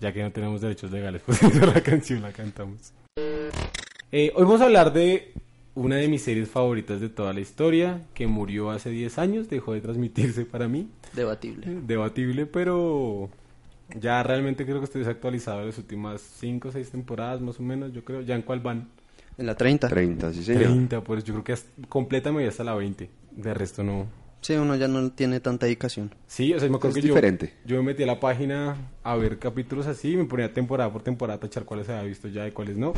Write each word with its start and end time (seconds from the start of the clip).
Ya 0.00 0.12
que 0.14 0.22
no 0.22 0.32
tenemos 0.32 0.62
derechos 0.62 0.90
legales, 0.90 1.20
pues 1.26 1.42
la 1.74 1.82
canción 1.82 2.22
la 2.22 2.32
cantamos. 2.32 2.94
Eh, 4.10 4.32
hoy 4.34 4.44
vamos 4.44 4.62
a 4.62 4.64
hablar 4.64 4.94
de 4.94 5.34
una 5.74 5.96
de 5.96 6.08
mis 6.08 6.22
series 6.22 6.48
favoritas 6.48 7.02
de 7.02 7.10
toda 7.10 7.34
la 7.34 7.40
historia, 7.40 8.00
que 8.14 8.26
murió 8.26 8.70
hace 8.70 8.88
10 8.88 9.18
años, 9.18 9.50
dejó 9.50 9.74
de 9.74 9.82
transmitirse 9.82 10.46
para 10.46 10.68
mí. 10.68 10.88
Debatible. 11.12 11.66
Debatible, 11.82 12.46
pero 12.46 13.28
ya 13.94 14.22
realmente 14.22 14.64
creo 14.64 14.78
que 14.78 14.84
estoy 14.84 15.00
desactualizado 15.00 15.60
de 15.60 15.66
las 15.66 15.76
últimas 15.76 16.22
5 16.22 16.68
o 16.68 16.72
6 16.72 16.90
temporadas, 16.92 17.42
más 17.42 17.60
o 17.60 17.62
menos, 17.62 17.92
yo 17.92 18.02
creo. 18.06 18.22
¿Ya 18.22 18.36
en 18.36 18.42
cuál 18.42 18.60
van? 18.60 18.88
En 19.38 19.46
la 19.46 19.54
30. 19.54 19.88
30, 19.88 20.32
sí 20.32 20.42
señor. 20.44 20.64
30, 20.64 21.02
pues 21.02 21.24
yo 21.24 21.32
creo 21.34 21.44
que 21.44 21.52
hasta- 21.52 21.70
completa 21.88 22.30
me 22.30 22.38
voy 22.40 22.48
hasta 22.48 22.64
la 22.64 22.74
20. 22.74 23.08
De 23.32 23.54
resto 23.54 23.82
no. 23.84 24.06
Sí, 24.40 24.54
uno 24.54 24.76
ya 24.76 24.86
no 24.86 25.10
tiene 25.10 25.40
tanta 25.40 25.66
dedicación. 25.66 26.14
Sí, 26.28 26.54
o 26.54 26.60
sea, 26.60 26.68
me 26.68 26.76
acuerdo 26.76 26.96
Es 26.96 27.02
que 27.02 27.08
yo- 27.08 27.14
diferente. 27.14 27.54
Yo, 27.64 27.76
me 27.78 27.82
metí 27.82 28.04
a 28.04 28.06
la 28.06 28.20
página 28.20 28.76
a 29.02 29.16
ver 29.16 29.38
capítulos 29.40 29.86
así, 29.88 30.16
me 30.16 30.24
ponía 30.26 30.52
temporada 30.54 30.92
por 30.92 31.02
temporada 31.02 31.38
a 31.38 31.40
tachar 31.40 31.64
cuáles 31.64 31.88
había 31.88 32.02
visto 32.04 32.28
ya 32.28 32.46
y 32.46 32.52
cuáles 32.52 32.76
no. 32.76 32.92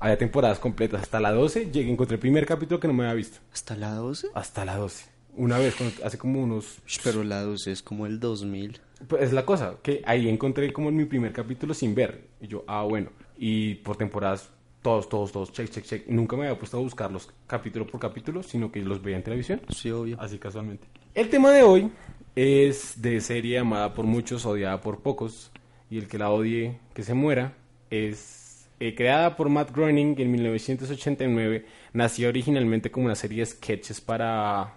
Había 0.00 0.18
temporadas 0.18 0.58
completas. 0.58 1.02
Hasta 1.02 1.18
la 1.20 1.32
12 1.32 1.70
llegué, 1.72 1.90
encontré 1.90 2.16
el 2.16 2.20
primer 2.20 2.44
capítulo 2.44 2.78
que 2.78 2.88
no 2.88 2.94
me 2.94 3.04
había 3.04 3.14
visto. 3.14 3.38
¿Hasta 3.54 3.74
la 3.76 3.94
12? 3.94 4.28
Hasta 4.34 4.64
la 4.66 4.76
12. 4.76 5.06
Una 5.34 5.56
vez, 5.56 5.74
cuando- 5.76 6.04
hace 6.04 6.18
como 6.18 6.42
unos... 6.42 6.78
Pero 7.02 7.24
la 7.24 7.40
12 7.42 7.72
es 7.72 7.82
como 7.82 8.04
el 8.04 8.20
2000. 8.20 8.78
Pues 9.08 9.22
es 9.22 9.32
la 9.32 9.46
cosa, 9.46 9.76
que 9.82 10.02
ahí 10.04 10.28
encontré 10.28 10.70
como 10.74 10.90
mi 10.90 11.06
primer 11.06 11.32
capítulo 11.32 11.72
sin 11.72 11.94
ver. 11.94 12.28
Y 12.40 12.48
yo, 12.48 12.64
ah, 12.66 12.82
bueno. 12.82 13.10
Y 13.38 13.76
por 13.76 13.96
temporadas, 13.96 14.50
todos, 14.82 15.08
todos, 15.08 15.32
todos, 15.32 15.52
check, 15.52 15.70
check, 15.70 15.84
check. 15.84 16.04
Y 16.08 16.12
nunca 16.12 16.36
me 16.36 16.46
había 16.46 16.58
puesto 16.58 16.76
a 16.76 16.80
buscarlos 16.80 17.30
capítulo 17.46 17.86
por 17.86 18.00
capítulo, 18.00 18.42
sino 18.42 18.70
que 18.70 18.82
los 18.82 19.00
veía 19.00 19.16
en 19.16 19.22
televisión. 19.22 19.60
Sí, 19.68 19.90
obvio. 19.90 20.20
Así 20.20 20.38
casualmente. 20.38 20.88
El 21.14 21.28
tema 21.30 21.50
de 21.50 21.62
hoy 21.62 21.90
es 22.34 23.00
de 23.00 23.20
serie 23.20 23.58
amada 23.58 23.94
por 23.94 24.04
muchos, 24.04 24.44
odiada 24.44 24.80
por 24.80 25.00
pocos. 25.00 25.52
Y 25.88 25.98
el 25.98 26.08
que 26.08 26.18
la 26.18 26.30
odie, 26.30 26.78
que 26.94 27.02
se 27.02 27.14
muera, 27.14 27.54
es 27.90 28.66
eh, 28.80 28.94
creada 28.94 29.36
por 29.36 29.48
Matt 29.48 29.70
Groening 29.70 30.16
en 30.18 30.30
1989. 30.32 31.66
Nació 31.92 32.28
originalmente 32.28 32.90
como 32.90 33.06
una 33.06 33.14
serie 33.14 33.40
de 33.40 33.46
sketches 33.46 34.00
para 34.00 34.74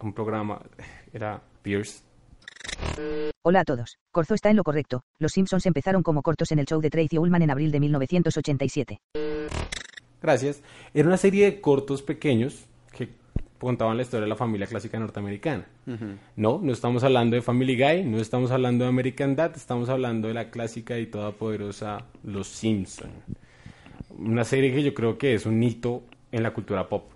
un 0.00 0.12
programa. 0.14 0.62
Era 1.12 1.42
Pierce. 1.62 2.09
Hola 3.42 3.60
a 3.60 3.64
todos. 3.64 3.98
Corzo 4.12 4.34
está 4.34 4.50
en 4.50 4.56
lo 4.56 4.64
correcto. 4.64 5.02
Los 5.18 5.32
Simpsons 5.32 5.64
empezaron 5.64 6.02
como 6.02 6.22
cortos 6.22 6.52
en 6.52 6.58
el 6.58 6.66
show 6.66 6.80
de 6.80 6.90
Tracy 6.90 7.18
Ullman 7.18 7.42
en 7.42 7.50
abril 7.50 7.70
de 7.70 7.80
1987. 7.80 8.98
Gracias. 10.20 10.62
Era 10.92 11.08
una 11.08 11.16
serie 11.16 11.46
de 11.46 11.60
cortos 11.60 12.02
pequeños 12.02 12.66
que 12.92 13.08
contaban 13.58 13.96
la 13.96 14.02
historia 14.02 14.24
de 14.24 14.28
la 14.28 14.36
familia 14.36 14.66
clásica 14.66 14.98
norteamericana. 14.98 15.66
No, 16.36 16.60
no 16.62 16.72
estamos 16.72 17.02
hablando 17.02 17.36
de 17.36 17.42
Family 17.42 17.76
Guy, 17.76 18.04
no 18.04 18.18
estamos 18.18 18.50
hablando 18.50 18.84
de 18.84 18.90
American 18.90 19.34
Dad, 19.34 19.52
estamos 19.56 19.88
hablando 19.88 20.28
de 20.28 20.34
la 20.34 20.50
clásica 20.50 20.98
y 20.98 21.06
todopoderosa 21.06 22.04
Los 22.22 22.48
Simpson. 22.48 23.10
Una 24.18 24.44
serie 24.44 24.72
que 24.74 24.82
yo 24.82 24.92
creo 24.92 25.16
que 25.16 25.34
es 25.34 25.46
un 25.46 25.62
hito 25.62 26.02
en 26.30 26.42
la 26.42 26.52
cultura 26.52 26.88
pop 26.88 27.10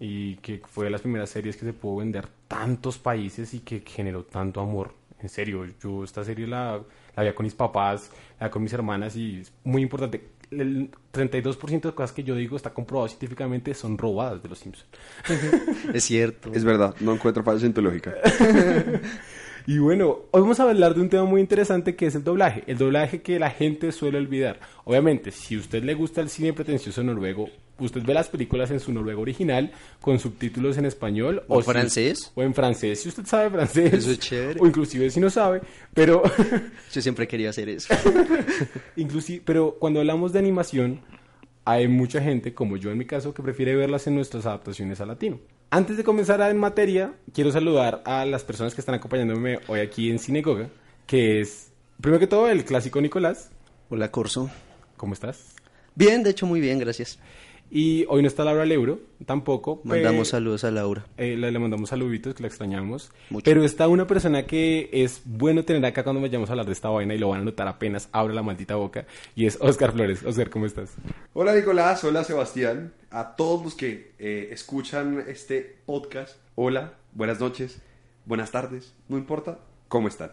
y 0.00 0.36
que 0.36 0.62
fue 0.66 0.86
de 0.86 0.90
las 0.90 1.00
primeras 1.00 1.30
series 1.30 1.56
que 1.56 1.64
se 1.64 1.72
pudo 1.72 1.96
vender 1.96 2.28
tantos 2.46 2.98
países 2.98 3.54
y 3.54 3.60
que 3.60 3.82
generó 3.86 4.24
tanto 4.24 4.60
amor. 4.60 4.94
En 5.20 5.28
serio, 5.28 5.66
yo 5.82 6.04
esta 6.04 6.22
serie 6.24 6.46
la, 6.46 6.80
la 7.16 7.22
veía 7.22 7.34
con 7.34 7.44
mis 7.44 7.54
papás, 7.54 8.10
la 8.38 8.46
veía 8.46 8.50
con 8.50 8.62
mis 8.62 8.72
hermanas 8.72 9.16
y 9.16 9.40
es 9.40 9.52
muy 9.64 9.82
importante. 9.82 10.28
El 10.50 10.90
32% 11.12 11.82
de 11.82 11.92
cosas 11.92 12.12
que 12.12 12.22
yo 12.22 12.34
digo 12.34 12.56
está 12.56 12.72
comprobado 12.72 13.08
científicamente 13.08 13.74
son 13.74 13.98
robadas 13.98 14.42
de 14.42 14.48
los 14.48 14.58
Simpsons. 14.58 14.88
Es 15.92 16.04
cierto. 16.04 16.50
Es 16.54 16.64
verdad, 16.64 16.94
no 17.00 17.12
encuentro 17.12 17.42
fallas 17.42 17.64
en 17.64 17.74
tu 17.74 17.82
lógica. 17.82 18.14
Y 19.68 19.76
bueno, 19.80 20.20
hoy 20.30 20.40
vamos 20.40 20.58
a 20.60 20.62
hablar 20.62 20.94
de 20.94 21.02
un 21.02 21.10
tema 21.10 21.24
muy 21.24 21.42
interesante 21.42 21.94
que 21.94 22.06
es 22.06 22.14
el 22.14 22.24
doblaje. 22.24 22.64
El 22.66 22.78
doblaje 22.78 23.20
que 23.20 23.38
la 23.38 23.50
gente 23.50 23.92
suele 23.92 24.16
olvidar. 24.16 24.60
Obviamente, 24.84 25.30
si 25.30 25.56
a 25.56 25.58
usted 25.58 25.84
le 25.84 25.92
gusta 25.92 26.22
el 26.22 26.30
cine 26.30 26.54
pretencioso 26.54 27.04
noruego, 27.04 27.50
usted 27.78 28.02
ve 28.04 28.14
las 28.14 28.28
películas 28.28 28.70
en 28.70 28.80
su 28.80 28.92
noruego 28.92 29.22
original 29.22 29.72
con 30.00 30.18
subtítulos 30.18 30.76
en 30.78 30.84
español 30.86 31.42
¿O 31.48 31.60
si- 31.62 31.70
francés? 31.70 32.32
o 32.34 32.42
en 32.42 32.54
francés, 32.54 33.00
si 33.02 33.08
usted 33.08 33.24
sabe 33.26 33.50
francés. 33.50 33.92
Eso 33.94 34.10
es 34.10 34.18
chévere. 34.18 34.60
O 34.60 34.66
inclusive 34.66 35.10
si 35.10 35.20
no 35.20 35.30
sabe, 35.30 35.60
pero 35.94 36.22
Yo 36.92 37.02
siempre 37.02 37.26
quería 37.28 37.50
hacer 37.50 37.68
eso. 37.68 37.94
inclusive, 38.96 39.42
pero 39.44 39.76
cuando 39.78 40.00
hablamos 40.00 40.32
de 40.32 40.38
animación, 40.38 41.00
hay 41.64 41.86
mucha 41.88 42.20
gente, 42.22 42.54
como 42.54 42.76
yo 42.76 42.90
en 42.90 42.98
mi 42.98 43.04
caso, 43.06 43.34
que 43.34 43.42
prefiere 43.42 43.74
verlas 43.76 44.06
en 44.06 44.14
nuestras 44.14 44.46
adaptaciones 44.46 45.00
al 45.00 45.08
latino. 45.08 45.38
Antes 45.70 45.98
de 45.98 46.04
comenzar 46.04 46.40
en 46.40 46.56
materia, 46.56 47.12
quiero 47.34 47.52
saludar 47.52 48.02
a 48.06 48.24
las 48.24 48.42
personas 48.42 48.74
que 48.74 48.80
están 48.80 48.94
acompañándome 48.94 49.58
hoy 49.68 49.80
aquí 49.80 50.10
en 50.10 50.18
Sinagoga, 50.18 50.68
que 51.06 51.40
es, 51.42 51.70
primero 52.00 52.18
que 52.18 52.26
todo, 52.26 52.48
el 52.48 52.64
clásico 52.64 53.00
Nicolás. 53.02 53.50
Hola, 53.90 54.10
Corzo. 54.10 54.50
¿Cómo 54.96 55.12
estás? 55.12 55.54
Bien, 55.94 56.22
de 56.22 56.30
hecho, 56.30 56.46
muy 56.46 56.60
bien, 56.60 56.78
gracias. 56.78 57.18
Y 57.70 58.06
hoy 58.08 58.22
no 58.22 58.28
está 58.28 58.44
Laura 58.44 58.64
Leuro, 58.64 58.98
tampoco. 59.26 59.82
Mandamos 59.84 60.28
saludos 60.28 60.64
a 60.64 60.70
Laura. 60.70 61.04
eh, 61.18 61.36
le, 61.36 61.52
le 61.52 61.58
mandamos 61.58 61.90
saluditos, 61.90 62.34
que 62.34 62.42
la 62.42 62.48
extrañamos. 62.48 63.10
Mucho. 63.28 63.44
Pero 63.44 63.62
está 63.62 63.88
una 63.88 64.06
persona 64.06 64.46
que 64.46 64.88
es 64.90 65.20
bueno 65.26 65.64
tener 65.64 65.84
acá 65.84 66.02
cuando 66.02 66.22
vayamos 66.22 66.48
a 66.48 66.52
hablar 66.52 66.64
de 66.64 66.72
esta 66.72 66.88
vaina 66.88 67.14
y 67.14 67.18
lo 67.18 67.28
van 67.28 67.42
a 67.42 67.44
notar 67.44 67.68
apenas 67.68 68.08
abra 68.12 68.32
la 68.32 68.42
maldita 68.42 68.76
boca. 68.76 69.06
Y 69.36 69.44
es 69.44 69.58
Oscar 69.60 69.92
Flores. 69.92 70.24
Oscar, 70.24 70.48
¿cómo 70.48 70.64
estás? 70.64 70.94
Hola 71.34 71.54
Nicolás, 71.54 72.02
hola 72.04 72.24
Sebastián, 72.24 72.94
a 73.10 73.36
todos 73.36 73.62
los 73.62 73.74
que 73.74 74.12
eh, 74.18 74.48
escuchan 74.50 75.22
este 75.28 75.76
podcast, 75.84 76.36
hola, 76.54 76.94
buenas 77.12 77.38
noches, 77.38 77.82
buenas 78.24 78.50
tardes, 78.50 78.94
no 79.08 79.18
importa, 79.18 79.58
¿cómo 79.88 80.08
están? 80.08 80.32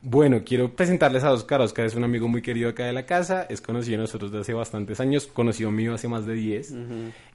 Bueno, 0.00 0.42
quiero 0.44 0.74
presentarles 0.74 1.24
a 1.24 1.32
Oscar. 1.32 1.60
Oscar 1.60 1.86
es 1.86 1.94
un 1.94 2.04
amigo 2.04 2.28
muy 2.28 2.40
querido 2.42 2.68
acá 2.70 2.86
de 2.86 2.92
la 2.92 3.04
casa. 3.06 3.46
Es 3.48 3.60
conocido 3.60 3.96
de 3.96 4.02
nosotros 4.02 4.30
desde 4.30 4.42
hace 4.42 4.54
bastantes 4.54 5.00
años. 5.00 5.26
Conocido 5.26 5.70
mío 5.70 5.94
hace 5.94 6.08
más 6.08 6.24
de 6.24 6.34
10. 6.34 6.74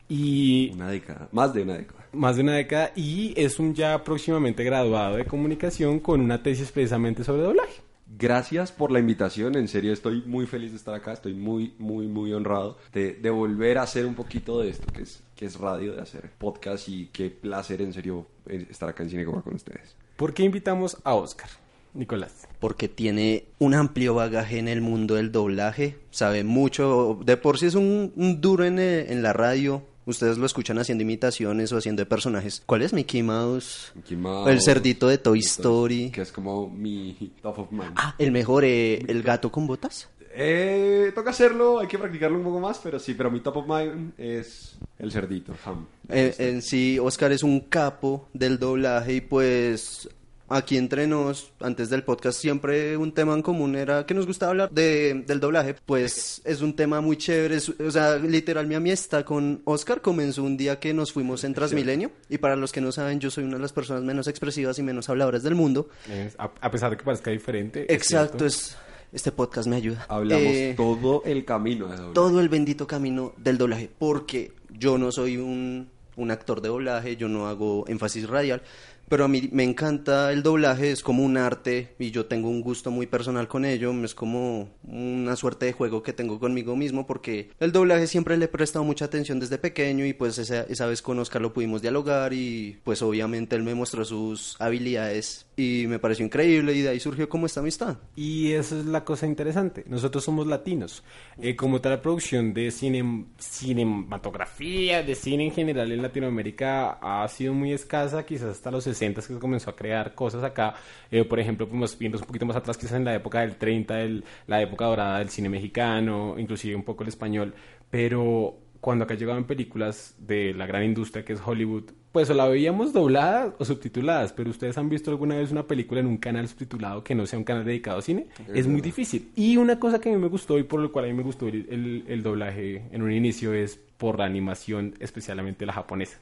Y 0.10 0.72
Una 0.74 0.90
década, 0.90 1.30
más 1.32 1.54
de 1.54 1.64
una 1.64 1.78
década. 1.78 2.06
más 2.14 2.36
de 2.36 2.44
una 2.44 2.54
década. 2.56 2.92
Y 2.96 3.34
es 3.36 3.60
un 3.60 3.74
ya 3.74 4.04
próximamente 4.04 4.64
graduado 4.64 5.18
de 5.18 5.26
comunicación 5.26 6.00
con 6.00 6.22
una 6.22 6.42
tesis 6.42 6.72
precisamente 6.72 7.24
sobre 7.24 7.42
doblaje. 7.44 7.82
Gracias 8.16 8.72
por 8.72 8.92
la 8.92 9.00
invitación, 9.00 9.56
en 9.56 9.68
serio 9.68 9.92
estoy 9.92 10.22
muy 10.28 10.46
feliz 10.46 10.70
de 10.70 10.78
estar 10.78 10.94
acá, 10.94 11.14
estoy 11.14 11.34
muy, 11.34 11.74
muy, 11.80 12.06
muy 12.08 12.32
honrado 12.32 12.78
de, 12.94 13.14
de 13.16 13.30
volver 13.32 13.80
a 13.80 13.84
hacer 13.84 14.06
un 14.06 14.14
poquito 14.14 14.62
de 14.62 14.70
esto, 14.70 14.86
que 14.94 15.02
es, 15.02 15.24
que 15.36 15.46
es 15.46 15.58
radio, 15.58 15.96
de 15.96 16.02
hacer 16.04 16.30
podcast 16.38 16.88
y 16.90 17.08
qué 17.08 17.32
placer 17.32 17.82
en 17.82 17.92
serio 17.92 18.28
eh, 18.46 18.68
estar 18.70 18.88
acá 18.88 19.02
en 19.02 19.10
Cinegoga 19.10 19.42
con 19.42 19.56
ustedes. 19.56 19.96
¿Por 20.16 20.32
qué 20.36 20.44
invitamos 20.44 20.96
a 21.04 21.16
Oscar? 21.16 21.50
Nicolás. 21.94 22.48
Porque 22.60 22.88
tiene 22.88 23.46
un 23.60 23.74
amplio 23.74 24.14
bagaje 24.16 24.58
en 24.58 24.68
el 24.68 24.82
mundo 24.82 25.16
del 25.16 25.32
doblaje. 25.32 25.98
Sabe 26.12 26.44
mucho. 26.44 27.20
De 27.24 27.38
por 27.38 27.60
sí 27.60 27.68
es 27.68 27.76
un, 27.76 28.14
un 28.16 28.42
duro 28.42 28.66
en, 28.66 28.80
eh, 28.80 29.12
en 29.12 29.22
la 29.22 29.34
radio. 29.34 29.84
Ustedes 30.06 30.38
lo 30.38 30.46
escuchan 30.46 30.78
haciendo 30.80 31.04
imitaciones 31.04 31.72
o 31.72 31.78
haciendo 31.78 32.02
de 32.02 32.06
personajes. 32.06 32.62
¿Cuál 32.66 32.82
es 32.82 32.92
Mickey 32.92 33.24
Mouse? 33.24 33.94
Mickey 33.96 34.18
Mouse, 34.18 34.50
El 34.50 34.62
cerdito 34.62 35.08
de 35.08 35.18
Toy 35.18 35.40
entonces, 35.40 35.60
Story. 35.60 36.12
Que 36.12 36.22
es 36.22 36.32
como 36.32 36.70
mi 36.70 37.32
top 37.42 37.60
of 37.60 37.72
mind. 37.72 37.94
Ah, 37.96 38.16
el 38.18 38.32
mejor, 38.32 38.66
eh, 38.66 39.00
el 39.08 39.24
gato 39.24 39.50
con 39.50 39.66
botas. 39.66 40.10
Eh, 40.36 41.12
toca 41.14 41.30
hacerlo, 41.30 41.80
hay 41.80 41.88
que 41.88 42.00
practicarlo 42.00 42.38
un 42.38 42.44
poco 42.44 42.60
más, 42.60 42.80
pero 42.84 43.00
sí, 43.00 43.14
pero 43.14 43.30
mi 43.30 43.40
top 43.40 43.58
of 43.58 43.68
mind 43.68 44.14
es 44.18 44.78
el 44.98 45.12
cerdito, 45.12 45.54
Ham. 45.64 45.86
Eh, 46.10 46.34
en 46.40 46.62
sí, 46.64 46.98
Oscar 47.00 47.32
es 47.32 47.44
un 47.44 47.60
capo 47.62 48.28
del 48.34 48.58
doblaje 48.58 49.14
y 49.14 49.22
pues 49.22 50.10
aquí 50.56 50.78
entre 50.78 51.08
nos, 51.08 51.52
antes 51.60 51.90
del 51.90 52.04
podcast, 52.04 52.40
siempre 52.40 52.96
un 52.98 53.12
tema 53.14 53.34
en 53.34 53.42
común 53.42 53.76
era 53.76 54.06
que 54.06 54.14
nos 54.14 54.26
gustaba 54.28 54.52
hablar 54.52 54.72
de, 54.72 55.24
del 55.28 55.40
doblaje. 55.40 55.76
Pues 55.86 56.42
es 56.46 56.62
un 56.62 56.76
tema 56.76 57.02
muy 57.02 57.18
chévere. 57.18 57.56
es- 57.56 57.70
o 57.70 57.92
sea, 57.92 58.18
literal, 58.18 58.68
mi 58.68 58.76
amistad 58.76 59.24
con 59.24 59.62
Oscar 59.66 60.02
comenzó 60.02 60.44
un 60.44 60.56
día 60.58 60.80
que 60.80 60.94
nos 60.94 61.12
fuimos 61.12 61.44
en 61.44 61.54
Transmilenio. 61.54 62.12
Y 62.30 62.38
para 62.38 62.56
los 62.56 62.72
que 62.72 62.82
no 62.82 62.92
saben, 62.92 63.20
yo 63.20 63.32
soy 63.32 63.44
una 63.44 63.56
de 63.58 63.62
las 63.62 63.74
personas 63.74 64.04
menos 64.04 64.28
expresivas 64.28 64.78
y 64.80 64.84
menos 64.84 65.10
habladoras 65.10 65.44
del 65.44 65.56
mundo. 65.56 65.90
Es- 66.10 66.36
a, 66.38 66.52
a 66.62 66.72
pesar 66.72 66.92
de 66.92 66.98
que 66.98 67.04
parezca 67.04 67.32
diferente. 67.32 67.92
Exacto, 67.94 68.46
es, 68.46 68.78
este 69.12 69.32
podcast 69.32 69.68
me 69.68 69.76
ayuda. 69.76 70.06
Hablamos 70.10 70.44
Eh, 70.46 70.74
todo 70.78 71.24
el 71.26 71.46
camino 71.46 71.86
de 71.88 71.96
doblaje. 71.98 72.14
todo 72.14 72.40
el 72.42 72.50
bendito 72.50 72.88
camino 72.88 73.34
del 73.38 73.58
doblaje, 73.58 73.90
porque 74.00 74.52
yo 74.72 74.98
no 74.98 75.12
soy 75.12 75.38
un, 75.38 75.90
un 76.16 76.32
actor 76.32 76.62
de 76.62 76.70
doblaje, 76.70 77.16
yo 77.16 77.28
no 77.28 77.48
hago 77.48 77.86
énfasis 77.88 78.28
radial, 78.28 78.62
pero 79.10 79.26
a 79.26 79.28
mí 79.28 79.50
me 79.52 79.64
encanta 79.64 80.32
el 80.32 80.44
doblaje, 80.44 80.92
es 80.92 81.04
como 81.04 81.24
un 81.24 81.38
arte 81.38 81.96
y 82.00 82.12
yo 82.12 82.26
tengo 82.26 82.50
un 82.50 82.62
gusto 82.62 82.92
muy 82.92 83.08
personal 83.08 83.48
con 83.48 83.66
ello, 83.66 83.94
es 84.04 84.16
como 84.16 84.70
una 84.84 85.36
suerte 85.36 85.66
de 85.66 85.74
juego 85.74 86.04
que 86.04 86.14
tengo 86.14 86.40
conmigo 86.40 86.76
mismo 86.76 87.06
porque 87.06 87.52
el 87.60 87.72
doblaje 87.72 88.08
siempre 88.08 88.38
le 88.38 88.46
he 88.46 88.48
prestado 88.50 88.84
mucha 88.84 89.06
atención 89.06 89.40
desde 89.40 89.58
pequeño 89.58 90.06
y 90.06 90.14
pues 90.14 90.38
esa, 90.38 90.62
esa 90.64 90.86
vez 90.86 91.02
con 91.02 91.20
Oscar 91.20 91.42
lo 91.42 91.54
pudimos 91.54 91.82
dialogar 91.82 92.34
y 92.34 92.80
pues 92.84 93.02
obviamente 93.02 93.56
él 93.56 93.64
me 93.64 93.76
mostró 93.76 94.06
sus 94.06 94.56
habilidades 94.60 95.46
y 95.56 95.86
me 95.88 96.00
pareció 96.00 96.26
increíble 96.26 96.74
y 96.74 96.82
de 96.82 96.90
ahí 96.90 97.00
surgió 97.00 97.30
como 97.30 97.46
esta 97.46 97.60
amistad. 97.60 97.98
Y 98.16 98.54
esa 98.54 98.78
es 98.80 98.86
la 98.86 99.04
cosa 99.04 99.28
interesante. 99.28 99.84
Nosotros 99.88 100.24
somos 100.24 100.48
latinos. 100.48 101.04
Eh, 101.40 101.56
como 101.56 101.82
tal, 101.82 101.94
la 101.94 102.02
producción 102.02 102.54
de 102.54 102.72
cine, 102.72 103.26
cinematografía, 103.38 105.04
de 105.04 105.16
cine 105.16 105.46
en 105.46 105.52
general 105.52 105.92
en 105.92 106.02
Latinoamérica 106.02 106.98
ha 107.02 107.28
sido 107.28 107.54
muy 107.54 107.74
escasa, 107.74 108.26
quizás 108.26 108.50
hasta 108.50 108.72
los 108.72 108.88
60 108.94 109.22
que 109.22 109.28
se 109.28 109.40
comenzó 109.40 109.70
a 109.70 109.76
crear 109.76 110.14
cosas 110.16 110.44
acá. 110.44 110.76
Eh, 111.12 111.24
por 111.24 111.40
ejemplo, 111.40 111.68
pues, 111.68 111.98
viendo 111.98 112.18
un 112.18 112.26
poquito 112.26 112.46
más 112.46 112.56
atrás, 112.56 112.78
quizás 112.78 112.94
en 112.94 113.06
la 113.06 113.16
época 113.16 113.42
del 113.42 113.56
30, 113.56 114.02
el, 114.02 114.24
la 114.48 114.62
época 114.62 114.86
dorada 114.86 115.20
del 115.20 115.30
cine 115.30 115.50
mexicano, 115.50 116.36
inclusive 116.38 116.76
un 116.76 116.84
poco 116.84 117.04
el 117.04 117.10
español. 117.10 117.54
Pero 117.90 118.58
cuando 118.84 119.06
acá 119.06 119.14
llegaban 119.14 119.46
películas 119.46 120.16
de 120.20 120.54
la 120.54 120.66
gran 120.66 120.84
industria 120.84 121.24
que 121.24 121.34
es 121.34 121.40
Hollywood, 121.46 121.92
pues 122.12 122.30
o 122.30 122.34
la 122.34 122.48
veíamos 122.48 122.94
dobladas 122.94 123.54
o 123.58 123.66
subtituladas, 123.66 124.34
pero 124.34 124.52
ustedes 124.52 124.78
han 124.78 124.88
visto 124.88 125.10
alguna 125.10 125.36
vez 125.36 125.52
una 125.52 125.66
película 125.66 126.00
en 126.00 126.06
un 126.06 126.18
canal 126.18 126.48
subtitulado 126.48 127.04
que 127.04 127.16
no 127.16 127.26
sea 127.26 127.40
un 127.40 127.46
canal 127.46 127.66
dedicado 127.66 127.98
a 127.98 128.02
cine, 128.02 128.28
es 128.54 128.68
muy 128.68 128.82
difícil. 128.82 129.32
Y 129.36 129.58
una 129.58 129.80
cosa 129.80 130.00
que 130.00 130.10
a 130.10 130.12
mí 130.12 130.20
me 130.20 130.28
gustó 130.28 130.60
y 130.60 130.64
por 130.64 130.80
lo 130.80 130.92
cual 130.92 131.06
a 131.06 131.08
mí 131.08 131.14
me 131.16 131.24
gustó 131.24 131.48
el, 131.48 132.04
el, 132.08 132.24
doblaje 132.24 132.84
en 132.92 133.02
un 133.02 133.12
inicio 133.12 133.54
es 133.54 133.80
por 133.98 134.20
la 134.20 134.26
animación, 134.26 134.94
especialmente 135.00 135.66
la 135.66 135.74
japonesa. 135.74 136.20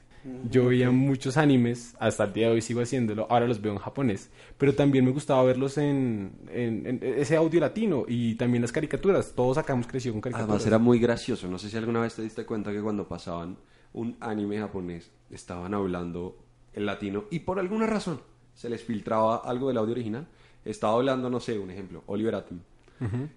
Yo 0.50 0.66
veía 0.66 0.90
muchos 0.90 1.36
animes, 1.36 1.96
hasta 1.98 2.24
el 2.24 2.32
día 2.32 2.46
de 2.46 2.54
hoy 2.54 2.62
sigo 2.62 2.80
haciéndolo, 2.80 3.26
ahora 3.28 3.46
los 3.46 3.60
veo 3.60 3.72
en 3.72 3.78
japonés, 3.78 4.30
pero 4.56 4.74
también 4.74 5.04
me 5.04 5.10
gustaba 5.10 5.42
verlos 5.42 5.78
en, 5.78 6.32
en, 6.48 7.00
ese 7.02 7.36
audio 7.36 7.60
latino 7.60 8.04
y 8.06 8.36
también 8.36 8.62
las 8.62 8.70
caricaturas, 8.70 9.32
todos 9.34 9.58
acá 9.58 9.72
hemos 9.72 9.86
crecido 9.86 10.14
con 10.14 10.20
caricaturas. 10.20 10.48
Además 10.48 10.66
era 10.66 10.78
muy 10.78 11.00
gracioso, 11.00 11.48
no 11.48 11.58
sé 11.58 11.70
si 11.70 11.76
alguna 11.76 12.00
vez 12.00 12.14
te 12.14 12.22
diste 12.22 12.46
cuenta 12.46 12.70
que 12.70 12.80
cuando 12.80 13.08
pasaban 13.08 13.56
un 13.94 14.16
anime 14.20 14.58
japonés 14.58 15.10
estaban 15.30 15.74
hablando 15.74 16.38
el 16.72 16.86
latino 16.86 17.24
y 17.30 17.40
por 17.40 17.58
alguna 17.58 17.86
razón 17.86 18.20
se 18.54 18.68
les 18.68 18.82
filtraba 18.82 19.36
algo 19.36 19.68
del 19.68 19.78
audio 19.78 19.92
original. 19.92 20.28
Estaba 20.64 20.94
hablando, 20.94 21.28
no 21.28 21.40
sé, 21.40 21.58
un 21.58 21.70
ejemplo, 21.70 22.04
Oliver 22.06 22.36
Atom. 22.36 22.60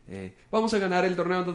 Eh, 0.07 0.35
vamos 0.51 0.73
a 0.73 0.79
ganar 0.79 1.05
el 1.05 1.15
torneo. 1.15 1.45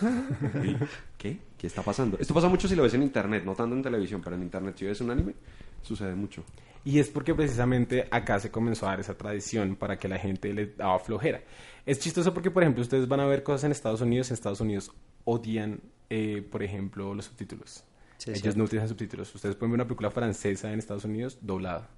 ¿Qué? 1.18 1.38
¿Qué 1.56 1.66
está 1.66 1.82
pasando? 1.82 2.18
Esto 2.20 2.34
pasa 2.34 2.48
mucho 2.48 2.68
si 2.68 2.74
lo 2.74 2.82
ves 2.82 2.94
en 2.94 3.02
internet, 3.02 3.44
no 3.44 3.54
tanto 3.54 3.74
en 3.76 3.82
televisión, 3.82 4.20
pero 4.22 4.36
en 4.36 4.42
internet 4.42 4.74
si 4.76 4.84
ves 4.84 5.00
un 5.00 5.10
anime, 5.10 5.34
sucede 5.82 6.14
mucho. 6.14 6.44
Y 6.84 6.98
es 6.98 7.08
porque 7.08 7.34
precisamente 7.34 8.08
acá 8.10 8.40
se 8.40 8.50
comenzó 8.50 8.86
a 8.86 8.90
dar 8.90 9.00
esa 9.00 9.16
tradición 9.16 9.76
para 9.76 9.98
que 9.98 10.08
la 10.08 10.18
gente 10.18 10.52
le 10.52 10.66
daba 10.66 10.98
flojera. 10.98 11.40
Es 11.86 12.00
chistoso 12.00 12.34
porque, 12.34 12.50
por 12.50 12.62
ejemplo, 12.62 12.82
ustedes 12.82 13.06
van 13.06 13.20
a 13.20 13.26
ver 13.26 13.42
cosas 13.42 13.64
en 13.64 13.72
Estados 13.72 14.00
Unidos, 14.00 14.30
en 14.30 14.34
Estados 14.34 14.60
Unidos 14.60 14.90
odian 15.24 15.80
eh, 16.14 16.42
por 16.42 16.62
ejemplo, 16.62 17.14
los 17.14 17.24
subtítulos. 17.24 17.84
Ellos 18.26 18.54
no 18.54 18.64
utilizan 18.64 18.86
subtítulos. 18.86 19.34
Ustedes 19.34 19.56
pueden 19.56 19.70
ver 19.70 19.76
una 19.76 19.84
película 19.86 20.10
francesa 20.10 20.70
en 20.70 20.78
Estados 20.78 21.06
Unidos 21.06 21.38
doblada. 21.40 21.88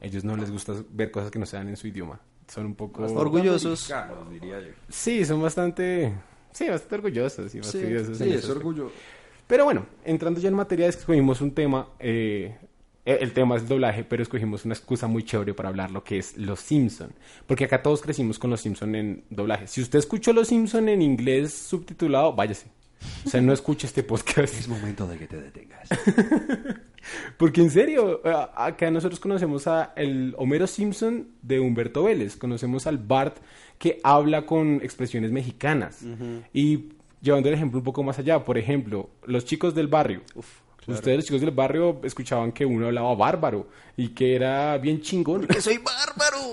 Ellos 0.00 0.24
no 0.24 0.38
les 0.38 0.50
gusta 0.50 0.72
ver 0.88 1.10
cosas 1.10 1.30
que 1.30 1.38
no 1.38 1.44
sean 1.44 1.68
en 1.68 1.76
su 1.76 1.86
idioma. 1.86 2.18
Son 2.48 2.66
un 2.66 2.74
poco... 2.74 3.04
orgullosos. 3.04 3.92
Diría 4.30 4.60
yo. 4.60 4.72
Sí, 4.88 5.24
son 5.24 5.42
bastante... 5.42 6.12
Sí, 6.52 6.68
bastante 6.68 6.94
orgullosos 6.96 7.54
y 7.54 7.62
Sí, 7.62 7.82
es 7.82 8.48
orgullo. 8.48 8.90
Pero 9.46 9.64
bueno, 9.64 9.86
entrando 10.04 10.40
ya 10.40 10.48
en 10.48 10.54
materia, 10.54 10.86
escogimos 10.88 11.40
un 11.40 11.52
tema... 11.52 11.88
Eh, 11.98 12.56
el 13.04 13.32
tema 13.32 13.56
es 13.56 13.62
el 13.62 13.68
doblaje, 13.68 14.04
pero 14.04 14.22
escogimos 14.22 14.66
una 14.66 14.74
excusa 14.74 15.06
muy 15.06 15.22
chévere 15.22 15.54
para 15.54 15.70
hablar 15.70 15.90
lo 15.90 16.04
que 16.04 16.18
es 16.18 16.36
Los 16.36 16.60
Simpson. 16.60 17.10
Porque 17.46 17.64
acá 17.64 17.82
todos 17.82 18.02
crecimos 18.02 18.38
con 18.38 18.50
Los 18.50 18.60
Simpson 18.60 18.94
en 18.94 19.24
doblaje. 19.30 19.66
Si 19.66 19.80
usted 19.80 19.98
escuchó 19.98 20.34
Los 20.34 20.48
Simpson 20.48 20.90
en 20.90 21.00
inglés 21.00 21.54
subtitulado, 21.54 22.34
váyase. 22.34 22.66
O 23.24 23.30
sea, 23.30 23.40
no 23.40 23.54
escucha 23.54 23.86
este 23.86 24.02
podcast. 24.02 24.52
Es 24.58 24.68
momento 24.68 25.06
de 25.06 25.18
que 25.18 25.26
te 25.26 25.40
detengas. 25.40 25.88
Porque 27.36 27.60
en 27.60 27.70
serio, 27.70 28.20
acá 28.54 28.90
nosotros 28.90 29.20
conocemos 29.20 29.66
a 29.66 29.92
el 29.96 30.34
Homero 30.36 30.66
Simpson 30.66 31.28
de 31.42 31.60
Humberto 31.60 32.04
Vélez, 32.04 32.36
conocemos 32.36 32.86
al 32.86 32.98
Bart 32.98 33.36
que 33.78 34.00
habla 34.02 34.44
con 34.46 34.80
expresiones 34.82 35.30
mexicanas. 35.30 36.04
Y 36.52 36.90
llevando 37.20 37.48
el 37.48 37.54
ejemplo 37.54 37.78
un 37.78 37.84
poco 37.84 38.02
más 38.02 38.18
allá, 38.18 38.44
por 38.44 38.58
ejemplo, 38.58 39.10
los 39.24 39.44
chicos 39.44 39.74
del 39.74 39.88
barrio. 39.88 40.22
Ustedes, 40.88 41.18
los 41.18 41.24
chicos 41.26 41.40
del 41.40 41.50
barrio, 41.50 42.00
escuchaban 42.02 42.52
que 42.52 42.64
uno 42.64 42.86
hablaba 42.86 43.14
bárbaro 43.14 43.68
y 43.96 44.08
que 44.08 44.34
era 44.34 44.78
bien 44.78 45.00
chingón. 45.00 45.46
¡Que 45.46 45.60
soy 45.60 45.78
bárbaro! 45.78 46.52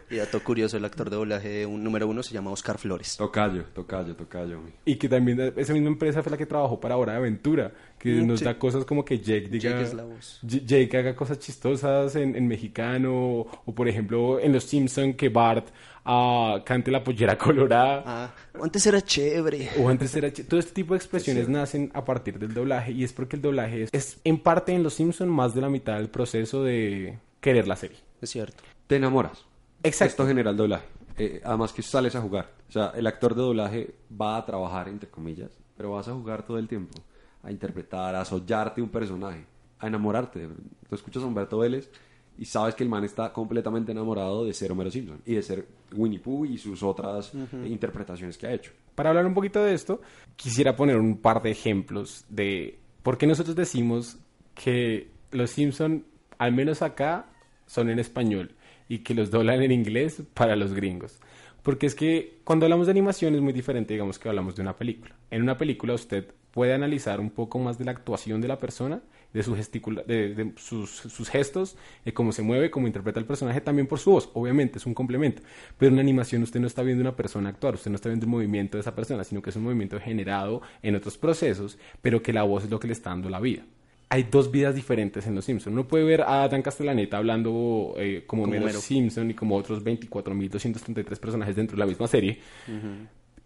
y 0.10 0.16
dato 0.16 0.42
curioso, 0.44 0.76
el 0.76 0.84
actor 0.84 1.10
de 1.10 1.16
doblaje 1.16 1.66
un, 1.66 1.82
número 1.82 2.06
uno 2.06 2.22
se 2.22 2.34
llama 2.34 2.50
Oscar 2.50 2.78
Flores. 2.78 3.16
Tocayo, 3.16 3.64
tocayo, 3.74 4.14
tocayo. 4.14 4.60
Y 4.84 4.96
que 4.96 5.08
también 5.08 5.52
esa 5.56 5.72
misma 5.72 5.88
empresa 5.88 6.22
fue 6.22 6.30
la 6.30 6.36
que 6.36 6.46
trabajó 6.46 6.78
para 6.78 6.96
Hora 6.96 7.12
de 7.12 7.18
Aventura, 7.18 7.72
que 7.98 8.10
mm, 8.10 8.26
nos 8.26 8.40
da 8.42 8.58
cosas 8.58 8.84
como 8.84 9.04
que 9.04 9.18
Jake 9.18 9.48
diga... 9.48 9.70
Jake 9.70 9.82
es 9.82 9.94
la 9.94 10.04
voz. 10.04 10.38
Jake 10.42 10.96
haga 10.96 11.16
cosas 11.16 11.38
chistosas 11.38 12.14
en, 12.16 12.36
en 12.36 12.46
mexicano, 12.46 13.46
o 13.64 13.74
por 13.74 13.88
ejemplo 13.88 14.38
en 14.38 14.52
Los 14.52 14.64
Simpson 14.64 15.14
que 15.14 15.30
Bart 15.30 15.68
a 16.10 16.62
cante 16.64 16.90
la 16.90 17.04
pollera 17.04 17.36
colorada. 17.36 18.02
Ah, 18.06 18.30
o 18.58 18.64
antes 18.64 18.86
era 18.86 19.00
chévere. 19.00 19.70
O 19.78 19.88
antes 19.88 20.14
era 20.14 20.32
chévere. 20.32 20.48
Todo 20.48 20.60
este 20.60 20.72
tipo 20.72 20.94
de 20.94 20.98
expresiones 20.98 21.48
nacen 21.48 21.90
a 21.94 22.04
partir 22.04 22.38
del 22.38 22.54
doblaje 22.54 22.92
y 22.92 23.04
es 23.04 23.12
porque 23.12 23.36
el 23.36 23.42
doblaje 23.42 23.84
es, 23.84 23.90
es 23.92 24.20
en 24.24 24.38
parte 24.38 24.72
en 24.72 24.82
Los 24.82 24.94
Simpson 24.94 25.28
más 25.28 25.54
de 25.54 25.60
la 25.60 25.68
mitad 25.68 25.96
del 25.96 26.08
proceso 26.08 26.62
de 26.64 27.18
querer 27.40 27.68
la 27.68 27.76
serie. 27.76 27.98
Es 28.20 28.30
cierto. 28.30 28.62
Te 28.86 28.96
enamoras. 28.96 29.44
Exacto. 29.82 30.10
Esto 30.12 30.26
genera 30.26 30.50
el 30.50 30.56
doblaje. 30.56 30.84
Eh, 31.18 31.40
además 31.44 31.72
que 31.72 31.82
sales 31.82 32.14
a 32.14 32.20
jugar. 32.20 32.50
O 32.68 32.72
sea, 32.72 32.92
el 32.94 33.06
actor 33.06 33.34
de 33.34 33.42
doblaje 33.42 33.94
va 34.20 34.36
a 34.36 34.44
trabajar, 34.44 34.88
entre 34.88 35.08
comillas, 35.08 35.50
pero 35.76 35.92
vas 35.92 36.08
a 36.08 36.12
jugar 36.12 36.44
todo 36.44 36.58
el 36.58 36.68
tiempo. 36.68 37.00
A 37.42 37.50
interpretar, 37.50 38.14
a 38.14 38.24
soñarte 38.24 38.82
un 38.82 38.88
personaje, 38.88 39.44
a 39.78 39.86
enamorarte. 39.86 40.48
Tú 40.88 40.94
escuchas 40.94 41.22
a 41.22 41.26
Humberto 41.26 41.58
Vélez 41.58 41.90
y 42.38 42.44
sabes 42.44 42.74
que 42.74 42.84
el 42.84 42.88
man 42.88 43.04
está 43.04 43.32
completamente 43.32 43.92
enamorado 43.92 44.44
de 44.44 44.54
ser 44.54 44.70
Homero 44.70 44.90
Simpson 44.90 45.20
y 45.26 45.34
de 45.34 45.42
ser 45.42 45.66
Winnie 45.92 46.20
Pooh 46.20 46.44
y 46.44 46.56
sus 46.56 46.82
otras 46.82 47.32
interpretaciones 47.66 48.38
que 48.38 48.46
ha 48.46 48.52
hecho. 48.52 48.72
Para 48.94 49.10
hablar 49.10 49.26
un 49.26 49.34
poquito 49.34 49.62
de 49.62 49.74
esto, 49.74 50.00
quisiera 50.36 50.76
poner 50.76 50.96
un 50.98 51.18
par 51.18 51.42
de 51.42 51.50
ejemplos 51.50 52.24
de 52.28 52.78
por 53.02 53.18
qué 53.18 53.26
nosotros 53.26 53.56
decimos 53.56 54.18
que 54.54 55.10
los 55.32 55.50
Simpson, 55.50 56.04
al 56.38 56.52
menos 56.52 56.82
acá, 56.82 57.26
son 57.66 57.90
en 57.90 57.98
español 57.98 58.52
y 58.88 59.00
que 59.00 59.14
los 59.14 59.30
doblan 59.30 59.62
en 59.62 59.72
inglés 59.72 60.22
para 60.34 60.56
los 60.56 60.72
gringos. 60.72 61.18
Porque 61.62 61.86
es 61.86 61.94
que 61.94 62.38
cuando 62.44 62.66
hablamos 62.66 62.86
de 62.86 62.92
animación 62.92 63.34
es 63.34 63.40
muy 63.40 63.52
diferente, 63.52 63.94
digamos 63.94 64.18
que 64.18 64.28
hablamos 64.28 64.54
de 64.54 64.62
una 64.62 64.76
película. 64.76 65.14
En 65.30 65.42
una 65.42 65.56
película 65.56 65.94
usted 65.94 66.32
puede 66.52 66.72
analizar 66.72 67.20
un 67.20 67.30
poco 67.30 67.58
más 67.58 67.78
de 67.78 67.84
la 67.84 67.90
actuación 67.90 68.40
de 68.40 68.48
la 68.48 68.58
persona 68.58 69.02
de, 69.32 69.42
su 69.42 69.54
gesticula 69.54 70.02
de, 70.02 70.52
sus, 70.56 70.90
sus, 70.90 71.28
gestos, 71.28 71.76
de 72.04 72.12
cómo 72.12 72.32
se 72.32 72.42
mueve, 72.42 72.70
cómo 72.70 72.86
interpreta 72.86 73.20
el 73.20 73.26
personaje, 73.26 73.60
también 73.60 73.86
por 73.86 73.98
su 73.98 74.10
voz, 74.12 74.30
obviamente 74.34 74.78
es 74.78 74.86
un 74.86 74.94
complemento. 74.94 75.42
Pero 75.76 75.88
en 75.88 75.94
una 75.94 76.02
animación 76.02 76.42
usted 76.42 76.60
no 76.60 76.66
está 76.66 76.82
viendo 76.82 77.02
una 77.02 77.16
persona 77.16 77.50
actuar, 77.50 77.74
usted 77.74 77.90
no 77.90 77.96
está 77.96 78.08
viendo 78.08 78.26
el 78.26 78.30
movimiento 78.30 78.76
de 78.76 78.80
esa 78.82 78.94
persona, 78.94 79.24
sino 79.24 79.42
que 79.42 79.50
es 79.50 79.56
un 79.56 79.64
movimiento 79.64 79.98
generado 80.00 80.62
en 80.82 80.96
otros 80.96 81.18
procesos, 81.18 81.78
pero 82.02 82.22
que 82.22 82.32
la 82.32 82.42
voz 82.42 82.64
es 82.64 82.70
lo 82.70 82.80
que 82.80 82.86
le 82.86 82.92
está 82.92 83.10
dando 83.10 83.28
la 83.28 83.40
vida 83.40 83.64
hay 84.10 84.24
dos 84.30 84.50
vidas 84.50 84.74
diferentes 84.74 85.26
en 85.26 85.34
Los 85.34 85.44
Simpsons. 85.44 85.72
Uno 85.72 85.86
puede 85.86 86.04
ver 86.04 86.22
a 86.22 86.48
Dan 86.48 86.62
Castellaneta 86.62 87.18
hablando 87.18 87.94
eh, 87.98 88.24
como, 88.26 88.44
como 88.44 88.68
Simpson 88.70 89.30
y 89.30 89.34
como 89.34 89.56
otros 89.56 89.84
24.233 89.84 91.18
personajes 91.18 91.54
dentro 91.54 91.76
de 91.76 91.80
la 91.80 91.86
misma 91.86 92.06
serie. 92.06 92.38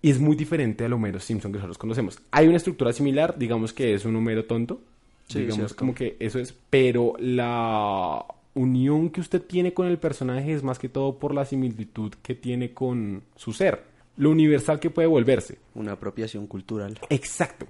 Y 0.01 0.11
es 0.11 0.21
muy 0.21 0.37
diferente 0.37 0.85
al 0.85 0.93
Homero 0.93 1.19
Simpson 1.21 1.53
que 1.53 1.59
nosotros 1.59 1.79
conocemos. 1.79 2.21
Hay 2.31 2.47
una 2.47 2.57
estructura 2.57 2.93
similar, 2.93 3.37
digamos 3.39 3.73
que 3.73 3.95
es 3.95 4.05
un 4.05 4.15
Homero 4.17 4.45
tonto, 4.45 4.81
digamos 5.29 5.75
como 5.75 5.95
que 5.95 6.17
eso 6.21 6.39
es, 6.39 6.55
pero 6.71 7.15
la 7.19 8.25
unión 8.55 9.11
que 9.11 9.21
usted 9.21 9.41
tiene 9.41 9.73
con 9.73 9.87
el 9.87 9.99
personaje 9.99 10.53
es 10.53 10.63
más 10.63 10.79
que 10.79 10.89
todo 10.89 11.19
por 11.19 11.35
la 11.35 11.45
similitud 11.45 12.13
que 12.23 12.35
tiene 12.35 12.75
con 12.75 13.23
su 13.37 13.53
ser, 13.53 13.85
lo 14.17 14.31
universal 14.31 14.79
que 14.79 14.91
puede 14.91 15.09
volverse. 15.09 15.59
Una 15.75 15.93
apropiación 15.93 16.47
cultural. 16.47 16.99
Exacto. 17.09 17.67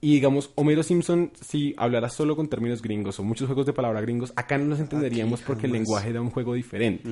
Y 0.00 0.14
digamos, 0.14 0.50
Homero 0.56 0.82
Simpson, 0.82 1.30
si 1.40 1.72
hablara 1.78 2.10
solo 2.10 2.36
con 2.36 2.48
términos 2.48 2.82
gringos 2.82 3.18
o 3.20 3.22
muchos 3.22 3.46
juegos 3.46 3.64
de 3.64 3.72
palabra 3.72 4.02
gringos, 4.02 4.32
acá 4.36 4.58
no 4.58 4.66
nos 4.66 4.80
entenderíamos 4.80 5.40
porque 5.40 5.66
el 5.66 5.72
lenguaje 5.72 6.12
da 6.12 6.20
un 6.20 6.30
juego 6.30 6.52
diferente. 6.52 7.08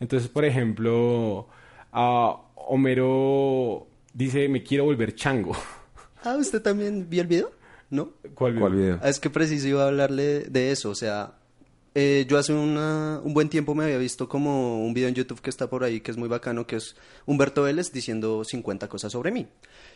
Entonces, 0.00 0.28
por 0.28 0.44
ejemplo, 0.44 1.46
Homero 1.92 3.86
dice, 4.12 4.48
me 4.48 4.62
quiero 4.62 4.84
volver 4.84 5.14
chango. 5.14 5.52
Ah, 6.22 6.36
¿usted 6.36 6.60
también 6.60 7.08
vio 7.08 7.22
el 7.22 7.28
video? 7.28 7.52
¿No? 7.90 8.12
¿Cuál 8.58 8.74
video? 8.74 8.98
Ah, 9.02 9.08
es 9.08 9.20
que 9.20 9.30
preciso 9.30 9.68
iba 9.68 9.84
a 9.84 9.88
hablarle 9.88 10.40
de 10.44 10.70
eso, 10.72 10.90
o 10.90 10.94
sea, 10.94 11.34
eh, 11.94 12.24
yo 12.28 12.38
hace 12.38 12.52
una, 12.52 13.20
un 13.24 13.34
buen 13.34 13.48
tiempo 13.48 13.74
me 13.74 13.84
había 13.84 13.98
visto 13.98 14.28
como 14.28 14.84
un 14.84 14.94
video 14.94 15.08
en 15.08 15.14
YouTube 15.16 15.40
que 15.40 15.50
está 15.50 15.68
por 15.68 15.82
ahí, 15.82 16.00
que 16.00 16.10
es 16.12 16.16
muy 16.16 16.28
bacano, 16.28 16.66
que 16.66 16.76
es 16.76 16.94
Humberto 17.26 17.64
Vélez 17.64 17.92
diciendo 17.92 18.44
50 18.44 18.88
cosas 18.88 19.10
sobre 19.12 19.32
mí. 19.32 19.48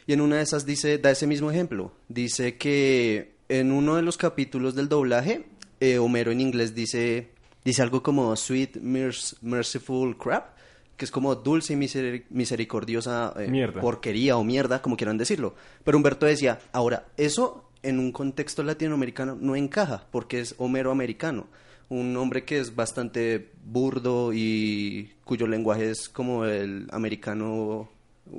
Y 0.07 0.13
en 0.13 0.21
una 0.21 0.37
de 0.37 0.43
esas 0.43 0.67
dice, 0.67 0.99
da 0.99 1.11
ese 1.13 1.27
mismo 1.29 1.51
ejemplo, 1.53 1.93
dice 2.09 2.57
que 2.57 3.35
en 3.49 3.71
uno 3.71 3.95
de 3.97 4.03
los 4.03 4.17
capítulos 4.17 4.75
del 4.75 4.89
doblaje, 4.89 5.47
eh, 5.81 5.99
Homero 5.99 6.33
en 6.33 6.41
inglés 6.41 6.75
dice, 6.75 7.29
dice 7.65 7.83
algo 7.83 8.03
como 8.03 8.35
sweet, 8.35 8.77
merc- 8.79 9.37
merciful 9.43 10.17
crap, 10.19 10.57
que 10.97 11.05
es 11.05 11.11
como 11.13 11.35
dulce 11.37 11.75
y 11.75 11.77
miseri- 11.77 12.25
misericordiosa 12.31 13.35
eh, 13.39 13.49
Mierda. 13.49 13.81
porquería 13.81 14.37
o 14.37 14.43
mierda, 14.45 14.83
como 14.83 14.97
quieran 14.97 15.17
decirlo. 15.19 15.55
Pero 15.85 15.97
Humberto 15.97 16.27
decía, 16.27 16.59
ahora, 16.73 17.07
eso 17.17 17.71
en 17.85 17.99
un 18.01 18.11
contexto 18.11 18.63
latinoamericano 18.65 19.37
no 19.41 19.55
encaja, 19.57 20.07
porque 20.11 20.41
es 20.41 20.55
Homero 20.59 20.91
americano. 20.91 21.47
Un 21.89 22.17
hombre 22.17 22.45
que 22.45 22.59
es 22.59 22.75
bastante 22.75 23.51
burdo 23.65 24.33
y 24.33 25.13
cuyo 25.25 25.47
lenguaje 25.47 25.91
es 25.91 26.09
como 26.09 26.45
el 26.47 26.89
americano 26.91 27.89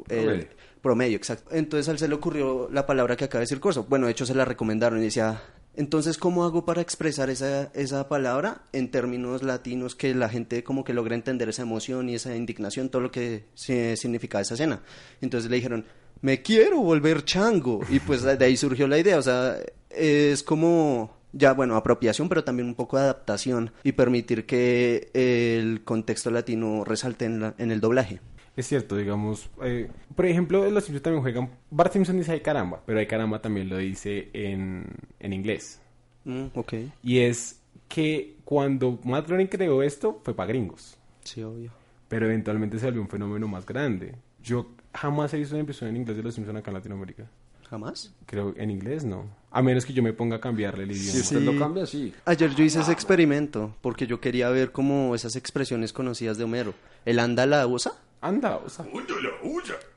el 0.10 0.26
Promedio. 0.26 0.48
promedio, 0.82 1.18
exacto. 1.18 1.52
Entonces 1.54 1.88
a 1.88 1.92
él 1.92 2.00
se 2.00 2.08
le 2.08 2.16
ocurrió 2.16 2.68
la 2.72 2.86
palabra 2.88 3.16
que 3.16 3.26
acaba 3.26 3.40
de 3.40 3.44
decir 3.44 3.60
Corso. 3.60 3.86
Bueno, 3.88 4.08
de 4.08 4.14
hecho 4.14 4.26
se 4.26 4.34
la 4.36 4.46
recomendaron 4.46 5.00
y 5.00 5.04
decía, 5.06 5.42
entonces, 5.76 6.18
¿cómo 6.18 6.44
hago 6.44 6.66
para 6.66 6.82
expresar 6.82 7.30
esa, 7.30 7.70
esa 7.76 8.08
palabra 8.10 8.64
en 8.74 8.90
términos 8.90 9.44
latinos 9.44 9.94
que 9.96 10.16
la 10.16 10.28
gente 10.30 10.64
como 10.64 10.84
que 10.84 10.94
logre 10.94 11.16
entender 11.16 11.50
esa 11.50 11.62
emoción 11.62 12.10
y 12.10 12.16
esa 12.16 12.36
indignación, 12.36 12.90
todo 12.90 13.02
lo 13.04 13.12
que 13.12 13.46
se- 13.54 13.96
significa 13.98 14.40
esa 14.42 14.56
escena? 14.56 14.82
Entonces 15.22 15.50
le 15.52 15.58
dijeron, 15.58 15.86
me 16.26 16.42
quiero 16.42 16.80
volver 16.82 17.24
chango. 17.24 17.82
Y 17.90 18.00
pues 18.00 18.24
de 18.24 18.44
ahí 18.44 18.58
surgió 18.58 18.88
la 18.88 18.98
idea, 18.98 19.18
o 19.18 19.22
sea, 19.22 19.56
es 19.90 20.42
como 20.44 21.16
ya, 21.32 21.54
bueno, 21.54 21.76
apropiación, 21.76 22.30
pero 22.30 22.44
también 22.44 22.68
un 22.68 22.76
poco 22.76 22.98
de 22.98 23.04
adaptación 23.04 23.72
y 23.84 23.92
permitir 23.92 24.46
que 24.46 25.10
el 25.14 25.84
contexto 25.84 26.32
latino 26.32 26.84
resalte 26.86 27.26
en, 27.26 27.40
la- 27.42 27.56
en 27.58 27.72
el 27.72 27.80
doblaje. 27.82 28.20
Es 28.56 28.68
cierto, 28.68 28.96
digamos, 28.96 29.50
eh, 29.64 29.90
por 30.16 30.26
ejemplo, 30.26 30.70
los 30.72 30.86
Simpsons 30.86 31.04
también 31.04 31.22
juegan, 31.22 31.50
Bart 31.70 31.92
Simpson 31.92 32.18
dice 32.18 32.32
ay 32.32 32.40
caramba, 32.40 32.82
pero 32.86 33.00
ay 33.00 33.06
caramba 33.06 33.42
también 33.42 33.68
lo 33.68 33.76
dice 33.78 34.30
en, 34.32 34.86
en 35.20 35.34
inglés. 35.34 35.82
Mm, 36.24 36.46
ok, 36.56 36.74
Y 37.04 37.20
es 37.20 37.60
que 37.90 38.38
cuando 38.46 38.98
Matt 39.04 39.28
Groening 39.28 39.48
creó 39.48 39.84
esto 39.84 40.22
fue 40.24 40.34
para 40.34 40.48
gringos, 40.48 40.98
sí, 41.26 41.44
obvio. 41.44 41.70
pero 42.08 42.28
eventualmente 42.28 42.80
se 42.80 42.86
volvió 42.86 43.02
un 43.02 43.10
fenómeno 43.10 43.46
más 43.50 43.66
grande. 43.66 44.16
Yo 44.46 44.68
jamás 44.94 45.34
he 45.34 45.38
visto 45.38 45.56
una 45.56 45.64
episodio 45.64 45.90
en 45.90 45.98
inglés 45.98 46.16
de 46.18 46.24
los 46.24 46.34
Simpsons 46.36 46.58
acá 46.60 46.70
en 46.72 46.76
Latinoamérica. 46.76 47.28
¿Jamás? 47.70 48.14
Creo 48.28 48.54
en 48.58 48.70
inglés 48.70 49.04
no. 49.04 49.26
A 49.50 49.62
menos 49.64 49.86
que 49.86 49.92
yo 49.94 50.04
me 50.04 50.14
ponga 50.14 50.36
a 50.36 50.40
cambiarle 50.40 50.84
el 50.84 50.94
Si 50.94 51.02
idioma. 51.10 51.20
usted 51.22 51.42
lo 51.42 51.58
cambia, 51.60 51.86
sí. 51.88 52.14
Ayer 52.26 52.54
yo 52.54 52.64
hice 52.64 52.80
ese 52.80 52.92
experimento 52.92 53.76
porque 53.82 54.06
yo 54.06 54.22
quería 54.22 54.50
ver 54.50 54.72
como 54.72 55.16
esas 55.16 55.36
expresiones 55.36 55.92
conocidas 55.92 56.38
de 56.38 56.44
Homero. 56.44 56.76
El 57.06 57.18
anda 57.20 57.46
la 57.48 57.66
usa. 57.66 57.94
Anda, 58.22 58.58
o 58.58 58.70
sea, 58.70 58.86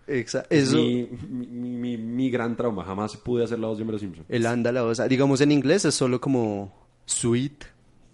Exa- 0.06 0.46
Es 0.48 0.68
eso. 0.68 0.76
mi, 0.78 1.06
mi, 1.28 1.46
mi- 1.68 1.96
mi 1.98 2.30
gran 2.30 2.56
trauma. 2.56 2.84
Jamás 2.84 3.16
pude 3.18 3.44
hacer 3.44 3.58
la 3.58 3.68
voz 3.68 3.76
de 3.76 3.82
Homero 3.84 3.98
Simpson. 3.98 4.24
El 4.28 4.46
anda 4.46 4.72
la 4.72 4.84
usa. 4.84 5.06
Digamos 5.06 5.40
en 5.42 5.52
inglés 5.52 5.84
es 5.84 5.94
solo 5.94 6.20
como 6.20 6.74
sweet, 7.04 7.64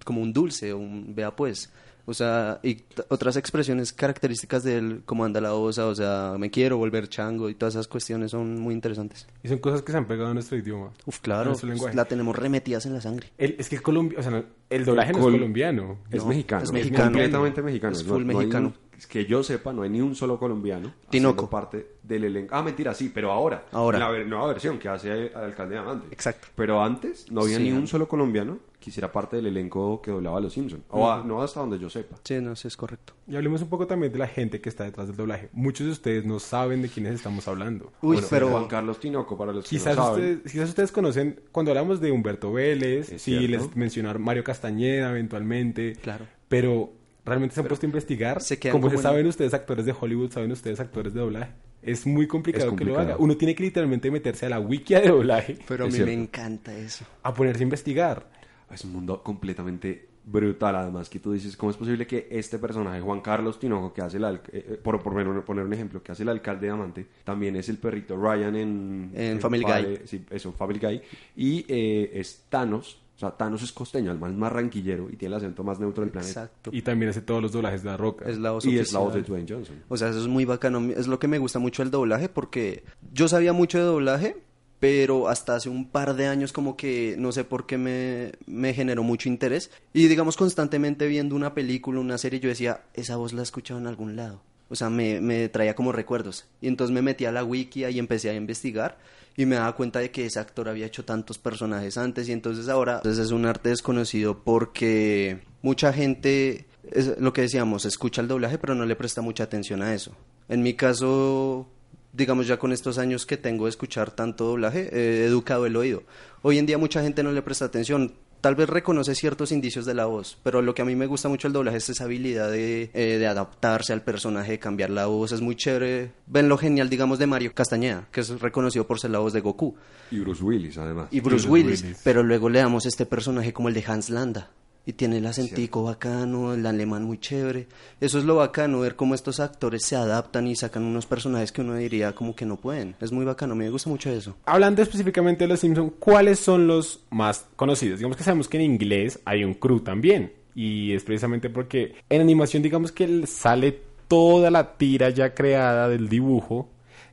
como 0.05 0.21
un 0.21 0.33
dulce, 0.33 0.75
un 0.75 1.14
vea 1.14 1.35
pues. 1.35 1.71
O 2.06 2.12
sea, 2.12 2.61
y 2.62 2.82
otras 3.08 3.37
expresiones 3.37 3.92
características 3.92 4.62
del 4.62 5.02
como 5.06 5.25
anda 5.25 5.40
la 5.40 5.54
osa, 5.54 5.87
o 5.87 5.94
sea, 5.94 6.34
me 6.38 6.50
quiero 6.50 6.76
volver 6.76 7.08
chango 7.08 7.49
y 7.49 7.54
todas 7.54 7.75
esas 7.75 7.88
cuestiones 7.88 8.30
son 8.32 8.61
muy 8.61 8.75
interesantes. 8.75 9.26
y 9.42 9.49
son 9.49 9.58
cosas 9.58 9.80
que 9.82 9.92
se 9.92 9.99
han 9.99 10.06
pegado 10.06 10.30
a 10.30 10.34
nuestro 10.34 10.58
idioma. 10.58 10.90
Uf, 11.06 11.20
claro, 11.20 11.54
la 11.94 12.04
tenemos 12.04 12.37
remetidas 12.37 12.84
en 12.87 12.92
la 12.94 13.00
sangre. 13.00 13.28
El- 13.38 13.56
es 13.58 13.68
que 13.68 13.76
el 13.76 13.82
Colombia, 13.82 14.18
o 14.18 14.23
sea, 14.23 14.30
no, 14.32 14.44
el 14.70 14.84
doblaje 14.84 15.12
no 15.12 15.18
es 15.18 15.25
colombiano. 15.25 15.99
Es 16.11 16.23
No, 16.23 16.28
mexicano. 16.28 16.62
es 16.62 16.68
Es 16.68 16.73
mexicano. 16.75 17.04
completamente 17.04 17.62
mexicano. 17.62 17.96
Es 17.96 18.04
full 18.04 18.25
no 18.26 18.34
mexicano. 18.38 18.75
Que 19.09 19.27
yo 19.27 19.43
sepa, 19.43 19.73
no 19.73 19.83
hay 19.83 19.91
ni 19.91 20.01
un 20.01 20.15
solo 20.15 20.39
colombiano 20.39 20.93
Tinoco. 21.11 21.49
parte 21.51 21.87
del 22.03 22.25
elenco. 22.25 22.55
Ah, 22.55 22.63
mentira, 22.63 22.95
sí, 22.95 23.11
pero 23.13 23.33
ahora. 23.33 23.67
Ahora. 23.73 23.99
La 23.99 24.11
ver- 24.11 24.27
nueva 24.27 24.47
versión 24.49 24.79
que 24.79 24.89
hace 24.89 25.27
el 25.29 25.35
alcalde 25.37 25.75
de 25.75 25.81
Amante. 25.81 26.07
Exacto. 26.11 26.49
Pero 26.55 26.83
antes 26.83 27.31
no 27.31 27.43
había 27.43 27.57
Sí, 27.59 27.65
ni 27.65 27.73
un 27.73 27.87
solo 27.87 28.07
colombiano 28.09 28.59
que 28.79 28.91
hiciera 28.91 29.11
parte 29.11 29.37
del 29.37 29.47
elenco 29.47 30.03
que 30.03 30.11
doblaba 30.11 30.37
a 30.37 30.41
los 30.43 30.53
Simpsons. 30.53 30.83
O 30.91 31.11
a- 31.11 31.25
no 31.25 31.41
hasta 31.43 31.61
donde 31.61 31.79
yo 31.79 31.89
sepa. 31.89 32.17
Sí, 32.23 32.35
no, 32.41 32.55
sí 32.55 32.69
es 32.69 32.77
correcto. 32.77 33.15
Y 33.27 33.35
hablemos 33.35 33.63
un 33.63 33.69
poco 33.71 33.87
también 33.87 34.13
de 34.13 34.19
la 34.19 34.27
gente 34.27 34.61
que 34.61 34.69
está 34.69 34.85
detrás 34.85 35.07
del 35.07 35.17
doblaje. 35.17 35.49
Muchos 35.53 35.87
de 35.87 35.93
ustedes 35.95 36.27
no 36.27 36.39
saben 36.39 36.83
de 36.83 36.89
quiénes 36.91 37.15
estamos 37.15 37.49
hablando. 37.49 37.87
Uy, 38.03 38.17
Bueno, 38.17 38.27
pero 38.29 38.49
Juan 38.51 38.67
Carlos 38.69 39.01
Tinoco, 39.01 39.39
para 39.39 39.53
los 39.55 39.65
que 39.65 39.71
Quizás, 39.71 39.95
saben. 39.97 40.13
ustedes, 40.39 40.53
quizás 40.53 40.69
ustedes 40.69 40.93
conocen, 40.93 41.41
cuando 41.51 41.71
hablamos 41.73 42.01
de 42.03 42.13
Humberto 42.13 42.53
Vélez, 42.53 43.07
cierto. 43.23 43.49
les 43.49 43.75
mencionar 43.77 44.19
Mario 44.19 44.45
Castañeda 44.45 45.09
eventualmente, 45.11 45.95
Claro. 46.03 46.27
pero 46.49 46.93
realmente 47.25 47.54
se 47.54 47.61
han 47.61 47.66
puesto 47.69 47.87
a 47.87 47.88
investigar. 47.88 48.40
se 48.43 48.59
quedan 48.59 48.73
como 48.73 48.88
se 48.88 48.97
como 48.97 48.99
en- 49.00 49.02
saben 49.02 49.26
ustedes 49.26 49.54
actores 49.54 49.85
de 49.87 49.95
Hollywood, 49.99 50.31
saben 50.31 50.52
ustedes 50.52 50.81
actores 50.81 51.14
de 51.14 51.21
doblaje. 51.21 51.52
Es 51.83 52.07
muy 52.07 52.26
complicado, 52.26 52.64
Es 52.64 52.71
que 52.71 52.85
lo 52.85 52.93
complicado. 52.93 53.14
haga. 53.14 53.16
Uno 53.23 53.37
tiene 53.37 53.54
que 53.54 53.62
literalmente 53.62 54.11
meterse 54.11 54.47
a 54.47 54.49
la 54.49 54.59
wikia 54.61 55.00
de 55.00 55.09
doblaje 55.09 55.59
pero 55.69 55.85
a 55.85 55.88
mí 55.88 55.99
me 55.99 56.12
encanta 56.14 56.75
eso. 56.76 57.04
a 57.23 57.35
ponerse 57.35 57.62
a 57.62 57.64
investigar. 57.64 58.31
Es 58.73 58.85
un 58.85 58.93
mundo 58.93 59.23
completamente 59.23 60.09
brutal, 60.26 60.75
además, 60.76 61.11
que 61.11 61.19
tú 61.21 61.33
dices, 61.33 61.54
¿cómo 61.54 61.71
es 61.71 61.76
posible 61.76 62.07
que 62.07 62.26
este 62.31 62.59
personaje, 62.59 62.99
Juan 63.02 63.21
Carlos 63.21 63.61
Tinoco, 63.61 63.93
que 63.93 64.00
hace 64.00 64.16
el, 64.16 64.25
eh, 64.25 64.40
eh, 64.52 64.81
por, 64.83 65.02
por 65.02 65.12
poner, 65.45 65.64
un 65.66 65.73
ejemplo, 65.75 66.02
que 66.02 66.12
hace 66.12 66.23
el 66.23 66.31
alcalde 66.31 66.66
de 66.69 66.73
Amante, 66.73 67.07
también 67.25 67.54
es 67.57 67.69
el 67.69 67.76
perrito 67.76 68.16
Ryan 68.16 68.57
en... 68.57 69.11
En 69.14 69.38
Family 69.38 69.64
Padre- 69.64 69.99
Guy. 69.99 70.00
Sí, 70.07 70.25
eso, 70.31 70.52
Family 70.52 70.78
Guy. 70.81 71.02
Y 71.37 71.66
eh, 71.69 72.12
es 72.14 72.47
Thanos, 72.49 73.02
o 73.16 73.18
sea, 73.18 73.30
Thanos 73.30 73.62
es 73.62 73.73
costeño, 73.73 74.11
el 74.11 74.18
más 74.18 74.33
marranquillero 74.33 75.09
y 75.09 75.16
tiene 75.16 75.35
el 75.35 75.38
acento 75.38 75.62
más 75.62 75.78
neutro 75.78 76.02
del 76.02 76.11
planeta. 76.11 76.44
Exacto. 76.44 76.71
Y 76.73 76.83
también 76.83 77.11
hace 77.11 77.21
todos 77.21 77.40
los 77.40 77.52
doblajes 77.52 77.85
de 77.85 77.90
la 77.90 77.97
roca. 77.97 78.28
Es 78.28 78.38
la 78.38 78.50
voz 78.50 78.64
Y 78.64 78.76
es 78.76 78.92
la 78.92 78.99
voz 78.99 79.14
de. 79.14 79.23
Dwayne 79.23 79.47
Johnson. 79.49 79.85
O 79.88 79.97
sea, 79.97 80.09
eso 80.09 80.21
es 80.21 80.26
muy 80.26 80.44
bacano. 80.44 80.80
Es 80.90 81.06
lo 81.06 81.21
que 81.21 81.28
me 81.28 81.38
gusta 81.38 81.61
mucho 81.61 81.83
del 81.83 81.92
doblaje 81.92 82.28
porque 82.28 82.83
yo 83.12 83.28
sabía 83.28 83.52
mucho 83.52 83.78
de 83.78 83.85
doblaje, 83.85 84.37
pero 84.80 85.28
hasta 85.28 85.54
hace 85.54 85.68
un 85.68 85.88
par 85.88 86.16
de 86.16 86.26
años 86.26 86.52
como 86.52 86.76
que 86.76 87.14
no 87.16 87.30
sé 87.30 87.44
por 87.44 87.66
qué 87.66 87.78
me, 87.78 88.33
me 88.47 88.75
generó 88.75 89.04
mucho 89.04 89.28
interés. 89.28 89.71
Y 89.92 90.09
digamos 90.09 90.37
constantemente 90.37 91.06
viendo 91.06 91.37
una 91.37 91.54
película, 91.54 92.00
una 92.00 92.18
serie, 92.18 92.40
yo 92.40 92.49
decía, 92.49 92.83
esa 92.94 93.16
voz 93.16 93.33
la 93.33 93.40
he 93.40 93.44
escuchado 93.44 93.78
en 93.78 93.87
algún 93.87 94.16
lado. 94.16 94.42
O 94.68 94.75
sea, 94.75 94.90
me, 94.90 95.21
me 95.21 95.49
traía 95.49 95.76
como 95.76 95.92
recuerdos. 95.92 96.47
Y 96.61 96.66
entonces 96.66 96.92
me 96.92 97.00
metí 97.00 97.26
a 97.26 97.33
la 97.33 97.44
wiki 97.44 97.85
y 97.85 97.99
empecé 98.00 98.30
a 98.30 98.35
investigar 98.35 98.99
y 99.37 99.47
me 99.47 99.57
daba 99.57 99.75
cuenta 99.75 99.99
de 99.99 100.11
que 100.11 100.26
ese 100.26 100.38
actor 100.38 100.69
había 100.69 100.87
hecho 100.87 101.05
tantos 101.05 101.38
personajes 101.38 101.99
antes 101.99 102.29
y 102.29 102.33
entonces 102.33 102.69
ahora 102.69 102.97
entonces 102.97 103.26
es 103.26 103.33
un 103.33 103.47
arte 103.47 103.71
desconocido 103.71 104.43
porque 104.45 105.41
mucha 105.62 105.93
gente, 105.93 106.67
es 106.91 107.19
lo 107.19 107.33
que 107.33 107.43
decíamos, 107.43 107.85
escucha 107.85 108.21
el 108.23 108.29
doblaje 108.29 108.59
pero 108.59 108.75
no 108.75 108.87
le 108.87 108.97
presta 108.97 109.23
mucha 109.23 109.45
atención 109.45 109.83
a 109.83 109.95
eso. 109.95 110.12
En 110.49 110.62
mi 110.62 110.75
caso, 110.75 111.69
digamos 112.12 112.47
ya 112.47 112.59
con 112.59 112.73
estos 112.73 112.99
años 112.99 113.26
que 113.26 113.37
tengo 113.37 113.64
de 113.64 113.71
escuchar 113.71 114.12
tanto 114.12 114.45
doblaje, 114.45 114.88
he 114.93 115.25
educado 115.25 115.67
el 115.67 115.76
oído. 115.76 116.05
Hoy 116.43 116.59
en 116.59 116.67
día 116.67 116.79
mucha 116.79 117.03
gente 117.03 117.23
no 117.23 117.33
le 117.33 117.43
presta 117.43 117.64
atención. 117.64 118.14
Tal 118.45 118.57
vez 118.57 118.69
reconoce 118.69 119.15
ciertos 119.15 119.53
indicios 119.53 119.87
de 119.87 119.95
la 119.95 120.05
voz, 120.05 120.37
pero 120.43 120.61
lo 120.61 120.75
que 120.75 120.83
a 120.83 120.85
mí 120.85 120.95
me 120.95 121.07
gusta 121.07 121.31
mucho 121.31 121.47
el 121.47 121.55
doblaje 121.55 121.79
es 121.79 121.89
esa 121.89 122.05
habilidad 122.05 122.51
de, 122.51 122.91
eh, 122.93 123.17
de 123.17 123.27
adaptarse 123.27 123.95
al 123.95 124.03
personaje, 124.03 124.53
de 124.53 124.59
cambiar 124.59 124.91
la 124.91 125.07
voz. 125.07 125.33
Es 125.33 125.41
muy 125.41 125.57
chévere. 125.57 126.13
Ven 126.27 126.51
lo 126.51 126.59
genial, 126.59 126.91
digamos, 126.91 127.19
de 127.19 127.27
Mario 127.27 127.55
Castañeda, 127.55 128.07
que 128.13 128.21
es 128.21 128.39
reconocido 128.43 128.87
por 128.87 129.01
ser 129.01 129.13
la 129.13 129.21
voz 129.21 129.33
de 129.33 129.41
Goku. 129.41 129.75
Y 130.11 130.19
Bruce 130.19 130.45
Willis, 130.45 130.77
además. 130.77 131.09
Y 131.11 131.21
Bruce, 131.21 131.47
Bruce 131.47 131.49
Willis, 131.49 131.83
Willis. 131.85 132.01
Pero 132.05 132.23
luego 132.23 132.51
le 132.51 132.59
damos 132.59 132.85
este 132.85 133.07
personaje 133.07 133.55
como 133.55 133.69
el 133.69 133.75
de 133.75 133.85
Hans 133.87 134.11
Landa. 134.11 134.51
Y 134.87 134.93
tiene 134.93 135.17
el 135.17 135.26
acentico 135.26 135.83
bacano, 135.83 136.53
el 136.53 136.67
alemán 136.67 137.05
muy 137.05 137.19
chévere. 137.19 137.69
Eso 138.00 138.19
es 138.19 138.25
lo 138.25 138.37
bacano, 138.37 138.81
ver 138.81 138.97
cómo 138.97 139.14
estos 139.14 139.41
actores 139.41 139.83
se 139.83 139.97
adaptan 139.97 140.47
y 140.47 140.57
sacan 140.57 140.85
unos 140.85 141.07
personajes 141.07 141.53
que 141.53 141.62
uno 141.62 141.75
diría 141.75 142.14
como 142.14 142.37
que 142.37 142.45
no 142.45 142.57
pueden. 142.57 142.95
Es 143.00 143.11
muy 143.11 143.25
bacano, 143.25 143.55
me 143.55 143.71
gusta 143.71 143.88
mucho 143.88 144.11
eso. 144.11 144.37
Hablando 144.45 144.83
específicamente 144.83 145.45
de 145.45 145.49
los 145.49 145.61
Simpsons, 145.61 145.93
¿cuáles 145.99 146.38
son 146.38 146.67
los 146.67 147.03
más 147.09 147.47
conocidos? 147.57 147.99
Digamos 147.99 148.19
que 148.19 148.25
sabemos 148.25 148.47
que 148.47 148.59
en 148.59 148.64
inglés 148.64 149.21
hay 149.25 149.43
un 149.43 149.55
crew 149.55 149.81
también. 149.81 150.35
Y 150.55 150.93
es 150.93 151.03
precisamente 151.03 151.49
porque 151.49 151.95
en 152.11 152.21
animación, 152.21 152.62
digamos 152.62 152.93
que 152.93 153.26
sale 153.26 153.81
toda 154.07 154.50
la 154.50 154.76
tira 154.76 155.09
ya 155.09 155.35
creada 155.35 155.88
del 155.88 156.11
dibujo 156.11 156.69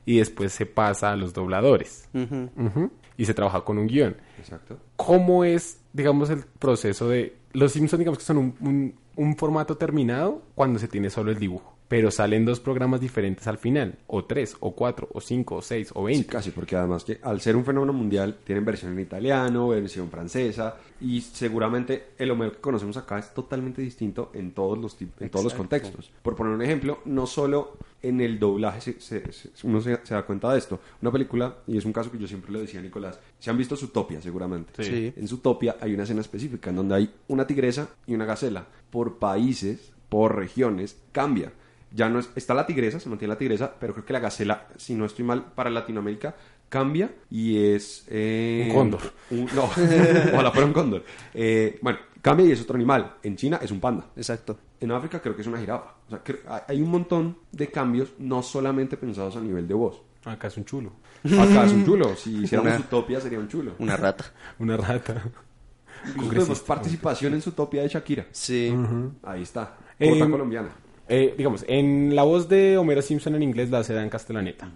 y 0.06 0.18
después 0.18 0.51
se 0.51 0.66
pasa 0.66 1.12
a 1.12 1.16
los 1.16 1.34
dobladores. 1.34 2.10
Y 3.18 3.25
se 3.25 3.34
trabaja 3.34 3.62
con 3.62 3.78
un 3.78 3.88
guion. 3.88 4.18
Exacto. 4.38 4.78
¿Cómo 4.98 5.46
es, 5.46 5.80
digamos, 5.94 6.30
el 6.30 6.44
proceso 6.60 7.08
de... 7.08 7.40
Los 7.53 7.74
Simpsons, 7.74 8.00
digamos 8.00 8.17
que 8.20 8.25
son 8.25 8.38
un, 8.38 8.55
un- 8.62 8.96
un 9.15 9.36
formato 9.36 9.77
terminado 9.77 10.41
cuando 10.55 10.79
se 10.79 10.88
tiene 10.88 11.10
solo 11.10 11.31
el 11.31 11.39
dibujo. 11.39 11.75
Pero 11.91 12.10
salen 12.10 12.45
dos 12.45 12.62
programas 12.62 13.01
diferentes 13.01 13.45
al 13.48 13.57
final. 13.57 13.95
O 14.07 14.24
tres, 14.24 14.55
o 14.62 14.74
cuatro, 14.74 15.10
o 15.13 15.19
cinco, 15.19 15.57
o 15.57 15.62
seis, 15.62 15.91
o 15.93 16.00
Sí, 16.00 16.05
veinte. 16.05 16.27
casi, 16.29 16.51
porque 16.51 16.77
además 16.77 17.03
que 17.03 17.19
al 17.21 17.41
ser 17.41 17.57
un 17.57 17.65
fenómeno 17.65 17.91
mundial, 17.91 18.38
tienen 18.45 18.63
versión 18.63 18.93
en 18.93 19.01
italiano, 19.01 19.67
versión 19.67 20.10
francesa, 20.10 20.77
y 21.01 21.19
seguramente 21.19 22.12
el 22.17 22.31
Homero 22.31 22.53
que 22.53 22.60
conocemos 22.60 22.95
acá 22.95 23.19
es 23.19 23.33
totalmente 23.33 23.81
distinto 23.81 24.31
en 24.33 24.51
todos 24.51 24.77
los, 24.77 24.95
en 25.19 25.29
todos 25.29 25.43
los 25.43 25.53
contextos. 25.53 26.10
Por 26.21 26.36
poner 26.38 26.53
un 26.53 26.62
ejemplo, 26.62 27.00
no 27.03 27.27
solo 27.27 27.74
en 28.01 28.21
el 28.21 28.39
doblaje 28.39 28.79
se- 28.79 29.01
se- 29.01 29.31
se- 29.33 29.50
uno 29.67 29.81
se, 29.81 30.00
se 30.03 30.13
da 30.13 30.25
cuenta 30.25 30.51
de 30.53 30.60
esto. 30.60 30.79
Una 31.01 31.12
película, 31.12 31.57
y 31.67 31.77
es 31.77 31.83
un 31.83 31.91
caso 31.91 32.10
que 32.10 32.17
yo 32.17 32.25
siempre 32.27 32.53
le 32.53 32.62
decía 32.62 32.79
a 32.79 32.83
Nicolás, 32.83 33.19
se 33.38 33.50
han 33.50 33.57
visto 33.57 33.75
Zootopia 33.75 34.21
seguramente. 34.21 34.71
Sí. 34.81 34.89
Sí. 34.89 35.13
En 35.17 35.27
Zootopia 35.27 35.75
hay 35.81 35.93
una 35.93 36.03
escena 36.03 36.21
específica 36.21 36.69
en 36.69 36.77
donde 36.77 36.95
hay 36.95 37.13
una 37.27 37.45
tigresa 37.45 37.89
y 38.07 38.15
una 38.15 38.24
gacela. 38.25 38.65
Por 38.89 39.17
países, 39.19 39.91
por 40.07 40.38
regiones, 40.38 40.98
cambia. 41.12 41.51
Ya 41.93 42.10
no 42.10 42.19
es, 42.19 42.29
está 42.36 42.53
la 42.53 42.65
tigresa, 42.65 43.00
se 43.00 43.10
mantiene 43.10 43.33
la 43.33 43.38
tigresa, 43.38 43.74
pero 43.79 43.93
creo 43.93 44.05
que 44.05 44.13
la 44.13 44.19
gacela, 44.19 44.67
si 44.77 44.95
no 44.95 45.05
estoy 45.05 45.25
mal, 45.25 45.43
para 45.53 45.69
Latinoamérica 45.69 46.36
cambia 46.69 47.12
y 47.29 47.57
es... 47.74 48.05
eh, 48.07 48.67
Un 48.69 48.75
cóndor. 48.75 49.01
un- 49.31 49.45
no, 49.53 49.63
ojalá 50.33 50.51
fuera 50.51 50.65
un 50.67 50.74
cóndor. 50.74 51.03
Eh, 51.33 51.77
bueno, 51.81 52.00
cambia 52.21 52.45
y 52.45 52.51
es 52.53 52.62
otro 52.62 52.75
animal. 52.75 53.15
En 53.24 53.36
China 53.36 53.60
es 53.62 53.71
un 53.71 53.81
panda. 53.81 54.05
Exacto. 54.15 54.57
En 54.79 54.91
África 54.91 55.21
creo 55.21 55.36
que 55.36 55.41
es 55.41 55.48
una 55.48 55.60
jirafa. 55.60 55.95
O 56.07 56.10
sea, 56.10 56.65
hay- 56.67 56.81
un 56.81 56.89
montón 56.89 57.38
de 57.51 57.67
cambios, 57.67 58.13
no 58.19 58.41
solamente 58.41 58.95
pensados 58.95 59.36
a 59.36 59.41
nivel 59.41 59.67
de 59.67 59.74
voz. 59.74 60.01
Acá 60.24 60.48
es 60.48 60.55
un 60.57 60.63
chulo. 60.65 60.93
Acá 61.25 61.65
es 61.65 61.74
un 61.74 61.83
chulo. 61.86 62.15
Si 62.15 62.38
hiciéramos 62.43 62.71
Una- 62.74 62.79
Utopia 62.86 63.19
sería 63.19 63.39
un 63.39 63.50
chulo. 63.50 63.74
Una 63.79 63.98
rata. 63.98 64.25
Una 64.60 64.77
rata. 64.77 65.24
Incluso 66.07 66.29
tenemos 66.31 66.60
participación 66.62 67.33
en 67.33 67.39
Utopia 67.45 67.81
de 67.83 67.89
Shakira. 67.89 68.25
Sí. 68.31 68.74
Ahí 69.24 69.41
está. 69.43 69.75
Eh, 70.00 70.10
Corta 70.10 70.31
colombiana. 70.31 70.69
Eh, 71.13 71.34
digamos, 71.38 71.65
en 71.68 72.15
la 72.15 72.24
voz 72.24 72.48
de 72.48 72.77
Homero 72.77 73.01
Simpson 73.01 73.36
en 73.36 73.44
inglés 73.44 73.70
la 73.70 73.80
hace 73.80 73.94
Dan 73.94 74.10
Castellaneta. 74.10 74.72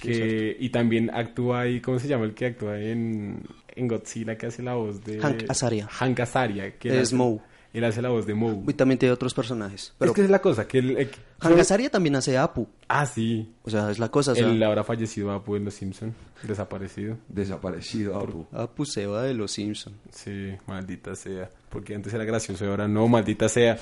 Que, 0.00 0.56
y 0.58 0.70
también 0.70 1.10
actúa 1.12 1.60
ahí, 1.60 1.80
¿cómo 1.82 1.98
se 1.98 2.08
llama 2.08 2.24
el 2.24 2.32
que 2.34 2.46
actúa 2.46 2.80
en, 2.80 3.42
en 3.74 3.86
Godzilla 3.88 4.38
que 4.38 4.46
hace 4.46 4.62
la 4.62 4.74
voz 4.74 5.04
de... 5.04 5.20
Hank 5.20 5.44
Azaria. 5.50 5.86
Hank 5.88 6.18
Azaria. 6.20 6.78
Que 6.78 6.88
él 6.88 6.96
Es 6.96 7.12
Moe. 7.12 7.40
Él 7.74 7.84
hace 7.84 8.00
la 8.00 8.08
voz 8.08 8.26
de 8.26 8.32
Moe. 8.32 8.62
Y 8.66 8.72
también 8.72 8.98
tiene 8.98 9.12
otros 9.12 9.34
personajes. 9.34 9.92
Pero 9.98 10.12
es 10.12 10.16
que 10.16 10.22
es 10.22 10.30
la 10.30 10.40
cosa, 10.40 10.66
que 10.66 10.78
el... 10.78 10.96
el- 10.96 11.10
Hank 11.40 11.58
Azaria 11.58 11.90
también 11.90 12.16
hace 12.16 12.38
Apu. 12.38 12.66
Ah, 12.88 13.04
sí. 13.04 13.52
O 13.62 13.68
sea, 13.68 13.90
es 13.90 13.98
la 13.98 14.10
cosa. 14.10 14.32
O 14.32 14.34
sea, 14.34 14.48
El 14.48 14.62
ahora 14.62 14.82
fallecido 14.82 15.30
Apu 15.30 15.56
en 15.56 15.66
Los 15.66 15.74
Simpson, 15.74 16.14
desaparecido. 16.42 17.18
Desaparecido. 17.28 18.16
Apu. 18.18 18.46
Apu 18.50 18.86
se 18.86 19.06
va 19.06 19.24
de 19.24 19.34
los 19.34 19.52
Simpsons. 19.52 19.94
Sí, 20.10 20.52
maldita 20.66 21.14
sea. 21.14 21.50
Porque 21.68 21.94
antes 21.94 22.14
era 22.14 22.24
gracioso 22.24 22.64
y 22.64 22.68
ahora 22.68 22.88
no, 22.88 23.06
maldita 23.08 23.46
sea. 23.50 23.76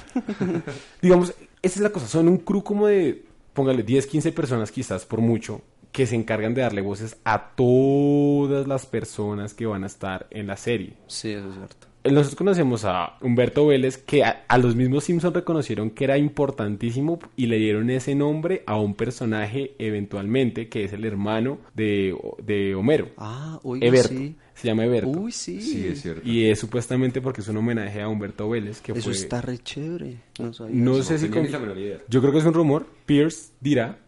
Digamos, 1.01 1.33
esa 1.65 1.75
es 1.77 1.81
la 1.81 1.91
cosa. 1.91 2.07
Son 2.07 2.29
un 2.29 2.39
crew 2.39 2.63
como 2.63 2.87
de, 2.87 3.25
póngale, 3.53 3.83
10, 3.83 4.07
15 4.07 4.33
personas 4.33 4.71
quizás 4.71 5.05
por 5.05 5.21
mucho, 5.21 5.63
que 5.93 6.07
se 6.07 6.17
encargan 6.17 6.55
de 6.55 6.63
darle 6.63 6.81
voces 6.81 7.17
a 7.25 7.51
todas 7.55 8.67
las 8.67 8.87
personas 8.87 9.55
que 9.55 9.67
van 9.67 9.85
a 9.85 9.87
estar 9.87 10.27
en 10.31 10.47
la 10.47 10.57
serie. 10.57 10.95
Sí, 11.07 11.31
eso 11.33 11.49
es 11.49 11.55
cierto. 11.55 11.87
Eh, 12.03 12.11
Nosotros 12.11 12.35
conocemos 12.37 12.85
a 12.85 13.17
Humberto 13.23 13.67
Vélez, 13.67 13.97
que 13.97 14.25
a, 14.25 14.45
a 14.49 14.59
los 14.59 14.75
mismos 14.77 15.05
Simpsons 15.05 15.35
reconocieron 15.35 15.91
que 15.91 16.05
era 16.05 16.19
importantísimo 16.19 17.19
y 17.37 17.47
le 17.47 17.57
dieron 17.59 17.89
ese 17.91 18.15
nombre 18.15 18.63
a 18.67 18.77
un 18.79 18.95
personaje 18.95 19.75
eventualmente, 19.79 20.69
que 20.69 20.85
es 20.85 20.93
el 20.93 21.05
hermano 21.05 21.59
de, 21.75 22.15
de 22.43 22.75
Homero. 22.75 23.09
Ah, 23.17 23.59
Eberto. 23.81 24.09
sí. 24.09 24.37
Se 24.55 24.69
llama 24.69 24.85
Eberto. 24.85 25.09
Uy, 25.09 25.33
sí. 25.33 25.61
Sí, 25.61 25.87
es 25.89 26.03
cierto. 26.03 26.23
Y 26.29 26.47
es 26.49 26.59
supuestamente 26.59 27.21
porque 27.21 27.41
es 27.41 27.49
un 27.49 27.57
homenaje 27.57 28.01
a 28.01 28.09
Humberto 28.09 28.49
Vélez, 28.49 28.81
que 28.81 28.93
Eso 28.93 29.03
fue... 29.03 29.13
está 29.13 29.41
re 29.41 29.59
chévere. 29.59 30.21
No 30.39 30.53
sabía 30.53 30.75
No 30.77 30.93
eso. 30.95 31.03
sé 31.05 31.19
si... 31.19 31.29
con-. 31.29 31.47
Yo 31.47 32.21
creo 32.21 32.33
que 32.33 32.39
es 32.39 32.45
un 32.45 32.55
rumor. 32.55 32.87
Pierce 33.07 33.53
dirá... 33.61 33.99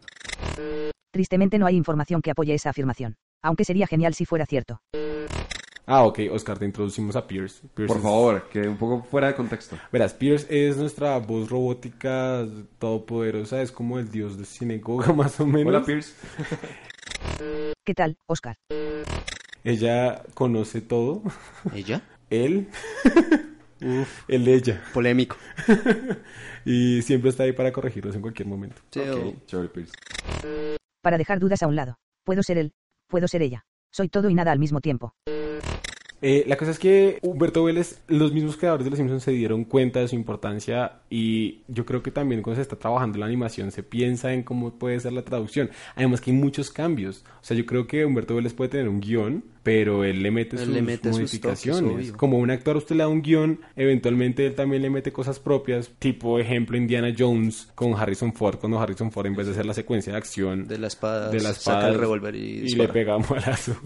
Tristemente 1.13 1.59
no 1.59 1.67
hay 1.67 1.77
información 1.77 2.21
que 2.23 2.31
apoye 2.31 2.55
esa 2.55 2.71
afirmación. 2.71 3.17
Aunque 3.43 3.65
sería 3.65 3.87
genial 3.87 4.15
si 4.15 4.25
fuera 4.27 4.45
cierto. 4.47 4.81
Ah, 5.89 6.03
ok, 6.05 6.19
Oscar, 6.33 6.59
te 6.59 6.65
introducimos 6.65 7.15
a 7.17 7.27
Pierce. 7.27 7.63
Pierce 7.75 7.87
Por 7.89 7.97
es- 7.99 8.03
favor, 8.03 8.49
que 8.51 8.61
un 8.69 8.77
poco 8.77 9.03
fuera 9.05 9.29
de 9.29 9.35
contexto. 9.35 9.77
Verás, 9.93 10.15
Pierce 10.15 10.47
es 10.51 10.77
nuestra 10.77 11.17
voz 11.19 11.49
robótica 11.49 12.45
todopoderosa, 12.79 13.63
es 13.63 13.71
como 13.73 13.99
el 13.99 14.11
dios 14.11 14.37
de 14.37 14.45
sinagoga 14.45 15.13
más 15.15 15.39
o 15.41 15.47
menos. 15.47 15.69
Hola, 15.75 15.85
Pierce. 15.85 16.13
¿Qué 17.85 17.95
tal, 17.95 18.17
Oscar? 18.27 18.57
Ella 19.67 20.23
conoce 20.35 20.81
todo. 20.81 21.25
¿Ella? 21.75 22.01
Él. 22.31 22.69
Él, 24.29 24.49
ella. 24.49 24.83
Polémico. 24.95 25.37
Y 26.69 27.01
siempre 27.03 27.31
está 27.31 27.45
ahí 27.45 27.53
para 27.53 27.73
corregirlos 27.73 28.17
en 28.17 28.23
cualquier 28.23 28.49
momento. 28.49 28.83
Sí. 28.91 29.01
Para 31.01 31.17
dejar 31.17 31.39
dudas 31.39 31.63
a 31.63 31.69
un 31.69 31.77
lado. 31.77 31.95
Puedo 32.25 32.43
ser 32.43 32.59
él, 32.59 32.73
puedo 33.09 33.29
ser 33.29 33.43
ella. 33.43 33.67
Soy 33.93 34.09
todo 34.09 34.29
y 34.29 34.35
nada 34.35 34.51
al 34.51 34.59
mismo 34.59 34.81
tiempo. 34.81 35.15
Eh, 36.29 36.43
la 36.49 36.57
cosa 36.57 36.73
es 36.73 36.81
que 36.81 37.21
Humberto 37.23 37.63
Vélez, 37.63 38.01
los 38.09 38.33
mismos 38.33 38.57
creadores 38.57 38.85
de 38.85 38.91
Los 38.91 38.99
Simpsons 38.99 39.23
se 39.23 39.31
dieron 39.31 39.63
cuenta 39.63 40.01
de 40.01 40.09
su 40.09 40.17
importancia 40.17 40.95
y 41.09 41.61
yo 41.69 41.87
creo 41.87 42.03
que 42.03 42.11
también 42.11 42.43
cuando 42.43 42.57
se 42.57 42.63
está 42.63 42.75
trabajando 42.75 43.17
la 43.19 43.27
animación 43.27 43.71
se 43.71 43.85
piensa 43.85 44.33
en 44.33 44.43
cómo 44.43 44.73
puede 44.77 44.99
ser 44.99 45.13
la 45.13 45.23
traducción. 45.23 45.71
Además 45.95 46.21
que 46.21 46.33
hay 46.33 46.37
muchos 46.37 46.73
cambios. 46.73 47.25
O 47.41 47.45
sea, 47.45 47.57
yo 47.57 47.65
creo 47.65 47.87
que 47.87 48.05
Humberto 48.05 48.35
Vélez 48.35 48.55
puede 48.55 48.71
tener 48.71 48.89
un 48.89 48.99
guion, 48.99 49.45
pero 49.63 50.03
él 50.03 50.21
le 50.21 50.33
mete 50.33 50.57
Él 50.57 50.65
sus 50.65 50.75
le 50.75 50.83
mete 50.83 51.11
sus 51.11 51.21
modificaciones. 51.21 52.11
Como 52.11 52.39
un 52.39 52.51
actor 52.51 52.77
usted 52.77 52.97
le 52.97 53.05
da 53.05 53.09
un 53.09 53.23
guion, 53.23 53.61
eventualmente 53.77 54.45
él 54.47 54.57
también 54.57 54.83
le 54.83 54.91
mete 54.91 55.13
cosas 55.13 55.39
propias, 55.39 55.93
tipo 56.01 56.41
ejemplo 56.41 56.77
Indiana 56.77 57.15
Jones 57.17 57.69
con 57.77 57.95
Harrison 57.95 58.33
Ford, 58.33 58.59
cuando 58.59 58.81
Harrison 58.81 59.13
Ford 59.13 59.27
en 59.27 59.37
vez 59.37 59.47
de 59.47 59.53
hacer 59.53 59.65
la 59.65 59.75
secuencia 59.75 60.13
de 60.13 60.19
acción 60.19 60.67
De 60.67 60.77
la 60.77 60.89
espada. 60.89 61.31
de 61.31 61.41
la 61.41 61.51
espada 61.51 61.83
Saca 61.83 61.93
el 61.93 62.01
revólver 62.01 62.35
y, 62.35 62.69
le 62.71 62.89
pega 62.89 63.17
un 63.17 63.25
balazo 63.31 63.77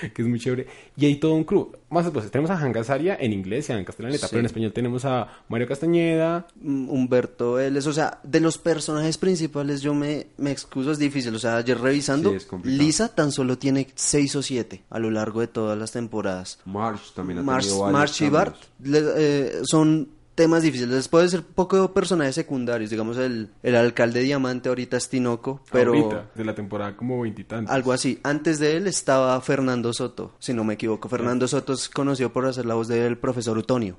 que 0.14 0.22
es 0.22 0.28
muy 0.28 0.38
chévere 0.38 0.66
y 0.96 1.06
hay 1.06 1.16
todo 1.16 1.34
un 1.34 1.44
crew 1.44 1.72
más 1.90 2.08
pues 2.10 2.30
tenemos 2.30 2.50
a 2.50 2.56
Hank 2.56 2.76
Azaria 2.76 3.16
en 3.20 3.32
inglés 3.32 3.68
y 3.68 3.72
en 3.72 3.84
castellaneta 3.84 4.26
Sí. 4.26 4.30
pero 4.30 4.40
en 4.40 4.46
español 4.46 4.72
tenemos 4.72 5.04
a 5.04 5.28
Mario 5.48 5.68
Castañeda 5.68 6.46
Mm, 6.60 6.88
Humberto 6.90 7.54
Vélez, 7.54 7.86
o 7.86 7.92
sea, 7.92 8.18
de 8.22 8.40
los 8.40 8.58
personajes 8.58 9.16
principales 9.18 9.80
yo 9.82 9.94
me, 9.94 10.26
me 10.38 10.50
excuso, 10.50 10.90
es 10.92 10.98
difícil, 10.98 11.34
o 11.34 11.38
sea, 11.38 11.56
ayer 11.58 11.78
revisando, 11.78 12.32
Sí. 12.38 12.46
Lisa 12.64 13.08
tan 13.14 13.30
solo 13.32 13.58
tiene 13.58 13.88
seis 13.94 14.34
o 14.36 14.42
siete 14.42 14.82
a 14.90 14.98
lo 14.98 15.10
largo 15.10 15.40
de 15.40 15.46
todas 15.48 15.78
las 15.78 15.92
temporadas. 15.92 16.58
Marsh 16.64 17.12
también 17.14 17.38
ha 17.38 17.58
tenido 17.58 17.90
Marsh 17.90 18.22
y 18.22 18.28
Bart 18.28 18.56
le- 18.82 19.02
eh, 19.16 19.52
son 19.64 20.08
temas 20.34 20.62
difíciles, 20.62 21.08
puede 21.08 21.28
ser 21.28 21.42
poco 21.42 21.92
personajes 21.92 22.34
secundarios, 22.34 22.90
digamos 22.90 23.16
el, 23.16 23.50
el 23.62 23.76
alcalde 23.76 24.20
Diamante 24.20 24.68
ahorita 24.68 24.96
es 24.96 25.08
Tinoco, 25.08 25.60
pero 25.70 25.92
ahorita 25.94 26.30
de 26.34 26.44
la 26.44 26.54
temporada 26.54 26.96
como 26.96 27.20
veintitantos 27.20 27.74
algo 27.74 27.92
así. 27.92 28.20
Antes 28.22 28.58
de 28.58 28.76
él 28.76 28.86
estaba 28.86 29.40
Fernando 29.40 29.92
Soto, 29.92 30.34
si 30.38 30.52
no 30.52 30.64
me 30.64 30.74
equivoco. 30.74 31.08
Fernando 31.08 31.48
Soto 31.48 31.72
es 31.72 31.88
conocido 31.88 32.32
por 32.32 32.46
hacer 32.46 32.66
la 32.66 32.74
voz 32.74 32.88
del 32.88 33.18
profesor 33.18 33.56
Utonio. 33.58 33.98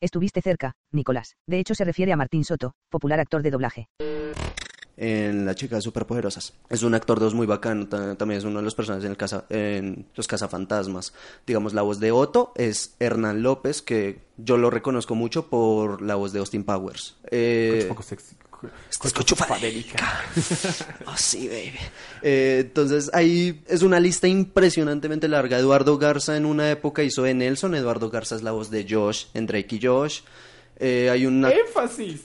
Estuviste 0.00 0.40
cerca, 0.40 0.74
Nicolás. 0.92 1.34
De 1.46 1.58
hecho 1.58 1.74
se 1.74 1.84
refiere 1.84 2.12
a 2.12 2.16
Martín 2.16 2.44
Soto, 2.44 2.72
popular 2.90 3.20
actor 3.20 3.42
de 3.42 3.50
doblaje. 3.50 3.88
En 5.00 5.46
Las 5.46 5.54
Chicas 5.56 5.84
Superpoderosas. 5.84 6.52
Es 6.68 6.82
un 6.82 6.92
actor 6.94 7.18
de 7.20 7.26
voz 7.26 7.34
muy 7.34 7.46
bacano, 7.46 7.86
ta- 7.88 8.16
también 8.16 8.38
es 8.38 8.44
uno 8.44 8.58
de 8.58 8.64
los 8.64 8.74
personajes 8.74 9.04
en, 9.04 9.12
el 9.12 9.16
casa, 9.16 9.44
en 9.48 10.06
Los 10.16 10.26
Cazafantasmas. 10.26 11.12
Digamos, 11.46 11.72
la 11.72 11.82
voz 11.82 12.00
de 12.00 12.10
Otto 12.10 12.52
es 12.56 12.94
Hernán 12.98 13.42
López, 13.42 13.80
que 13.80 14.18
yo 14.36 14.56
lo 14.56 14.70
reconozco 14.70 15.14
mucho 15.14 15.46
por 15.46 16.02
la 16.02 16.16
voz 16.16 16.32
de 16.32 16.40
Austin 16.40 16.64
Powers. 16.64 17.16
Eh, 17.30 17.86
Poco 17.88 18.02
sexy. 18.02 18.34
Estás 18.90 19.12
cochufadérica. 19.12 20.24
Oh, 21.06 21.16
sí, 21.16 21.46
baby. 21.48 21.72
Eh, 22.22 22.58
entonces, 22.66 23.08
ahí 23.14 23.62
es 23.68 23.82
una 23.82 24.00
lista 24.00 24.26
impresionantemente 24.28 25.28
larga. 25.28 25.58
Eduardo 25.58 25.96
Garza 25.96 26.36
en 26.36 26.44
una 26.44 26.70
época 26.70 27.02
hizo 27.04 27.22
de 27.22 27.34
Nelson. 27.34 27.74
Eduardo 27.76 28.10
Garza 28.10 28.34
es 28.34 28.42
la 28.42 28.50
voz 28.50 28.68
de 28.70 28.84
Josh 28.88 29.26
en 29.34 29.46
Drake 29.46 29.76
y 29.76 29.80
Josh. 29.86 30.20
Eh, 30.80 31.08
hay 31.10 31.24
una... 31.24 31.50
énfasis 31.50 32.20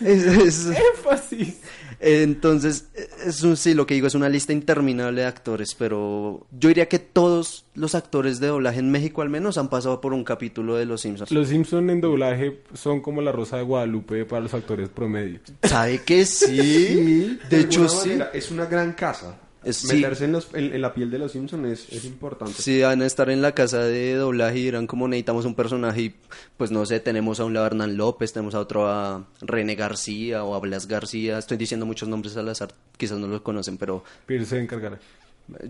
es- 0.00 0.24
es- 0.26 0.66
énfasis 0.66 1.58
entonces, 2.00 2.88
es 3.26 3.42
un, 3.42 3.56
sí, 3.56 3.74
lo 3.74 3.86
que 3.86 3.94
digo 3.94 4.06
es 4.06 4.14
una 4.14 4.28
lista 4.28 4.52
interminable 4.52 5.22
de 5.22 5.26
actores, 5.26 5.74
pero 5.74 6.46
yo 6.52 6.68
diría 6.68 6.86
que 6.86 6.98
todos 6.98 7.64
los 7.74 7.94
actores 7.94 8.40
de 8.40 8.48
doblaje 8.48 8.78
en 8.78 8.90
México 8.90 9.22
al 9.22 9.30
menos 9.30 9.58
han 9.58 9.68
pasado 9.68 10.00
por 10.00 10.12
un 10.12 10.24
capítulo 10.24 10.76
de 10.76 10.84
Los 10.86 11.02
Simpsons. 11.02 11.30
los 11.30 11.48
Simpson 11.48 11.90
en 11.90 12.00
doblaje 12.00 12.62
son 12.74 13.00
como 13.00 13.20
la 13.20 13.32
rosa 13.32 13.56
de 13.56 13.62
Guadalupe 13.62 14.24
para 14.24 14.42
los 14.42 14.54
actores 14.54 14.88
promedio 14.88 15.40
¿Sabe 15.62 16.02
que 16.02 16.24
sí? 16.24 17.38
de 17.48 17.60
hecho, 17.60 17.88
sí. 17.88 18.18
es 18.32 18.50
una 18.50 18.66
gran 18.66 18.92
casa. 18.92 19.36
Es- 19.64 19.76
sí. 19.76 19.96
Meterse 19.96 20.24
en, 20.26 20.32
los- 20.32 20.54
en- 20.54 20.72
en 20.72 20.80
la 20.80 20.94
piel 20.94 21.10
de 21.10 21.18
los 21.18 21.32
Simpsons 21.32 21.66
es, 21.66 21.92
es 21.92 22.04
importante. 22.04 22.54
Sí, 22.62 22.80
van 22.80 23.02
a 23.02 23.06
estar 23.06 23.28
en 23.30 23.42
la 23.42 23.52
casa 23.52 23.80
de 23.82 24.14
doblaje 24.14 24.58
y 24.58 24.64
dirán 24.64 24.86
como 24.86 25.08
necesitamos 25.08 25.44
un 25.44 25.54
personaje 25.54 26.00
y 26.02 26.14
pues 26.56 26.70
no 26.70 26.86
sé, 26.86 27.00
tenemos 27.00 27.40
a 27.40 27.44
un 27.44 27.54
lado 27.54 27.64
a 27.64 27.68
Hernán 27.68 27.96
López, 27.96 28.32
tenemos 28.32 28.54
a 28.54 28.60
otro 28.60 28.86
a 28.88 29.26
René 29.40 29.74
García 29.74 30.44
o 30.44 30.54
a 30.54 30.60
Blas 30.60 30.86
García, 30.86 31.38
estoy 31.38 31.56
diciendo 31.56 31.86
muchos 31.86 32.08
nombres 32.08 32.36
al 32.36 32.48
azar, 32.48 32.72
quizás 32.96 33.18
no 33.18 33.26
los 33.26 33.40
conocen, 33.40 33.78
pero 33.78 34.04
Pierce 34.26 34.46
se 34.50 34.60
encargará 34.60 34.98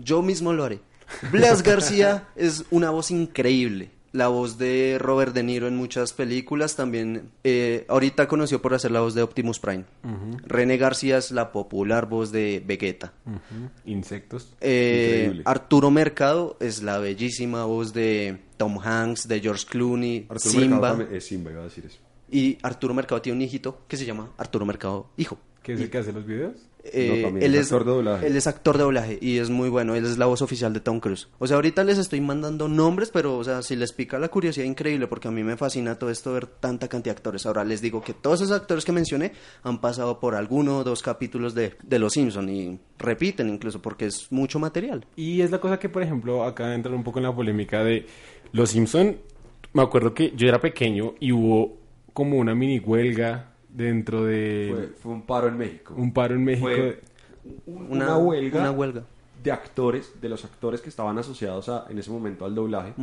Yo 0.01 0.21
mismo 0.21 0.53
lo 0.53 0.63
haré. 0.65 0.79
Blas 1.31 1.63
García 1.63 2.27
es 2.35 2.65
una 2.69 2.91
voz 2.91 3.09
increíble. 3.11 3.89
La 4.11 4.27
voz 4.27 4.57
de 4.57 4.97
Robert 4.99 5.33
De 5.35 5.43
Niro 5.43 5.67
en 5.67 5.75
muchas 5.75 6.13
películas 6.13 6.75
también. 6.75 7.29
eh, 7.43 7.85
ahorita 7.87 8.27
conoció 8.27 8.61
por 8.61 8.73
hacer 8.73 8.89
la 8.91 9.01
voz 9.01 9.13
de 9.13 9.21
Optimus 9.21 9.59
Prime. 9.59 9.85
René 10.47 10.77
García 10.77 11.17
es 11.17 11.31
la 11.31 11.51
popular 11.51 12.07
voz 12.07 12.31
de 12.31 12.63
Vegeta. 12.65 13.13
Insectos 13.85 14.53
Eh. 14.61 15.41
Arturo 15.45 15.91
Mercado 15.91 16.57
es 16.59 16.81
la 16.83 16.97
bellísima 16.99 17.65
voz 17.65 17.93
de 17.93 18.39
Tom 18.57 18.79
Hanks, 18.83 19.27
de 19.27 19.39
George 19.39 19.65
Clooney, 19.69 20.25
Arturo 20.29 20.53
Mercado 20.55 20.61
Simba. 20.61 20.89
también- 20.89 21.09
eh, 21.15 21.21
Simba, 21.21 21.51
iba 21.51 21.61
a 21.61 21.65
decir 21.65 21.85
eso. 21.85 21.97
Y 22.31 22.57
Arturo 22.61 22.93
Mercado 22.93 23.21
tiene 23.21 23.37
un 23.37 23.41
hijito 23.41 23.81
que 23.87 23.97
se 23.97 24.05
llama 24.05 24.31
Arturo 24.37 24.65
Mercado 24.65 25.07
Hijo. 25.17 25.37
que 25.63 25.73
es 25.73 25.81
el 25.81 25.89
que 25.89 25.97
hace 25.99 26.13
los 26.13 26.25
videos 26.25 26.53
Eh, 26.83 27.13
No, 27.15 27.27
también 27.27 27.45
él 27.45 27.55
es 27.55 27.61
es 27.67 27.71
actor 27.71 27.85
de 27.85 27.91
doblaje. 27.91 28.27
Él 28.27 28.37
es 28.37 28.47
actor 28.47 28.77
de 28.77 28.83
doblaje 28.83 29.19
y 29.21 29.37
es 29.37 29.49
muy 29.49 29.69
bueno. 29.69 29.95
Él 29.95 30.05
es 30.05 30.17
la 30.17 30.25
voz 30.25 30.41
oficial 30.41 30.73
de 30.73 30.79
Tom 30.79 30.99
Cruise. 30.99 31.27
O 31.37 31.45
sea, 31.45 31.55
ahorita 31.55 31.83
les 31.83 31.97
estoy 31.97 32.21
mandando 32.21 32.67
nombres, 32.69 33.11
pero, 33.11 33.37
o 33.37 33.43
sea, 33.43 33.61
si 33.61 33.75
les 33.75 33.91
pica 33.91 34.17
la 34.17 34.29
curiosidad, 34.29 34.65
increíble, 34.65 35.07
porque 35.07 35.27
a 35.27 35.31
mí 35.31 35.43
me 35.43 35.57
fascina 35.57 35.95
todo 35.99 36.09
esto, 36.09 36.33
ver 36.33 36.47
tanta 36.47 36.87
cantidad 36.87 37.13
de 37.15 37.17
actores. 37.19 37.45
Ahora 37.45 37.63
les 37.63 37.81
digo 37.81 38.01
que 38.01 38.13
todos 38.13 38.41
esos 38.41 38.55
actores 38.55 38.85
que 38.85 38.91
mencioné 38.91 39.33
han 39.63 39.81
pasado 39.81 40.19
por 40.19 40.35
alguno 40.35 40.77
o 40.77 40.83
dos 40.83 41.01
capítulos 41.01 41.53
de, 41.53 41.73
de 41.83 41.99
Los 41.99 42.13
Simpson 42.13 42.49
y 42.49 42.79
repiten 42.97 43.49
incluso, 43.49 43.81
porque 43.81 44.05
es 44.05 44.31
mucho 44.31 44.59
material. 44.59 45.05
Y 45.15 45.41
es 45.41 45.51
la 45.51 45.59
cosa 45.59 45.79
que, 45.79 45.89
por 45.89 46.01
ejemplo, 46.01 46.43
acá 46.43 46.73
entra 46.73 46.93
un 46.93 47.03
poco 47.03 47.19
en 47.19 47.23
la 47.23 47.35
polémica 47.35 47.83
de 47.83 48.05
Los 48.53 48.69
Simpson. 48.69 49.17
Me 49.73 49.81
acuerdo 49.83 50.13
que 50.13 50.33
yo 50.35 50.47
era 50.47 50.59
pequeño 50.59 51.13
y 51.19 51.31
hubo 51.31 51.77
como 52.13 52.37
una 52.37 52.55
mini 52.55 52.79
huelga 52.79 53.53
dentro 53.69 54.25
de 54.25 54.71
Fue, 54.73 54.87
fue 55.01 55.11
un 55.13 55.21
paro 55.23 55.47
en 55.47 55.57
México. 55.57 55.93
un 55.97 56.13
paro 56.13 56.35
en 56.35 56.43
México. 56.43 56.67
Fue 56.67 57.01
Una- 57.65 57.87
una, 57.89 58.17
huelga 58.17 58.59
una 58.59 58.71
huelga. 58.71 59.03
de 59.43 59.51
actores, 59.51 60.11
de 60.21 60.29
los 60.29 60.43
actores 60.45 60.81
que 60.81 60.89
estaban 60.89 61.17
asociados 61.17 61.69
a, 61.69 61.85
en 61.89 61.97
ese 61.97 62.11
momento 62.11 62.45
al 62.45 62.53
doblaje, 62.55 62.93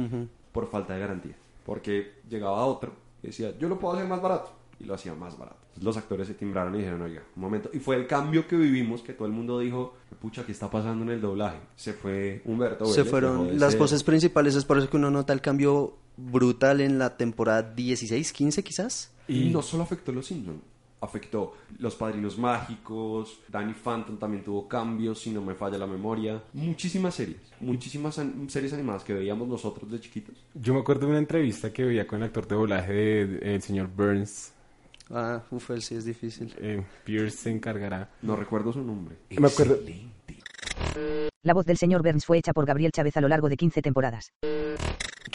por 0.52 0.68
falta 0.70 0.94
de 0.94 1.00
garantía. 1.00 1.34
Porque 1.64 2.12
llegaba 2.28 2.64
otro 2.66 2.92
y 3.22 3.28
decía, 3.28 3.52
yo 3.58 3.68
lo 3.68 3.78
puedo 3.78 3.94
hacer 3.94 4.06
más 4.08 4.20
barato. 4.22 4.52
Y 4.78 4.84
lo 4.84 4.92
hacía 4.92 5.14
más 5.14 5.38
barato. 5.38 5.56
Entonces, 5.68 5.84
los 5.84 5.96
actores 5.96 6.28
se 6.28 6.34
timbraron 6.34 6.74
y 6.74 6.78
dijeron, 6.78 7.00
oiga, 7.00 7.22
un 7.34 7.40
momento. 7.42 7.70
Y 7.72 7.78
fue 7.78 7.96
el 7.96 8.06
cambio 8.06 8.46
que 8.46 8.56
vivimos, 8.56 9.00
que 9.00 9.14
todo 9.14 9.26
el 9.26 9.32
mundo 9.32 9.58
dijo, 9.58 9.94
pucha, 10.20 10.44
¿qué 10.44 10.52
está 10.52 10.70
pasando 10.70 11.02
en 11.04 11.10
el 11.12 11.20
doblaje? 11.22 11.56
Se 11.76 11.94
fue 11.94 12.42
Humberto 12.44 12.84
Se 12.84 12.98
Vélez, 13.00 13.10
fueron 13.10 13.46
de 13.48 13.54
las 13.54 13.72
ser- 13.72 13.80
voces 13.80 14.02
principales, 14.02 14.54
es 14.54 14.66
por 14.66 14.76
eso 14.76 14.90
que 14.90 14.98
uno 14.98 15.10
nota 15.10 15.32
el 15.32 15.40
cambio 15.40 15.96
brutal 16.18 16.82
en 16.82 16.98
la 16.98 17.16
temporada 17.16 17.62
16, 17.62 18.32
15 18.34 18.62
quizás. 18.62 19.12
Y 19.28 19.50
no 19.50 19.62
solo 19.62 19.82
afectó 19.82 20.12
los 20.12 20.26
Simpsons, 20.26 20.60
afectó 21.00 21.54
Los 21.78 21.94
Padrinos 21.94 22.38
Mágicos, 22.38 23.38
Danny 23.48 23.74
Phantom 23.74 24.16
también 24.18 24.42
tuvo 24.44 24.66
cambios, 24.68 25.20
si 25.20 25.30
no 25.30 25.40
me 25.42 25.54
falla 25.54 25.78
la 25.78 25.86
memoria. 25.86 26.42
Muchísimas 26.52 27.14
series, 27.14 27.38
muchísimas 27.60 28.18
an- 28.18 28.48
series 28.48 28.72
animadas 28.72 29.04
que 29.04 29.12
veíamos 29.14 29.46
nosotros 29.48 29.90
de 29.90 30.00
chiquitos. 30.00 30.34
Yo 30.54 30.74
me 30.74 30.80
acuerdo 30.80 31.02
de 31.06 31.10
una 31.12 31.18
entrevista 31.18 31.72
que 31.72 31.84
veía 31.84 32.06
con 32.06 32.20
el 32.20 32.24
actor 32.26 32.46
de 32.48 32.54
doblaje 32.56 32.92
de- 32.92 33.26
de- 33.26 33.54
el 33.54 33.62
señor 33.62 33.88
Burns. 33.88 34.52
Ah, 35.10 35.42
uf, 35.50 35.70
él 35.70 35.82
sí 35.82 35.94
es 35.94 36.04
difícil. 36.04 36.52
Eh, 36.58 36.82
Pierce 37.04 37.36
se 37.36 37.50
encargará. 37.50 38.10
No 38.22 38.34
recuerdo 38.34 38.72
su 38.72 38.82
nombre. 38.82 39.16
Me 39.30 39.46
acuerdo. 39.46 39.78
La 41.44 41.54
voz 41.54 41.64
del 41.66 41.76
señor 41.76 42.02
Burns 42.02 42.24
fue 42.24 42.38
hecha 42.38 42.52
por 42.52 42.66
Gabriel 42.66 42.90
Chávez 42.90 43.16
a 43.16 43.20
lo 43.20 43.28
largo 43.28 43.48
de 43.48 43.56
15 43.56 43.82
temporadas. 43.82 44.32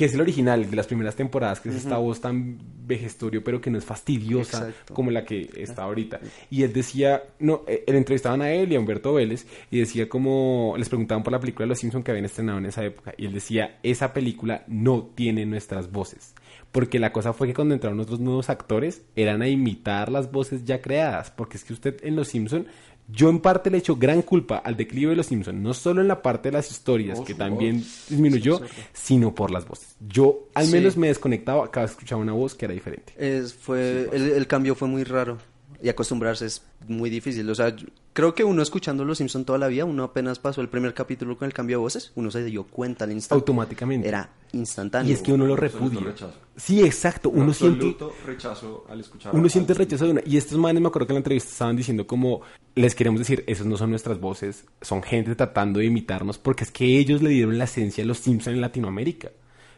Que 0.02 0.06
es 0.06 0.16
el 0.16 0.22
original 0.22 0.68
de 0.68 0.76
las 0.76 0.88
primeras 0.88 1.16
temporadas, 1.16 1.60
que 1.60 1.70
es 1.70 1.76
esta 1.76 1.98
voz 1.98 2.20
tan 2.20 2.58
vejestorio, 2.88 3.44
pero 3.44 3.62
que 3.62 3.70
no 3.70 3.78
es 3.78 3.86
fastidiosa 3.86 4.70
Exacto. 4.70 4.96
como 4.96 5.12
la 5.12 5.24
que 5.24 5.48
está 5.58 5.84
ahorita. 5.84 6.20
Y 6.50 6.64
él 6.64 6.74
decía, 6.74 7.22
no, 7.38 7.62
eh, 7.68 7.84
le 7.86 7.98
entrevistaban 8.00 8.42
a 8.42 8.52
él 8.52 8.72
y 8.72 8.76
a 8.78 8.80
Humberto 8.80 9.14
Vélez, 9.14 9.46
y 9.70 9.78
decía 9.78 10.10
como, 10.10 10.74
les 10.76 10.90
preguntaban 10.90 11.22
por 11.22 11.32
la 11.32 11.40
película 11.40 11.66
de 11.66 11.70
Los 11.70 11.78
Simpson 11.78 12.02
que 12.02 12.10
habían 12.10 12.26
estrenado 12.26 12.58
en 12.58 12.66
esa 12.66 12.84
época, 12.84 13.14
y 13.16 13.28
él 13.28 13.34
decía, 13.34 13.78
esa 13.84 14.12
película 14.12 14.64
no 14.66 15.04
tiene 15.14 15.46
nuestras 15.46 15.92
voces. 15.92 16.34
Porque 16.72 16.98
la 16.98 17.12
cosa 17.12 17.34
fue 17.34 17.46
que 17.48 17.54
cuando 17.54 17.76
entraron 17.76 18.00
otros 18.00 18.20
nuevos 18.20 18.50
actores, 18.50 19.04
eran 19.16 19.44
a 19.44 19.50
imitar 19.50 20.12
las 20.12 20.32
voces 20.32 20.66
ya 20.66 20.82
creadas. 20.82 21.30
Porque 21.30 21.58
es 21.58 21.64
que 21.64 21.74
usted 21.74 21.98
en 22.02 22.16
Los 22.16 22.30
Simpson, 22.30 22.66
yo 23.12 23.30
en 23.30 23.40
parte 23.40 23.70
le 23.70 23.78
echo 23.80 23.96
gran 23.96 24.22
culpa 24.22 24.58
al 24.58 24.78
declive 24.78 25.12
de 25.12 25.16
Los 25.18 25.28
Simpson, 25.28 25.62
no 25.62 25.74
solo 25.74 26.02
en 26.02 26.08
la 26.08 26.22
parte 26.22 26.50
de 26.50 26.54
las 26.54 26.72
historias, 26.72 27.20
No, 27.20 27.26
que 27.26 27.34
también 27.34 27.84
disminuyó, 28.10 28.62
sino 28.94 29.36
por 29.36 29.52
las 29.52 29.68
voces. 29.68 29.96
Yo 30.00 30.48
al 30.54 30.66
Sí. 30.68 30.72
menos 30.74 30.98
me 30.98 31.08
desconectaba 31.08 31.70
cada 31.72 31.86
vez 31.86 31.92
que 31.92 32.00
escuchaba 32.00 32.22
una 32.22 32.34
voz 32.34 32.56
que 32.56 32.66
era 32.66 32.74
diferente. 32.74 33.14
Es, 33.18 33.54
fue, 33.54 34.10
el, 34.12 34.32
el 34.32 34.48
cambio 34.48 34.76
fue 34.76 34.88
muy 34.88 35.04
raro 35.04 35.38
y 35.84 35.90
acostumbrarse 35.90 36.46
es 36.46 36.62
muy 36.88 37.10
difícil. 37.10 37.50
O 37.50 37.56
sea, 37.56 37.76
yo- 37.76 37.88
creo 38.14 38.36
que 38.36 38.44
uno 38.44 38.62
escuchando 38.62 39.04
Los 39.06 39.18
Simpson 39.18 39.46
toda 39.46 39.58
la 39.58 39.68
vida, 39.68 39.86
uno 39.86 40.04
apenas 40.04 40.38
pasó 40.40 40.62
el 40.62 40.70
primer 40.70 40.94
capítulo 40.94 41.38
con 41.38 41.46
el 41.48 41.54
cambio 41.54 41.78
de 41.78 41.82
voces, 41.82 42.12
uno 42.16 42.30
se 42.32 42.44
dio 42.44 42.64
cuenta 42.66 43.06
al 43.06 43.12
instante. 43.12 43.40
Automáticamente. 43.40 44.08
Era 44.08 44.30
instantáneo. 44.54 45.10
Y 45.10 45.14
es 45.14 45.22
que 45.22 45.34
uno 45.34 45.46
lo 45.46 45.56
repudia. 45.56 46.00
rechazo. 46.02 46.34
Sí, 46.56 46.84
exacto. 46.84 47.30
Un 47.30 47.44
Uno 47.44 47.54
siente, 47.54 47.96
rechazo 48.26 48.86
al 48.90 49.00
escuchar. 49.00 49.34
uno 49.36 49.50
siente 49.50 49.74
rechazo 49.74 50.06
de 50.06 50.12
una. 50.12 50.22
Y 50.26 50.38
estos 50.38 50.58
manes, 50.58 50.82
me 50.82 50.88
acuerdo 50.90 51.08
que 51.08 51.14
en 51.14 51.16
la 51.16 51.20
entrevista 51.20 51.50
estaban 51.50 51.76
diciendo 51.76 52.06
como, 52.06 52.42
les 52.76 52.94
queremos 52.94 53.20
decir, 53.20 53.44
esas 53.48 53.66
no 53.66 53.78
son 53.78 53.90
nuestras 53.90 54.20
voces, 54.20 54.66
son 54.82 55.02
gente 55.02 55.34
tratando 55.36 55.80
de 55.80 55.86
imitarnos, 55.86 56.38
porque 56.38 56.64
es 56.66 56.72
que 56.72 57.00
ellos 57.00 57.22
le 57.22 57.30
dieron 57.32 57.58
la 57.58 57.64
esencia 57.64 58.04
a 58.04 58.08
los 58.08 58.20
Simpsons 58.20 58.56
en 58.56 58.62
Latinoamérica. 58.62 59.32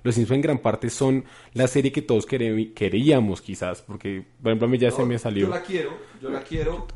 Los 0.03 0.15
Simpsons 0.15 0.35
en 0.35 0.41
gran 0.41 0.59
parte 0.59 0.89
son 0.89 1.23
la 1.53 1.67
serie 1.67 1.91
que 1.91 2.01
todos 2.01 2.27
quere- 2.27 2.73
queríamos, 2.73 3.41
quizás, 3.41 3.81
porque, 3.81 4.25
por 4.41 4.51
ejemplo, 4.51 4.67
a 4.67 4.69
mí 4.71 4.77
ya 4.77 4.91
se 4.91 4.99
No, 5.01 5.05
me 5.07 5.17
salió. 5.17 5.47
Yo 5.47 5.53
la 5.53 5.61
quiero, 5.61 5.97
yo 6.21 6.29
la 6.29 6.43
quiero. 6.43 6.87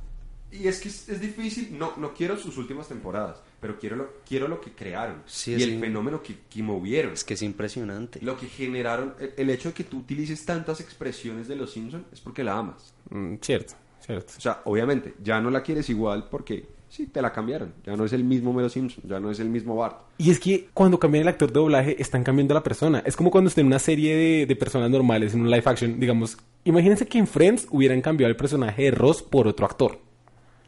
Y 0.51 0.67
es 0.67 0.79
que 0.79 0.87
es, 0.87 1.09
es 1.09 1.19
difícil. 1.19 1.77
No, 1.77 1.93
no 1.97 2.13
quiero 2.13 2.37
sus 2.37 2.57
últimas 2.57 2.87
temporadas, 2.87 3.41
pero 3.59 3.77
quiero 3.77 3.95
lo, 3.97 4.09
quiero 4.25 4.47
lo 4.47 4.61
que 4.61 4.71
crearon. 4.71 5.21
Sí, 5.25 5.53
y 5.55 5.61
el 5.63 5.79
fenómeno 5.79 6.23
que, 6.23 6.35
que 6.49 6.63
movieron. 6.63 7.13
Es 7.13 7.23
que 7.25 7.33
es 7.33 7.41
impresionante. 7.41 8.19
Lo 8.21 8.37
que 8.37 8.47
generaron, 8.47 9.13
el, 9.19 9.33
el 9.35 9.49
hecho 9.49 9.69
de 9.69 9.73
que 9.75 9.83
tú 9.83 9.97
utilices 9.99 10.45
tantas 10.45 10.79
expresiones 10.79 11.47
de 11.49 11.57
los 11.57 11.71
Simpsons 11.71 12.05
es 12.13 12.21
porque 12.21 12.43
la 12.45 12.57
amas. 12.57 12.93
Mm, 13.09 13.35
cierto, 13.41 13.73
cierto. 13.99 14.33
O 14.37 14.41
sea, 14.41 14.61
obviamente, 14.65 15.15
ya 15.21 15.41
no 15.41 15.49
la 15.49 15.61
quieres 15.63 15.89
igual 15.89 16.27
porque 16.31 16.65
sí, 16.97 17.05
te 17.07 17.21
la 17.21 17.31
cambiaron. 17.31 17.73
Ya 17.85 17.95
no 17.95 18.05
es 18.05 18.13
el 18.13 18.23
mismo 18.23 18.51
Mero 18.53 18.69
Simpson, 18.69 19.03
ya 19.07 19.19
no 19.19 19.29
es 19.29 19.39
el 19.39 19.49
mismo 19.49 19.75
Bart. 19.75 19.97
Y 20.17 20.31
es 20.31 20.39
que 20.39 20.67
cuando 20.73 20.99
cambian 20.99 21.21
el 21.21 21.27
actor 21.27 21.51
de 21.51 21.59
doblaje, 21.59 22.01
están 22.01 22.23
cambiando 22.23 22.53
a 22.53 22.55
la 22.55 22.63
persona. 22.63 23.03
Es 23.05 23.15
como 23.15 23.29
cuando 23.29 23.49
estén 23.49 23.63
en 23.63 23.67
una 23.67 23.79
serie 23.79 24.15
de, 24.15 24.45
de 24.47 24.55
personas 24.55 24.89
normales, 24.89 25.33
en 25.35 25.41
un 25.41 25.51
live 25.51 25.63
action, 25.65 25.99
digamos, 25.99 26.37
imagínense 26.63 27.05
que 27.05 27.19
en 27.19 27.27
Friends 27.27 27.67
hubieran 27.69 28.01
cambiado 28.01 28.29
el 28.31 28.35
personaje 28.35 28.83
de 28.83 28.91
Ross 28.91 29.21
por 29.21 29.47
otro 29.47 29.65
actor. 29.67 29.99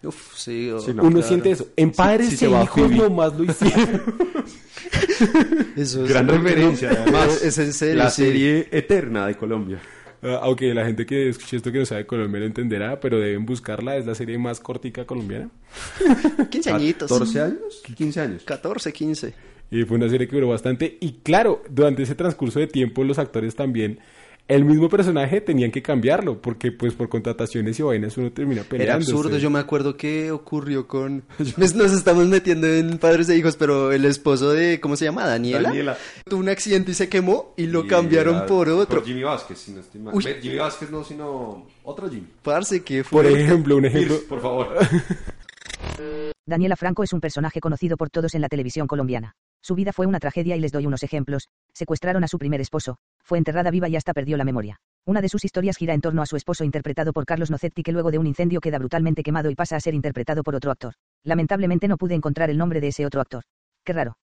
Uf, 0.04 0.34
sí. 0.38 0.70
o- 0.70 0.80
Sí, 0.80 0.94
no. 0.94 1.02
Uno 1.04 1.12
claro. 1.13 1.28
siente 1.28 1.52
eso. 1.52 1.68
En 1.76 1.92
Padres 1.92 2.30
sí 2.30 2.38
se 2.38 2.46
e 2.46 2.50
Hijos 2.63 2.92
nomás 2.92 3.34
lo 3.38 3.44
hicieron. 3.46 4.02
Eso 5.76 6.04
es- 6.06 6.10
Gran 6.10 6.28
referencia, 6.28 6.89
además. 7.02 7.42
Es 7.44 7.58
en 7.58 7.74
serio. 7.74 7.96
La 8.04 8.10
sí. 8.10 8.24
serie 8.24 8.68
eterna 8.72 9.28
de 9.28 9.36
Colombia. 9.36 9.82
Ah, 10.21 10.39
aunque 10.43 10.73
la 10.73 10.86
gente 10.86 11.05
que 11.05 11.29
escuche 11.29 11.58
esto 11.58 11.71
que 11.71 11.79
no 11.79 11.86
sabe 11.86 12.05
Colombia 12.05 12.41
lo 12.41 12.45
entenderá, 12.45 12.99
pero 12.99 13.19
deben 13.19 13.45
buscarla. 13.45 13.97
Es 13.97 14.05
la 14.05 14.15
serie 14.15 14.38
más 14.38 14.60
cortica 14.60 15.05
colombiana. 15.05 15.49
15 16.49 16.71
añitos. 16.71 17.10
14 17.10 17.41
años, 17.41 17.84
15 17.95 18.21
años. 18.21 18.43
14, 18.43 18.91
15. 18.93 19.34
Y 19.71 19.84
fue 19.84 19.97
una 19.97 20.10
serie 20.10 20.27
que 20.27 20.36
duró 20.36 20.49
bastante. 20.49 20.97
Y 20.99 21.19
claro, 21.23 21.62
durante 21.69 22.03
ese 22.03 22.15
transcurso 22.15 22.60
de 22.60 22.67
tiempo, 22.67 23.03
los 23.03 23.19
actores 23.19 23.55
también, 23.55 23.99
el 24.50 24.66
mismo 24.66 24.90
personaje 24.90 25.42
tenían 25.42 25.70
que 25.72 25.82
cambiarlo, 25.84 26.42
porque 26.42 26.72
pues 26.72 26.94
por 26.94 27.08
contrataciones 27.08 27.80
y 27.80 27.84
vainas 27.84 28.18
uno 28.18 28.32
termina 28.32 28.62
Era 28.62 28.70
peleando. 28.70 28.96
absurdo, 29.06 29.38
yo 29.38 29.50
me 29.52 29.60
acuerdo 29.60 29.96
que 29.96 30.32
ocurrió 30.32 30.88
con... 30.88 31.24
Nos, 31.58 31.76
nos 31.76 31.94
estamos 31.94 32.28
metiendo 32.28 32.66
en 32.68 32.98
padres 32.98 33.30
e 33.30 33.38
hijos, 33.38 33.56
pero 33.56 33.92
el 33.92 34.04
esposo 34.06 34.52
de, 34.52 34.80
¿cómo 34.82 34.96
se 34.96 35.06
llama? 35.06 35.26
Daniela. 35.26 35.70
Daniela. 35.70 35.98
Tuvo 36.26 36.40
un 36.40 36.50
accidente 36.50 36.92
y 36.92 36.94
se 36.96 37.08
quemó 37.08 37.54
y 37.58 37.68
lo 37.68 37.86
Y 37.86 37.88
cambiaron 37.88 38.38
era 38.38 38.46
por 38.48 38.68
otro. 38.70 39.04
Jimmy 39.04 39.22
Vázquez, 39.24 39.60
si 39.60 39.72
no 39.72 39.82
estoy 39.82 40.02
mal. 40.02 40.16
Uy. 40.16 40.26
Jimmy 40.42 40.58
Vázquez 40.58 40.90
no, 40.90 41.04
sino 41.04 41.68
otro 41.84 42.10
Jimmy. 42.10 42.28
Parce, 42.42 42.84
que 42.84 43.04
Por 43.04 43.26
fue... 43.26 43.42
ejemplo, 43.44 43.78
un 43.78 43.86
ejemplo. 43.86 44.16
Pierce, 44.16 44.28
por 44.28 44.42
favor. 44.42 44.68
Daniela 46.46 46.76
Franco 46.76 47.04
es 47.04 47.14
un 47.14 47.22
personaje 47.22 47.60
conocido 47.60 47.96
por 47.98 48.10
todos 48.10 48.34
en 48.34 48.42
la 48.42 48.50
televisión 48.50 48.88
colombiana. 48.88 49.36
Su 49.62 49.76
vida 49.76 49.93
fue 49.93 50.06
una 50.06 50.19
tragedia 50.19 50.56
y 50.56 50.60
les 50.60 50.72
doy 50.72 50.86
unos 50.86 51.04
ejemplos. 51.04 51.50
Secuestraron 51.74 52.24
a 52.24 52.28
su 52.28 52.38
primer 52.38 52.62
esposo, 52.62 52.98
fue 53.24 53.38
enterrada 53.38 53.72
viva 53.72 53.89
y 53.89 53.95
hasta 53.95 54.13
perdió 54.13 54.38
la 54.38 54.43
memoria. 54.43 54.80
Una 55.06 55.22
de 55.22 55.30
sus 55.30 55.45
historias 55.45 55.78
gira 55.78 55.93
en 55.93 56.02
torno 56.02 56.22
a 56.22 56.26
su 56.26 56.36
esposo 56.36 56.63
interpretado 56.63 57.13
por 57.13 57.26
Carlos 57.26 57.52
Nocetti 57.52 57.84
que 57.84 57.91
luego 57.91 58.12
de 58.12 58.17
un 58.19 58.28
incendio 58.28 58.62
queda 58.62 58.80
brutalmente 58.80 59.24
quemado 59.24 59.50
y 59.50 59.56
pasa 59.56 59.76
a 59.76 59.80
ser 59.80 59.93
interpretado 59.93 60.43
por 60.43 60.56
otro 60.56 60.72
actor. 60.72 60.93
Lamentablemente 61.24 61.88
no 61.88 61.98
pude 61.98 62.15
encontrar 62.15 62.50
el 62.50 62.58
nombre 62.58 62.82
de 62.82 62.89
ese 62.89 63.06
otro 63.06 63.22
actor. 63.22 63.43
Qué 63.84 63.93
raro. 63.93 64.17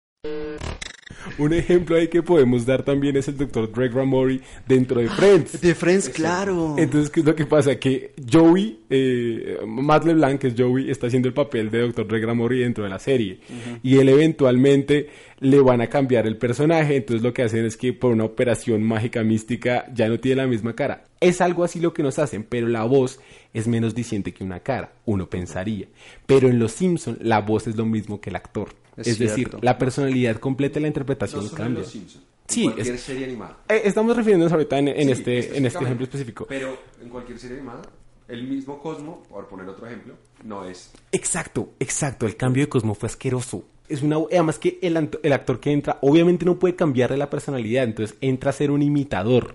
Un 1.39 1.53
ejemplo 1.53 1.97
ahí 1.97 2.09
que 2.09 2.23
podemos 2.23 2.67
dar 2.67 2.83
también 2.83 3.17
es 3.17 3.29
el 3.29 3.37
doctor 3.37 3.71
Greg 3.73 3.93
Ramori 3.93 4.41
dentro 4.67 5.01
de 5.01 5.09
Friends. 5.09 5.61
De 5.61 5.75
Friends, 5.75 6.09
claro. 6.09 6.77
Entonces, 6.79 7.11
¿qué 7.11 7.21
es 7.21 7.27
lo 7.27 7.35
que 7.35 7.47
pasa? 7.47 7.77
Que 7.77 8.13
Joey, 8.31 8.81
eh, 8.91 9.59
Matt 9.67 10.05
LeBlanc, 10.05 10.41
que 10.41 10.49
es 10.49 10.55
Joey, 10.57 10.91
está 10.91 11.07
haciendo 11.07 11.29
el 11.29 11.35
papel 11.35 11.71
de 11.71 11.81
Dr. 11.81 12.07
Greg 12.07 12.25
Ramori 12.25 12.61
dentro 12.61 12.85
de 12.85 12.91
la 12.91 12.99
serie. 12.99 13.41
Y 13.83 13.99
él 13.99 14.09
eventualmente 14.09 15.09
le 15.41 15.61
van 15.61 15.81
a 15.81 15.89
cambiar 15.89 16.27
el 16.27 16.37
personaje. 16.37 16.97
Entonces, 16.97 17.23
lo 17.23 17.33
que 17.33 17.43
hacen 17.43 17.65
es 17.65 17.77
que 17.77 17.93
por 17.93 18.13
una 18.13 18.25
operación 18.25 18.83
mágica 18.83 19.23
mística 19.23 19.87
ya 19.95 20.09
no 20.09 20.19
tiene 20.19 20.43
la 20.43 20.47
misma 20.47 20.75
cara. 20.75 21.05
Es 21.21 21.41
algo 21.41 21.65
así 21.65 21.81
lo 21.81 21.95
que 21.95 22.03
nos 22.03 22.19
hacen, 22.19 22.45
pero 22.45 22.69
la 22.69 22.85
voz 22.85 23.21
es 23.59 23.67
menos 23.69 23.95
diciente 23.95 24.33
que 24.35 24.45
una 24.45 24.61
cara, 24.61 24.93
uno 25.05 25.29
pensaría. 25.29 25.87
Pero 26.27 26.49
en 26.49 26.59
Los 26.59 26.73
Simpson 26.73 27.19
la 27.21 27.41
voz 27.41 27.67
es 27.67 27.77
lo 27.77 27.85
mismo 27.87 28.21
que 28.21 28.31
el 28.31 28.37
actor. 28.37 28.69
Es 28.97 29.09
Es, 29.09 29.19
decir, 29.19 29.51
la 29.61 29.77
personalidad 29.79 30.37
completa 30.37 30.75
de 30.75 30.81
la 30.83 30.89
interpretación 30.89 31.43
No 31.43 31.49
solo 31.49 31.61
en 31.63 31.65
cambia. 31.67 31.83
Los 31.83 31.93
Simpsons. 31.93 32.25
En 32.25 32.55
Sí, 32.55 32.63
cualquier 32.65 32.95
es- 32.95 33.01
serie 33.03 33.25
animada. 33.25 33.59
Eh, 33.69 33.83
estamos 33.85 34.17
refiriéndonos 34.17 34.53
ahorita 34.53 34.79
en, 34.79 34.89
en 34.89 35.07
Sí, 35.07 35.11
este, 35.13 35.57
en 35.59 35.67
este 35.67 35.83
ejemplo 35.85 36.05
específico. 36.05 36.47
Pero 36.49 36.79
en 37.03 37.09
cualquier 37.09 37.39
serie 37.39 37.57
animada, 37.59 37.83
el 38.29 38.47
mismo 38.47 38.79
Cosmo, 38.81 39.23
por 39.29 39.47
poner 39.49 39.69
otro 39.69 39.87
ejemplo, 39.87 40.15
no 40.45 40.65
es. 40.65 40.93
Exacto, 41.13 41.71
exacto. 41.81 42.27
El 42.27 42.37
cambio 42.37 42.63
de 42.65 42.69
Cosmo 42.69 42.95
fue 42.95 43.09
asqueroso. 43.09 43.65
Es 43.89 44.03
una, 44.03 44.17
además 44.17 44.59
que 44.59 44.79
el, 44.83 45.11
el 45.23 45.33
actor 45.33 45.61
que 45.61 45.71
entra, 45.73 45.99
obviamente 46.03 46.45
no 46.45 46.59
puede 46.59 46.75
cambiarle 46.75 47.17
la 47.17 47.31
personalidad, 47.31 47.85
entonces 47.85 48.17
entra 48.21 48.51
a 48.51 48.53
ser 48.53 48.71
un 48.71 48.83
imitador. 48.83 49.55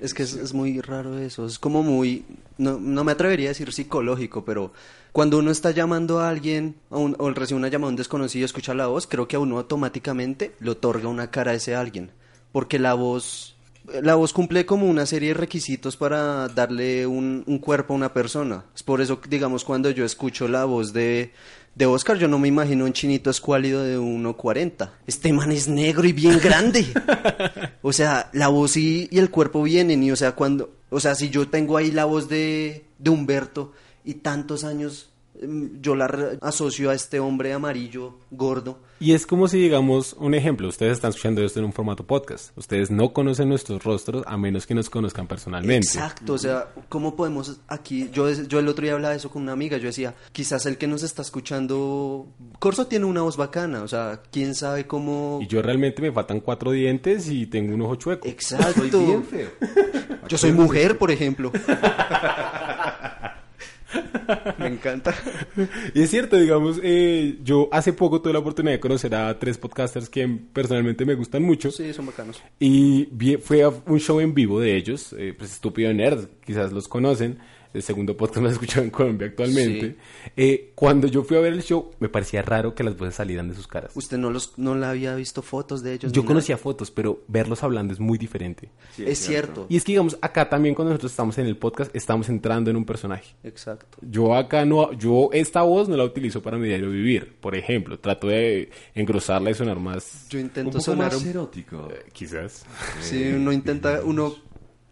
Es 0.00 0.14
que 0.14 0.22
es, 0.22 0.32
es 0.34 0.54
muy 0.54 0.80
raro 0.80 1.18
eso, 1.18 1.44
es 1.44 1.58
como 1.58 1.82
muy, 1.82 2.24
no, 2.56 2.78
no 2.80 3.04
me 3.04 3.12
atrevería 3.12 3.48
a 3.48 3.50
decir 3.50 3.70
psicológico, 3.70 4.44
pero 4.46 4.72
cuando 5.12 5.38
uno 5.38 5.50
está 5.50 5.72
llamando 5.72 6.20
a 6.20 6.30
alguien 6.30 6.76
a 6.90 6.96
un- 6.96 7.16
o 7.18 7.28
recibe 7.30 7.58
una 7.58 7.68
llamada 7.68 7.88
a 7.88 7.90
un 7.90 7.96
desconocido, 7.96 8.46
escucha 8.46 8.72
la 8.72 8.86
voz, 8.86 9.06
creo 9.06 9.28
que 9.28 9.36
a 9.36 9.40
uno 9.40 9.58
automáticamente 9.58 10.52
le 10.60 10.70
otorga 10.70 11.08
una 11.08 11.30
cara 11.30 11.50
a 11.50 11.54
ese 11.54 11.74
alguien, 11.74 12.12
porque 12.50 12.78
la 12.78 12.94
voz, 12.94 13.56
la 14.02 14.14
voz 14.14 14.32
cumple 14.32 14.64
como 14.64 14.86
una 14.86 15.04
serie 15.04 15.28
de 15.28 15.34
requisitos 15.34 15.98
para 15.98 16.48
darle 16.48 17.06
un, 17.06 17.44
un 17.46 17.58
cuerpo 17.58 17.92
a 17.92 17.96
una 17.96 18.14
persona. 18.14 18.64
Es 18.74 18.82
por 18.82 19.02
eso, 19.02 19.20
digamos, 19.28 19.64
cuando 19.64 19.90
yo 19.90 20.06
escucho 20.06 20.48
la 20.48 20.64
voz 20.64 20.94
de, 20.94 21.32
de 21.80 21.86
Oscar, 21.86 22.18
yo 22.18 22.28
no 22.28 22.38
me 22.38 22.46
imagino 22.46 22.84
un 22.84 22.92
chinito 22.92 23.30
escuálido 23.30 23.82
de 23.82 23.98
1.40. 23.98 24.90
Este 25.06 25.32
man 25.32 25.50
es 25.50 25.66
negro 25.66 26.06
y 26.06 26.12
bien 26.12 26.38
grande. 26.38 26.86
O 27.82 27.94
sea, 27.94 28.28
la 28.34 28.48
voz 28.48 28.76
y, 28.76 29.08
y 29.10 29.18
el 29.18 29.30
cuerpo 29.30 29.62
vienen 29.62 30.02
y 30.02 30.10
o 30.10 30.16
sea, 30.16 30.32
cuando, 30.32 30.70
o 30.90 31.00
sea, 31.00 31.14
si 31.14 31.30
yo 31.30 31.48
tengo 31.48 31.78
ahí 31.78 31.90
la 31.90 32.04
voz 32.04 32.28
de, 32.28 32.84
de 32.98 33.10
Humberto 33.10 33.72
y 34.04 34.14
tantos 34.14 34.64
años 34.64 35.09
yo 35.80 35.94
la 35.94 36.38
asocio 36.42 36.90
a 36.90 36.94
este 36.94 37.20
hombre 37.20 37.52
amarillo, 37.52 38.18
gordo. 38.30 38.78
Y 38.98 39.14
es 39.14 39.26
como 39.26 39.48
si, 39.48 39.58
digamos, 39.58 40.12
un 40.18 40.34
ejemplo, 40.34 40.68
ustedes 40.68 40.92
están 40.92 41.10
escuchando 41.10 41.42
esto 41.42 41.58
en 41.58 41.64
un 41.64 41.72
formato 41.72 42.06
podcast. 42.06 42.56
Ustedes 42.58 42.90
no 42.90 43.14
conocen 43.14 43.48
nuestros 43.48 43.82
rostros 43.82 44.22
a 44.26 44.36
menos 44.36 44.66
que 44.66 44.74
nos 44.74 44.90
conozcan 44.90 45.26
personalmente. 45.26 45.86
Exacto, 45.86 46.34
o 46.34 46.38
sea, 46.38 46.68
¿cómo 46.90 47.16
podemos 47.16 47.60
aquí? 47.68 48.10
Yo, 48.12 48.30
yo 48.30 48.58
el 48.58 48.68
otro 48.68 48.82
día 48.82 48.92
hablaba 48.92 49.12
de 49.12 49.18
eso 49.18 49.30
con 49.30 49.42
una 49.42 49.52
amiga, 49.52 49.78
yo 49.78 49.86
decía, 49.86 50.14
quizás 50.32 50.66
el 50.66 50.76
que 50.76 50.86
nos 50.86 51.02
está 51.02 51.22
escuchando, 51.22 52.28
Corso 52.58 52.86
tiene 52.88 53.06
una 53.06 53.22
voz 53.22 53.38
bacana, 53.38 53.82
o 53.82 53.88
sea, 53.88 54.20
quién 54.30 54.54
sabe 54.54 54.86
cómo... 54.86 55.38
Y 55.40 55.46
yo 55.46 55.62
realmente 55.62 56.02
me 56.02 56.12
faltan 56.12 56.40
cuatro 56.40 56.72
dientes 56.72 57.28
y 57.30 57.46
tengo 57.46 57.74
un 57.74 57.80
ojo 57.80 57.94
chueco. 57.94 58.28
Exacto. 58.28 58.90
Soy 58.90 59.06
bien 59.06 59.24
feo. 59.24 59.48
Yo 60.28 60.36
soy 60.36 60.52
mujer, 60.52 60.98
por 60.98 61.10
ejemplo. 61.10 61.50
Me 64.58 64.66
encanta. 64.68 65.14
Y 65.94 66.02
es 66.02 66.10
cierto, 66.10 66.36
digamos, 66.36 66.80
eh, 66.82 67.38
yo 67.42 67.68
hace 67.72 67.92
poco 67.92 68.20
tuve 68.20 68.32
la 68.32 68.38
oportunidad 68.38 68.74
de 68.74 68.80
conocer 68.80 69.14
a 69.14 69.38
tres 69.38 69.58
podcasters 69.58 70.08
que 70.08 70.26
personalmente 70.52 71.04
me 71.04 71.14
gustan 71.14 71.42
mucho. 71.42 71.70
Sí, 71.70 71.92
son 71.92 72.06
bacanos. 72.06 72.42
Y 72.58 73.08
vi- 73.12 73.36
fue 73.36 73.62
a 73.62 73.68
un 73.68 73.98
show 74.00 74.20
en 74.20 74.34
vivo 74.34 74.60
de 74.60 74.76
ellos, 74.76 75.14
eh, 75.18 75.34
pues 75.36 75.52
Estúpido 75.52 75.92
Nerd, 75.92 76.26
quizás 76.44 76.72
los 76.72 76.88
conocen, 76.88 77.38
el 77.72 77.82
segundo 77.82 78.16
podcast 78.16 78.38
más 78.42 78.52
escuchado 78.52 78.82
en 78.84 78.90
Colombia 78.90 79.28
actualmente. 79.28 79.96
Eh, 80.36 80.72
cuando 80.74 81.06
yo 81.06 81.22
fui 81.22 81.36
a 81.36 81.40
ver 81.40 81.52
el 81.52 81.62
show, 81.62 81.90
me 82.00 82.08
parecía 82.08 82.42
raro 82.42 82.74
que 82.74 82.82
las 82.82 82.96
voces 82.96 83.14
salieran 83.14 83.48
de 83.48 83.54
sus 83.54 83.66
caras. 83.66 83.92
Usted 83.94 84.18
no 84.18 84.30
los 84.30 84.58
no 84.58 84.74
le 84.74 84.86
había 84.86 85.14
visto 85.14 85.42
fotos 85.42 85.82
de 85.82 85.94
ellos. 85.94 86.12
Yo 86.12 86.24
conocía 86.24 86.56
fotos, 86.56 86.90
pero 86.90 87.22
verlos 87.28 87.62
hablando 87.62 87.92
es 87.92 88.00
muy 88.00 88.18
diferente. 88.18 88.70
Sí. 88.96 89.04
Es 89.06 89.18
cierto. 89.18 89.66
Y 89.68 89.76
es 89.76 89.84
que, 89.84 89.92
digamos, 89.92 90.18
acá 90.20 90.48
también 90.48 90.74
cuando 90.74 90.90
nosotros 90.90 91.12
estamos 91.12 91.38
en 91.38 91.46
el 91.46 91.56
podcast, 91.56 91.94
estamos 91.94 92.28
entrando 92.28 92.70
en 92.70 92.76
un 92.76 92.84
personaje. 92.84 93.34
Exacto. 93.44 93.98
Yo 94.02 94.34
acá 94.34 94.64
no, 94.64 94.92
yo 94.92 95.30
esta 95.32 95.62
voz 95.62 95.88
no 95.88 95.96
la 95.96 96.04
utilizo 96.04 96.42
para 96.42 96.58
mi 96.58 96.66
diario 96.68 96.90
vivir. 96.90 97.34
Por 97.40 97.54
ejemplo, 97.56 97.98
trato 97.98 98.26
de 98.28 98.70
engrosarla 98.94 99.50
y 99.50 99.54
sonar 99.54 99.78
más, 99.78 100.26
Yo 100.28 100.38
Un 100.38 100.46
intento 100.46 100.70
poco 100.72 100.82
sonar 100.82 101.12
más 101.12 101.22
un- 101.22 101.28
erótico. 101.28 101.88
eh, 101.90 102.04
quizás. 102.12 102.64
Sí, 103.00 103.22
uno 103.34 103.52
intenta, 103.52 104.00
uno 104.04 104.34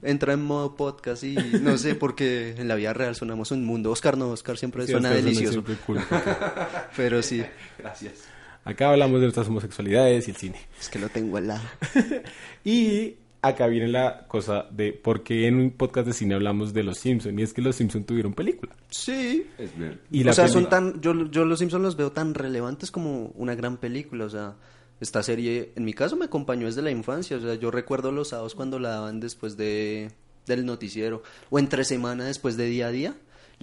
entra 0.02 0.32
en 0.32 0.42
modo 0.42 0.76
podcast 0.76 1.24
y 1.24 1.34
no 1.62 1.76
sé, 1.78 1.94
porque 1.94 2.54
en 2.56 2.68
la 2.68 2.74
vida 2.74 2.92
real 2.92 3.14
sonamos 3.16 3.50
un 3.50 3.64
mundo. 3.64 3.90
Oscar 3.90 4.16
no, 4.16 4.30
Oscar 4.30 4.56
siempre 4.58 4.87
Sí, 4.87 4.92
suena 4.92 5.08
Oscar 5.08 5.22
suena 5.22 5.30
delicioso. 5.30 5.52
siempre 5.52 5.76
cool, 5.87 5.98
porque 6.08 6.30
Pero 6.96 7.22
sí, 7.22 7.42
Gracias. 7.78 8.24
Acá 8.64 8.90
hablamos 8.90 9.20
de 9.20 9.26
nuestras 9.26 9.48
homosexualidades 9.48 10.28
y 10.28 10.30
el 10.32 10.37
cine. 10.37 10.61
es 10.78 10.88
que 10.88 10.98
lo 10.98 11.08
tengo 11.08 11.37
al 11.38 11.46
lado. 11.48 11.62
Y 12.64 13.14
acá 13.40 13.66
viene 13.66 13.88
la 13.88 14.26
cosa 14.26 14.66
de 14.70 14.92
por 14.92 15.22
qué 15.22 15.46
en 15.46 15.54
un 15.56 15.70
podcast 15.70 16.08
de 16.08 16.12
cine 16.12 16.34
hablamos 16.34 16.74
de 16.74 16.82
Los 16.82 16.98
Simpson 16.98 17.38
y 17.38 17.42
es 17.42 17.54
que 17.54 17.62
Los 17.62 17.76
Simpson 17.76 18.04
tuvieron 18.04 18.34
película. 18.34 18.74
Sí. 18.90 19.46
Es 19.56 19.78
ver. 19.78 20.00
Y 20.11 20.24
la 20.24 20.32
o 20.32 20.34
sea, 20.34 20.48
son 20.48 20.68
tan, 20.68 21.00
yo, 21.00 21.30
yo 21.30 21.44
los 21.44 21.61
Simpsons 21.61 21.82
los 21.82 21.96
veo 21.96 22.12
tan 22.12 22.34
relevantes 22.34 22.90
como 22.90 23.32
una 23.37 23.54
gran 23.54 23.78
película, 23.78 24.26
o 24.26 24.30
sea, 24.30 24.56
esta 25.00 25.22
serie, 25.22 25.72
en 25.76 25.84
mi 25.84 25.94
caso 25.94 26.16
me 26.16 26.24
acompañó 26.24 26.66
desde 26.66 26.82
la 26.82 26.90
infancia, 26.90 27.37
o 27.37 27.40
sea, 27.40 27.54
yo 27.54 27.70
recuerdo 27.70 28.12
los 28.12 28.28
sábados 28.28 28.54
cuando 28.54 28.78
la 28.78 28.90
daban 28.90 29.20
después 29.20 29.56
de, 29.56 30.11
del 30.46 30.66
noticiero, 30.66 31.22
o 31.50 31.58
entre 31.58 31.84
semana 31.84 32.24
después 32.24 32.56
de 32.56 32.66
día 32.66 32.88
a 32.88 32.90
día, 32.90 33.16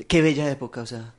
qué 0.08 0.22
bella 0.22 0.50
época, 0.50 0.82
o 0.82 0.86
sea, 0.86 1.14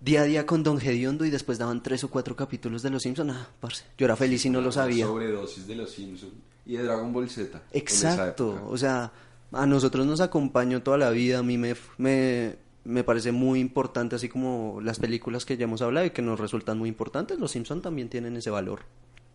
día 0.00 0.22
a 0.22 0.24
día 0.24 0.46
con 0.46 0.62
Don 0.62 0.78
Gediondo 0.78 1.24
y 1.24 1.30
después 1.30 1.58
daban 1.58 1.82
tres 1.82 2.02
o 2.04 2.10
cuatro 2.10 2.34
capítulos 2.34 2.82
de 2.82 2.90
los 2.90 3.02
Simpsons, 3.02 3.32
ah, 3.34 3.48
parce, 3.60 3.84
yo 3.96 4.06
era 4.06 4.16
feliz 4.16 4.44
y 4.44 4.50
no 4.50 4.60
lo 4.60 4.72
sabía. 4.72 5.06
Sobredosis 5.06 5.66
de 5.66 5.76
los 5.76 5.90
Simpsons 5.90 6.32
y 6.66 6.76
de 6.76 6.82
Dragon 6.82 7.12
Ball 7.12 7.30
Z. 7.30 7.62
Exacto, 7.72 8.66
o 8.68 8.76
sea, 8.76 9.12
a 9.52 9.66
nosotros 9.66 10.04
nos 10.06 10.20
acompañó 10.20 10.82
toda 10.82 10.98
la 10.98 11.10
vida, 11.10 11.38
a 11.38 11.42
mí 11.44 11.58
me, 11.58 11.76
me, 11.96 12.56
me 12.84 13.04
parece 13.04 13.30
muy 13.30 13.60
importante, 13.60 14.16
así 14.16 14.28
como 14.28 14.80
las 14.82 14.98
películas 14.98 15.44
que 15.44 15.56
ya 15.56 15.64
hemos 15.64 15.80
hablado 15.82 16.06
y 16.06 16.10
que 16.10 16.22
nos 16.22 16.40
resultan 16.40 16.76
muy 16.78 16.88
importantes, 16.88 17.38
los 17.38 17.52
Simpson 17.52 17.82
también 17.82 18.08
tienen 18.08 18.36
ese 18.36 18.50
valor. 18.50 18.80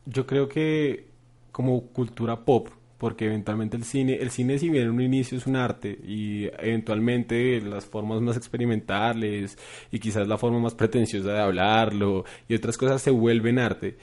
Yo 0.06 0.26
creo 0.26 0.48
que 0.48 1.08
como 1.52 1.88
cultura 1.88 2.44
pop, 2.46 2.70
porque 2.98 3.26
eventualmente 3.26 3.78
el 3.78 3.84
cine, 3.84 4.16
el 4.16 4.30
cine 4.32 4.58
si 4.60 4.70
bien 4.70 4.84
en 4.84 4.92
un 4.92 5.02
inicio 5.02 5.38
es 5.38 5.48
un 5.48 5.56
arte 5.56 6.00
y 6.06 6.46
eventualmente 6.60 7.62
las 7.62 7.86
formas 7.86 8.22
más 8.22 8.38
experimentales 8.38 9.58
y 9.92 10.00
quizás 10.00 10.28
la 10.28 10.38
forma 10.38 10.60
más 10.60 10.76
pretenciosa 10.76 11.34
de 11.34 11.40
hablarlo 11.40 12.26
y 12.48 12.56
otras 12.56 12.78
cosas 12.78 13.02
se 13.02 13.12
vuelven 13.12 13.60
arte. 13.60 13.98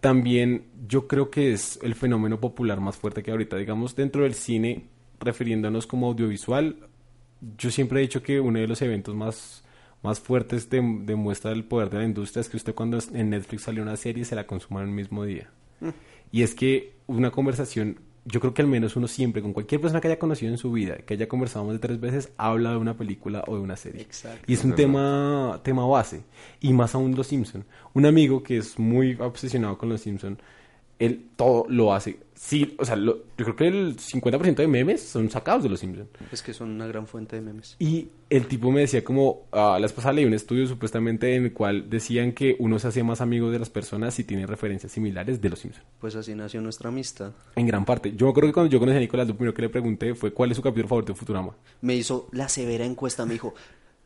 También 0.00 0.66
yo 0.88 1.06
creo 1.06 1.30
que 1.30 1.52
es 1.52 1.78
el 1.82 1.94
fenómeno 1.94 2.40
popular 2.40 2.80
más 2.80 2.96
fuerte 2.96 3.22
que 3.22 3.30
ahorita, 3.30 3.56
digamos, 3.56 3.94
dentro 3.94 4.24
del 4.24 4.34
cine, 4.34 4.86
refiriéndonos 5.20 5.86
como 5.86 6.08
audiovisual, 6.08 6.76
yo 7.58 7.70
siempre 7.70 7.98
he 7.98 8.02
dicho 8.02 8.22
que 8.22 8.40
uno 8.40 8.58
de 8.60 8.66
los 8.66 8.82
eventos 8.82 9.14
más, 9.14 9.61
más 10.02 10.20
fuertes 10.20 10.68
de, 10.68 10.80
demuestra 11.04 11.52
el 11.52 11.64
poder 11.64 11.90
de 11.90 11.98
la 11.98 12.04
industria 12.04 12.40
es 12.40 12.48
que 12.48 12.56
usted 12.56 12.74
cuando 12.74 12.98
en 13.12 13.30
Netflix 13.30 13.62
sale 13.62 13.80
una 13.80 13.96
serie 13.96 14.24
se 14.24 14.34
la 14.34 14.46
consuma 14.46 14.82
en 14.82 14.88
el 14.88 14.94
mismo 14.94 15.24
día. 15.24 15.50
Y 16.30 16.42
es 16.42 16.54
que 16.54 16.94
una 17.06 17.30
conversación, 17.30 17.98
yo 18.24 18.40
creo 18.40 18.54
que 18.54 18.62
al 18.62 18.68
menos 18.68 18.96
uno 18.96 19.08
siempre, 19.08 19.42
con 19.42 19.52
cualquier 19.52 19.80
persona 19.80 20.00
que 20.00 20.08
haya 20.08 20.18
conocido 20.18 20.50
en 20.50 20.58
su 20.58 20.72
vida, 20.72 20.96
que 20.98 21.14
haya 21.14 21.28
conversado 21.28 21.64
más 21.64 21.74
de 21.74 21.78
tres 21.80 22.00
veces, 22.00 22.32
habla 22.36 22.70
de 22.70 22.76
una 22.76 22.96
película 22.96 23.44
o 23.46 23.56
de 23.56 23.60
una 23.60 23.76
serie. 23.76 24.02
Exacto. 24.02 24.44
Y 24.46 24.54
es 24.54 24.64
un 24.64 24.74
tema, 24.74 25.60
tema 25.62 25.86
base. 25.86 26.22
Y 26.60 26.72
más 26.72 26.94
aún 26.94 27.14
Los 27.14 27.26
Simpson. 27.26 27.64
Un 27.92 28.06
amigo 28.06 28.42
que 28.42 28.58
es 28.58 28.78
muy 28.78 29.14
obsesionado 29.20 29.76
con 29.76 29.88
Los 29.88 30.00
Simpson, 30.00 30.38
él 30.98 31.26
todo 31.36 31.66
lo 31.68 31.92
hace. 31.92 32.18
Sí, 32.44 32.74
o 32.76 32.84
sea, 32.84 32.96
lo- 32.96 33.18
yo 33.38 33.44
creo 33.44 33.54
que 33.56 33.68
el 33.68 33.96
50% 33.96 34.56
de 34.62 34.66
memes 34.66 35.00
son 35.00 35.30
sacados 35.30 35.62
de 35.62 35.68
Los 35.68 35.78
Simpson. 35.78 36.08
Es 36.32 36.42
que 36.42 36.52
son 36.52 36.70
una 36.70 36.88
gran 36.88 37.06
fuente 37.06 37.36
de 37.36 37.42
memes. 37.42 37.76
Y 37.78 38.08
el 38.30 38.48
tipo 38.48 38.72
me 38.72 38.80
decía 38.80 39.04
como, 39.04 39.42
ah, 39.52 39.78
la 39.78 39.86
esposa 39.86 40.12
leí 40.12 40.24
un 40.24 40.34
estudio 40.34 40.66
supuestamente 40.66 41.36
en 41.36 41.44
el 41.44 41.52
cual 41.52 41.88
decían 41.88 42.32
que 42.32 42.56
uno 42.58 42.80
se 42.80 42.88
hace 42.88 43.04
más 43.04 43.20
amigo 43.20 43.52
de 43.52 43.60
las 43.60 43.70
personas 43.70 44.14
si 44.14 44.24
tiene 44.24 44.44
referencias 44.44 44.90
similares 44.90 45.40
de 45.40 45.50
Los 45.50 45.60
Simpson. 45.60 45.84
Pues 46.00 46.16
así 46.16 46.34
nació 46.34 46.60
nuestra 46.60 46.88
amistad. 46.88 47.30
En 47.54 47.66
gran 47.68 47.84
parte. 47.84 48.12
Yo 48.16 48.32
creo 48.32 48.48
que 48.48 48.52
cuando 48.54 48.72
yo 48.72 48.80
conocí 48.80 48.96
a 48.96 49.00
Nicolás, 49.00 49.28
lo 49.28 49.36
primero 49.36 49.54
que 49.54 49.62
le 49.62 49.68
pregunté 49.68 50.16
fue 50.16 50.32
cuál 50.32 50.50
es 50.50 50.56
su 50.56 50.62
capítulo 50.64 50.88
favorito 50.88 51.12
de 51.12 51.18
Futurama. 51.20 51.54
Me 51.80 51.94
hizo 51.94 52.28
la 52.32 52.48
severa 52.48 52.84
encuesta, 52.84 53.24
me 53.24 53.34
dijo, 53.34 53.54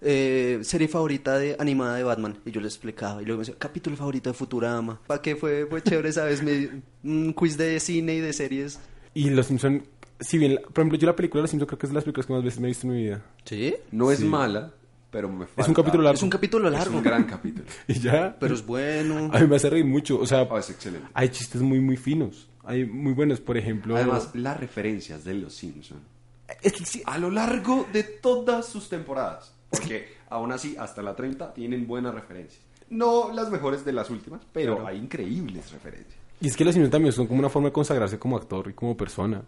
eh, 0.08 0.60
serie 0.62 0.86
favorita 0.88 1.36
de 1.38 1.56
animada 1.58 1.96
de 1.96 2.04
Batman. 2.04 2.38
Y 2.44 2.52
yo 2.52 2.60
le 2.60 2.68
explicaba. 2.68 3.20
Y 3.20 3.24
luego 3.24 3.40
me 3.40 3.44
decía, 3.46 3.56
capítulo 3.58 3.96
favorito 3.96 4.30
de 4.30 4.34
Futurama. 4.34 5.00
¿Para 5.06 5.20
qué 5.20 5.34
fue? 5.36 5.66
Fue 5.66 5.82
chévere, 5.82 6.12
¿sabes? 6.12 6.42
Me, 6.42 6.82
un 7.02 7.32
quiz 7.32 7.56
de 7.56 7.80
cine 7.80 8.14
y 8.14 8.20
de 8.20 8.32
series. 8.32 8.78
Y 9.14 9.30
Los 9.30 9.46
Simpson, 9.46 9.82
si 10.20 10.38
bien, 10.38 10.60
por 10.72 10.82
ejemplo, 10.82 10.96
yo 10.98 11.06
la 11.06 11.16
película 11.16 11.40
de 11.40 11.42
Los 11.44 11.50
Simpson 11.50 11.66
creo 11.66 11.78
que 11.78 11.86
es 11.86 11.90
de 11.90 11.94
las 11.94 12.04
películas 12.04 12.26
que 12.26 12.32
más 12.34 12.44
veces 12.44 12.60
me 12.60 12.68
he 12.68 12.70
visto 12.70 12.86
en 12.86 12.92
mi 12.92 13.02
vida. 13.02 13.22
¿Sí? 13.44 13.74
No 13.90 14.12
es 14.12 14.18
Sí. 14.20 14.24
mala, 14.26 14.72
pero 15.10 15.28
me 15.28 15.46
falta. 15.46 15.68
un 15.70 15.74
capítulo 15.74 16.02
largo. 16.04 16.16
Es 16.16 16.22
un 16.22 16.30
capítulo 16.30 16.68
Es 16.68 16.74
largo. 16.74 16.96
un 16.98 17.02
gran 17.02 17.24
capítulo. 17.24 17.64
Y 17.88 17.94
ya. 18.00 18.36
Pero 18.38 18.54
es 18.54 18.64
bueno. 18.64 19.30
A 19.32 19.40
mí 19.40 19.46
me 19.46 19.56
hace 19.56 19.70
reír 19.70 19.84
mucho. 19.84 20.20
O 20.20 20.26
sea, 20.26 20.42
Oh, 20.42 20.58
es 20.58 20.70
excelente. 20.70 21.06
hay 21.14 21.28
chistes 21.30 21.60
muy, 21.62 21.80
muy 21.80 21.96
finos. 21.96 22.48
Hay 22.64 22.84
muy 22.84 23.12
buenos, 23.12 23.40
por 23.40 23.56
ejemplo. 23.56 23.96
Además, 23.96 24.30
las 24.34 24.58
referencias 24.60 25.24
de 25.24 25.34
los 25.34 25.54
Simpsons 25.54 26.00
es 26.62 26.72
que 26.74 26.84
sí, 26.84 27.02
a 27.06 27.18
lo 27.18 27.28
largo 27.30 27.86
de 27.92 28.02
todas 28.04 28.66
sus 28.66 28.88
temporadas. 28.88 29.52
Porque 29.70 30.08
aún 30.30 30.52
así, 30.52 30.76
hasta 30.78 31.02
la 31.02 31.14
30 31.16 31.52
tienen 31.54 31.86
buenas 31.86 32.14
referencias. 32.14 32.62
No 32.88 33.32
las 33.32 33.50
mejores 33.50 33.84
de 33.84 33.92
las 33.92 34.10
últimas, 34.10 34.40
pero 34.52 34.86
hay 34.86 34.98
increíbles 34.98 35.72
referencias. 35.72 36.14
Y 36.40 36.48
es 36.48 36.56
que 36.56 36.64
los 36.64 36.74
Simpsons 36.74 36.92
también 36.92 37.12
son 37.12 37.26
como 37.26 37.40
una 37.40 37.48
forma 37.48 37.68
de 37.68 37.72
consagrarse 37.72 38.18
como 38.18 38.36
actor 38.36 38.68
y 38.70 38.74
como 38.74 38.96
persona. 38.96 39.42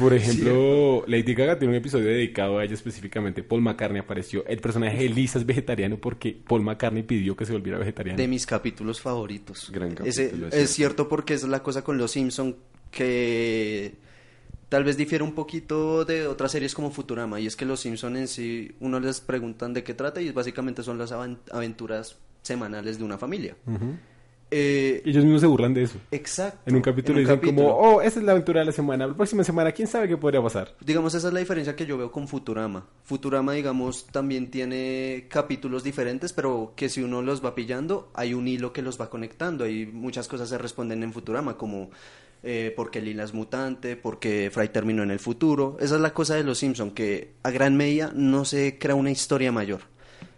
Por 0.00 0.12
ejemplo, 0.14 1.04
Lady 1.06 1.32
Gaga 1.34 1.56
tiene 1.58 1.74
un 1.74 1.78
episodio 1.78 2.06
dedicado 2.06 2.58
a 2.58 2.64
ella 2.64 2.74
específicamente. 2.74 3.44
Paul 3.44 3.62
McCartney 3.62 4.00
apareció. 4.00 4.44
El 4.46 4.58
personaje 4.60 4.96
de 4.98 5.08
Lisa 5.10 5.38
es 5.38 5.46
vegetariano 5.46 5.96
porque 5.98 6.36
Paul 6.48 6.62
McCartney 6.62 7.04
pidió 7.04 7.36
que 7.36 7.44
se 7.46 7.52
volviera 7.52 7.78
vegetariano. 7.78 8.16
De 8.16 8.26
mis 8.26 8.46
capítulos 8.46 9.00
favoritos. 9.00 9.70
Gran 9.70 9.92
Ese- 10.04 10.24
capítulo, 10.26 10.48
es, 10.48 10.54
es 10.54 10.70
cierto 10.70 11.08
porque 11.08 11.34
es 11.34 11.44
la 11.44 11.62
cosa 11.62 11.84
con 11.84 11.98
los 11.98 12.10
Simpson 12.10 12.56
que 12.90 13.94
tal 14.74 14.82
vez 14.82 14.96
difiere 14.96 15.22
un 15.22 15.34
poquito 15.36 16.04
de 16.04 16.26
otras 16.26 16.50
series 16.50 16.74
como 16.74 16.90
Futurama 16.90 17.38
y 17.38 17.46
es 17.46 17.54
que 17.54 17.64
los 17.64 17.78
Simpson 17.78 18.16
en 18.16 18.26
sí 18.26 18.72
uno 18.80 18.98
les 18.98 19.20
preguntan 19.20 19.72
de 19.72 19.84
qué 19.84 19.94
trata 19.94 20.20
y 20.20 20.32
básicamente 20.32 20.82
son 20.82 20.98
las 20.98 21.12
aven- 21.12 21.38
aventuras 21.52 22.16
semanales 22.42 22.98
de 22.98 23.04
una 23.04 23.16
familia. 23.16 23.54
Eh, 24.50 25.00
Ellos 25.04 25.22
mismos 25.24 25.40
se 25.42 25.46
burlan 25.46 25.74
de 25.74 25.84
eso. 25.84 25.98
exacto. 26.10 26.58
En 26.66 26.74
un 26.74 26.82
capítulo 26.82 27.18
en 27.20 27.24
un 27.24 27.30
dicen 27.30 27.40
capítulo. 27.40 27.68
como, 27.76 27.96
oh, 27.96 28.02
esa 28.02 28.18
es 28.18 28.24
la 28.24 28.32
aventura 28.32 28.60
de 28.60 28.66
la 28.66 28.72
semana. 28.72 29.06
La 29.06 29.14
próxima 29.14 29.44
semana, 29.44 29.70
¿quién 29.70 29.86
sabe 29.86 30.08
qué 30.08 30.16
podría 30.16 30.42
pasar? 30.42 30.74
Digamos, 30.80 31.14
esa 31.14 31.28
es 31.28 31.34
la 31.34 31.38
diferencia 31.40 31.76
que 31.76 31.86
yo 31.86 31.96
veo 31.96 32.10
con 32.10 32.26
Futurama. 32.26 32.84
Futurama, 33.04 33.52
digamos, 33.52 34.06
también 34.06 34.50
tiene 34.50 35.26
capítulos 35.28 35.84
diferentes, 35.84 36.32
pero 36.32 36.72
que 36.74 36.88
si 36.88 37.00
uno 37.00 37.22
los 37.22 37.44
va 37.44 37.54
pillando, 37.54 38.10
hay 38.12 38.34
un 38.34 38.48
hilo 38.48 38.72
que 38.72 38.82
los 38.82 39.00
va 39.00 39.08
conectando. 39.08 39.68
Y 39.68 39.86
muchas 39.86 40.26
cosas 40.26 40.48
se 40.48 40.58
responden 40.58 41.04
en 41.04 41.12
Futurama, 41.12 41.56
como 41.56 41.90
eh, 42.44 42.72
porque 42.76 43.00
Lila 43.00 43.24
es 43.24 43.32
mutante, 43.32 43.96
porque 43.96 44.50
Fry 44.52 44.68
terminó 44.68 45.02
en 45.02 45.10
el 45.10 45.18
futuro. 45.18 45.76
Esa 45.80 45.96
es 45.96 46.00
la 46.00 46.12
cosa 46.12 46.34
de 46.34 46.44
los 46.44 46.58
Simpson, 46.58 46.90
que 46.90 47.34
a 47.42 47.50
gran 47.50 47.76
medida 47.76 48.12
no 48.14 48.44
se 48.44 48.78
crea 48.78 48.94
una 48.94 49.10
historia 49.10 49.50
mayor. 49.50 49.80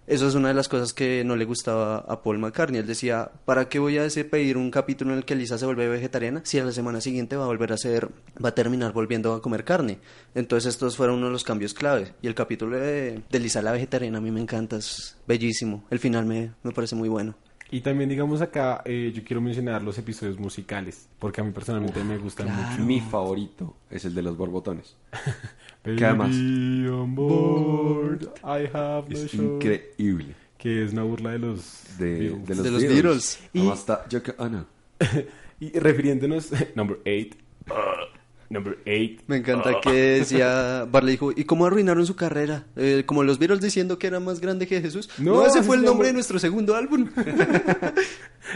Eso 0.07 0.29
es 0.29 0.37
una 0.37 0.49
de 0.49 0.55
las 0.55 0.69
cosas 0.69 0.93
que 0.93 1.25
no 1.25 1.35
le 1.35 1.45
gustaba 1.45 1.97
a 1.99 2.23
Paul 2.23 2.39
McCartney. 2.39 2.79
Él 2.79 2.87
decía, 2.87 3.29
¿para 3.45 3.69
qué 3.69 3.81
voy 3.81 3.99
a 3.99 4.07
pedir 4.31 4.57
un 4.57 4.71
capítulo 4.71 5.11
en 5.11 5.19
el 5.19 5.25
que 5.25 5.35
Lisa 5.35 5.59
se 5.59 5.67
vuelve 5.67 5.89
vegetariana 5.89 6.43
si 6.45 6.61
a 6.61 6.65
la 6.65 6.71
semana 6.71 7.01
siguiente 7.01 7.35
va 7.35 7.43
a 7.43 7.49
volver 7.49 7.73
a 7.73 7.77
ser, 7.77 8.09
va 8.43 8.51
a 8.51 8.55
terminar 8.55 8.93
volviendo 8.93 9.35
a 9.35 9.43
comer 9.43 9.65
carne? 9.65 9.99
Entonces 10.37 10.75
estos 10.75 10.97
fueron 10.97 11.17
uno 11.17 11.27
de 11.27 11.33
los 11.33 11.43
cambios 11.43 11.75
clave. 11.75 12.15
Y 12.23 12.29
el 12.29 12.37
capítulo 12.37 12.79
de, 12.79 13.21
de 13.29 13.41
Lisa 13.41 13.63
la 13.63 13.73
vegetariana 13.73 14.19
a 14.19 14.21
mí 14.21 14.31
me 14.31 14.41
encanta, 14.41 14.77
es 14.77 15.17
bellísimo. 15.27 15.85
El 15.91 15.99
final 15.99 16.25
me, 16.25 16.53
me 16.63 16.71
parece 16.71 16.95
muy 16.95 17.09
bueno. 17.09 17.35
Y 17.71 17.81
también, 17.81 18.09
digamos 18.09 18.41
acá, 18.43 18.83
eh, 18.85 19.13
yo 19.15 19.25
quiero 19.25 19.41
mencionar 19.41 19.83
los 19.83 19.99
episodios 19.99 20.39
musicales, 20.39 21.09
porque 21.19 21.41
a 21.41 21.45
mí 21.45 21.51
personalmente 21.51 22.03
me 22.05 22.17
gustan 22.19 22.49
mucho. 22.55 22.83
Mi 22.85 23.01
favorito 23.01 23.77
es 23.91 24.05
el 24.05 24.15
de 24.15 24.23
los 24.23 24.37
borbotones. 24.37 24.97
¿Qué 25.83 26.05
además? 26.05 26.31
on 26.37 27.15
board, 27.15 28.23
I 28.45 28.69
have 28.73 29.09
no 29.09 29.17
Es 29.17 29.33
show. 29.33 29.57
increíble. 29.57 30.35
Que 30.59 30.85
es 30.85 30.93
una 30.93 31.03
burla 31.03 31.31
de 31.33 31.39
los 31.41 31.85
De, 31.99 32.31
de 32.31 32.55
los, 32.55 32.63
De 32.65 32.71
los 32.71 32.83
Beatles. 32.83 32.93
Beatles. 32.95 33.41
Además 33.55 33.79
está 33.81 34.09
Yoko 34.09 34.33
Ono. 34.43 34.67
Y 35.59 35.71
refiriéndonos, 35.79 36.51
number 36.75 36.99
8, 37.07 37.31
number 38.51 38.79
8. 38.87 39.25
Me 39.27 39.37
encanta 39.37 39.81
que 39.81 39.91
decía, 39.91 40.87
Barley 40.91 41.13
dijo, 41.13 41.33
¿y 41.35 41.45
cómo 41.45 41.67
arruinaron 41.67 42.07
su 42.07 42.17
carrera? 42.17 42.65
Eh, 42.77 43.05
como 43.07 43.25
los 43.25 43.39
Beatles 43.39 43.61
diciendo 43.61 43.99
que 43.99 44.07
era 44.07 44.21
más 44.21 44.41
grande 44.41 44.67
que 44.67 44.81
Jesús. 44.81 45.09
No, 45.19 45.35
No, 45.35 45.47
ese 45.47 45.63
fue 45.63 45.77
el 45.77 45.83
nombre 45.83 46.09
de 46.09 46.15
nuestro 46.15 46.39
segundo 46.39 46.75
álbum. 46.77 47.09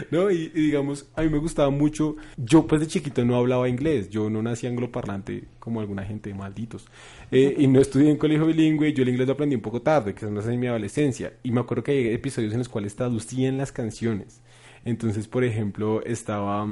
No, 0.09 0.31
y, 0.31 0.51
y 0.55 0.67
digamos, 0.67 1.07
a 1.15 1.21
mí 1.21 1.29
me 1.29 1.37
gustaba 1.37 1.69
mucho. 1.69 2.15
Yo, 2.37 2.65
pues 2.65 2.79
de 2.79 2.87
chiquito 2.87 3.25
no 3.25 3.35
hablaba 3.35 3.67
inglés. 3.67 4.09
Yo 4.09 4.29
no 4.29 4.41
nací 4.41 4.65
angloparlante 4.65 5.45
como 5.59 5.81
alguna 5.81 6.03
gente, 6.05 6.33
malditos. 6.33 6.85
Eh, 7.29 7.55
y 7.57 7.67
no 7.67 7.81
estudié 7.81 8.09
en 8.09 8.17
colegio 8.17 8.45
bilingüe. 8.45 8.93
Yo 8.93 9.03
el 9.03 9.09
inglés 9.09 9.27
lo 9.27 9.33
aprendí 9.33 9.55
un 9.55 9.61
poco 9.61 9.81
tarde, 9.81 10.13
que 10.13 10.25
es 10.25 10.31
más 10.31 10.47
en 10.47 10.59
mi 10.59 10.67
adolescencia. 10.67 11.33
Y 11.43 11.51
me 11.51 11.59
acuerdo 11.59 11.83
que 11.83 11.91
hay 11.91 12.07
episodios 12.13 12.53
en 12.53 12.59
los 12.59 12.69
cuales 12.69 12.95
traducían 12.95 13.57
las 13.57 13.71
canciones. 13.73 14.41
Entonces, 14.85 15.27
por 15.27 15.43
ejemplo, 15.43 16.01
estaba. 16.05 16.67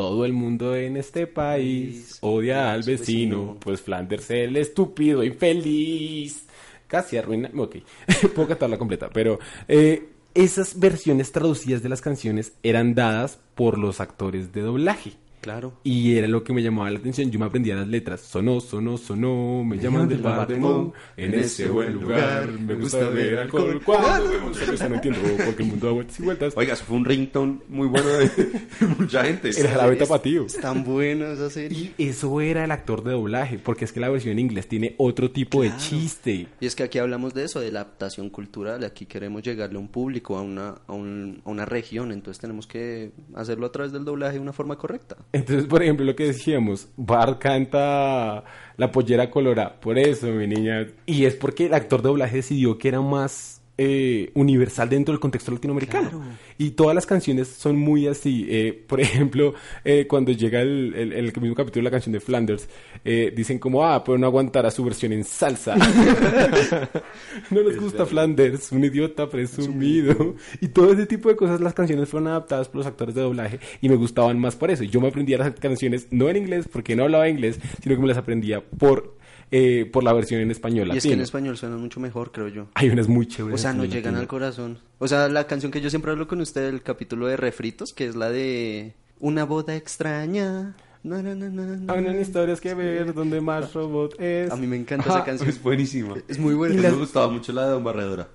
Todo 0.00 0.24
el 0.24 0.32
mundo 0.32 0.74
en 0.74 0.96
este 0.96 1.26
país 1.26 2.16
odia 2.22 2.72
al 2.72 2.84
vecino, 2.84 3.36
vecino. 3.36 3.56
pues 3.60 3.82
Flanders 3.82 4.30
el 4.30 4.56
estúpido, 4.56 5.22
infeliz. 5.22 6.46
Casi 6.86 7.18
arruina. 7.18 7.50
Ok, 7.54 7.76
puedo 8.34 8.48
cantarla 8.48 8.78
completa, 8.78 9.10
pero 9.12 9.38
eh, 9.68 10.08
esas 10.32 10.80
versiones 10.80 11.32
traducidas 11.32 11.82
de 11.82 11.90
las 11.90 12.00
canciones 12.00 12.54
eran 12.62 12.94
dadas 12.94 13.40
por 13.54 13.76
los 13.76 14.00
actores 14.00 14.54
de 14.54 14.62
doblaje. 14.62 15.12
Claro. 15.40 15.72
Y 15.84 16.16
era 16.16 16.28
lo 16.28 16.44
que 16.44 16.52
me 16.52 16.62
llamaba 16.62 16.90
la 16.90 16.98
atención. 16.98 17.30
Yo 17.30 17.38
me 17.38 17.46
aprendía 17.46 17.74
las 17.74 17.88
letras. 17.88 18.20
Sonó, 18.20 18.60
sonó, 18.60 18.98
sonó. 18.98 19.64
Me 19.64 19.78
llaman 19.78 20.08
del 20.08 20.18
bar 20.22 20.46
de 20.46 20.56
Mo. 20.56 20.92
En 21.16 21.34
ese 21.34 21.68
buen 21.68 21.94
lugar. 21.94 22.48
Me 22.50 22.74
gusta 22.74 23.08
beber 23.08 23.38
alcohol. 23.40 23.80
Cuando 23.84 24.52
cerveza 24.54 24.88
no 24.88 24.96
entiendo. 24.96 25.20
Porque 25.46 25.62
el 25.62 25.68
mundo 25.70 25.86
da 25.86 25.92
vueltas 25.92 26.20
y 26.20 26.22
vueltas. 26.22 26.52
Oiga, 26.56 26.74
eso 26.74 26.84
fue 26.84 26.96
un 26.96 27.04
ringtone 27.04 27.58
muy 27.68 27.88
bueno 27.88 28.08
de 28.08 28.30
mucha 28.98 29.24
gente. 29.24 29.48
El 29.50 29.66
jarabe 29.68 29.96
tapatío. 29.96 30.46
Es 30.46 30.60
tan 30.60 30.84
bueno 30.84 31.26
esa 31.26 31.48
serie. 31.50 31.92
Y 31.96 32.08
eso 32.08 32.40
era 32.40 32.64
el 32.64 32.70
actor 32.70 33.02
de 33.02 33.12
doblaje. 33.12 33.58
Porque 33.58 33.84
es 33.84 33.92
que 33.92 34.00
la 34.00 34.08
versión 34.08 34.32
en 34.32 34.38
inglés 34.40 34.68
tiene 34.68 34.94
otro 34.98 35.30
tipo 35.30 35.62
de 35.62 35.74
chiste. 35.78 36.48
Y 36.60 36.66
es 36.66 36.74
que 36.74 36.82
aquí 36.82 36.98
hablamos 36.98 37.34
de 37.34 37.44
eso, 37.44 37.60
de 37.60 37.72
la 37.72 37.80
adaptación 37.80 38.28
cultural. 38.30 38.84
Aquí 38.84 39.06
queremos 39.06 39.42
llegarle 39.42 39.76
a 39.76 39.80
un 39.80 39.88
público, 39.88 40.36
a 40.36 40.42
una, 40.42 40.74
a, 40.86 40.92
un- 40.92 41.40
a 41.44 41.50
una 41.50 41.64
región. 41.64 42.12
Entonces 42.12 42.40
tenemos 42.40 42.66
que 42.66 43.12
hacerlo 43.34 43.66
a 43.66 43.72
través 43.72 43.92
del 43.92 44.04
doblaje 44.04 44.34
de 44.34 44.40
una 44.40 44.52
forma 44.52 44.76
correcta. 44.76 45.16
Entonces, 45.32 45.66
por 45.66 45.82
ejemplo, 45.82 46.04
lo 46.04 46.16
que 46.16 46.26
decíamos, 46.26 46.88
Bart 46.96 47.40
canta 47.40 48.44
la 48.76 48.90
pollera 48.90 49.30
colorada, 49.30 49.80
por 49.80 49.98
eso, 49.98 50.26
mi 50.28 50.46
niña. 50.46 50.88
Y 51.06 51.24
es 51.24 51.36
porque 51.36 51.66
el 51.66 51.74
actor 51.74 52.02
de 52.02 52.08
doblaje 52.08 52.36
decidió 52.36 52.78
que 52.78 52.88
era 52.88 53.00
más 53.00 53.59
eh, 53.82 54.30
universal 54.34 54.90
dentro 54.90 55.12
del 55.14 55.20
contexto 55.20 55.50
latinoamericano. 55.52 56.10
Claro. 56.10 56.24
Y 56.58 56.72
todas 56.72 56.94
las 56.94 57.06
canciones 57.06 57.48
son 57.48 57.76
muy 57.76 58.06
así. 58.06 58.46
Eh, 58.50 58.84
por 58.86 59.00
ejemplo, 59.06 59.54
eh, 59.84 60.06
cuando 60.06 60.32
llega 60.32 60.60
el, 60.60 60.92
el- 60.94 61.12
el 61.14 61.32
mismo 61.40 61.54
capítulo 61.54 61.80
de 61.80 61.84
la 61.84 61.90
canción 61.90 62.12
de 62.12 62.20
Flanders, 62.20 62.68
eh, 63.06 63.32
dicen 63.34 63.58
como, 63.58 63.86
ah, 63.86 64.04
pero 64.04 64.18
no 64.18 64.26
aguantará 64.26 64.70
su 64.70 64.84
versión 64.84 65.14
en 65.14 65.24
salsa. 65.24 65.76
no 67.50 67.60
les 67.62 67.80
gusta 67.80 68.04
Flanders, 68.06 68.70
un 68.72 68.84
idiota 68.84 69.28
presumido. 69.28 70.34
Y 70.60 70.68
todo 70.68 70.92
ese 70.92 71.06
tipo 71.06 71.28
de 71.30 71.36
cosas, 71.36 71.60
las 71.60 71.72
canciones 71.74 72.08
fueron 72.08 72.28
adaptadas 72.28 72.68
por 72.68 72.76
los 72.78 72.86
actores 72.86 73.14
de 73.14 73.22
doblaje 73.22 73.58
y 73.80 73.88
me 73.88 73.96
gustaban 73.96 74.38
más 74.38 74.56
por 74.56 74.70
eso. 74.70 74.84
Yo 74.84 75.00
me 75.00 75.08
aprendía 75.08 75.38
las 75.38 75.52
canciones 75.52 76.06
no 76.10 76.28
en 76.28 76.36
inglés 76.36 76.68
porque 76.70 76.94
no 76.96 77.04
hablaba 77.04 77.28
inglés, 77.28 77.58
sino 77.82 77.94
que 77.94 78.02
me 78.02 78.08
las 78.08 78.18
aprendía 78.18 78.60
por, 78.60 79.16
eh, 79.50 79.88
por 79.92 80.04
la 80.04 80.12
versión 80.12 80.40
en 80.40 80.50
español 80.50 80.90
Y 80.92 80.98
es 80.98 81.02
que 81.02 81.12
en 81.12 81.20
español 81.20 81.56
suenan 81.56 81.80
mucho 81.80 82.00
mejor, 82.00 82.32
creo 82.32 82.48
yo. 82.48 82.68
Hay 82.74 82.88
unas 82.88 83.08
muy 83.08 83.26
chéveres. 83.26 83.60
O 83.60 83.62
sea, 83.62 83.70
español 83.70 83.90
llegan 83.90 84.16
al 84.16 84.26
corazón. 84.26 84.78
O 84.98 85.08
sea, 85.08 85.28
la 85.28 85.46
canción 85.46 85.72
que 85.72 85.80
yo 85.80 85.90
siempre 85.90 86.12
hablo 86.12 86.28
con 86.28 86.40
usted, 86.40 86.68
el 86.68 86.82
capítulo 86.82 87.26
de 87.26 87.36
Refritos, 87.36 87.92
que 87.92 88.06
es 88.06 88.16
la 88.16 88.30
de 88.30 88.94
Una 89.18 89.44
boda 89.44 89.74
extraña. 89.76 90.76
Unas 91.02 92.16
historias 92.20 92.60
que 92.60 92.74
ver 92.74 93.14
donde 93.14 93.40
más 93.40 93.72
robot 93.72 94.20
es. 94.20 94.50
A 94.50 94.56
mí 94.56 94.66
me 94.66 94.76
encanta 94.76 95.08
esa 95.08 95.24
canción. 95.24 95.48
Es 95.48 95.62
buenísima. 95.62 96.14
Es 96.28 96.38
muy 96.38 96.54
buena. 96.54 96.80
Me 96.80 96.90
gustaba 96.90 97.28
mucho 97.28 97.52
la 97.52 97.64
de 97.64 97.70
Don 97.70 97.84
Barredora. 97.84 98.28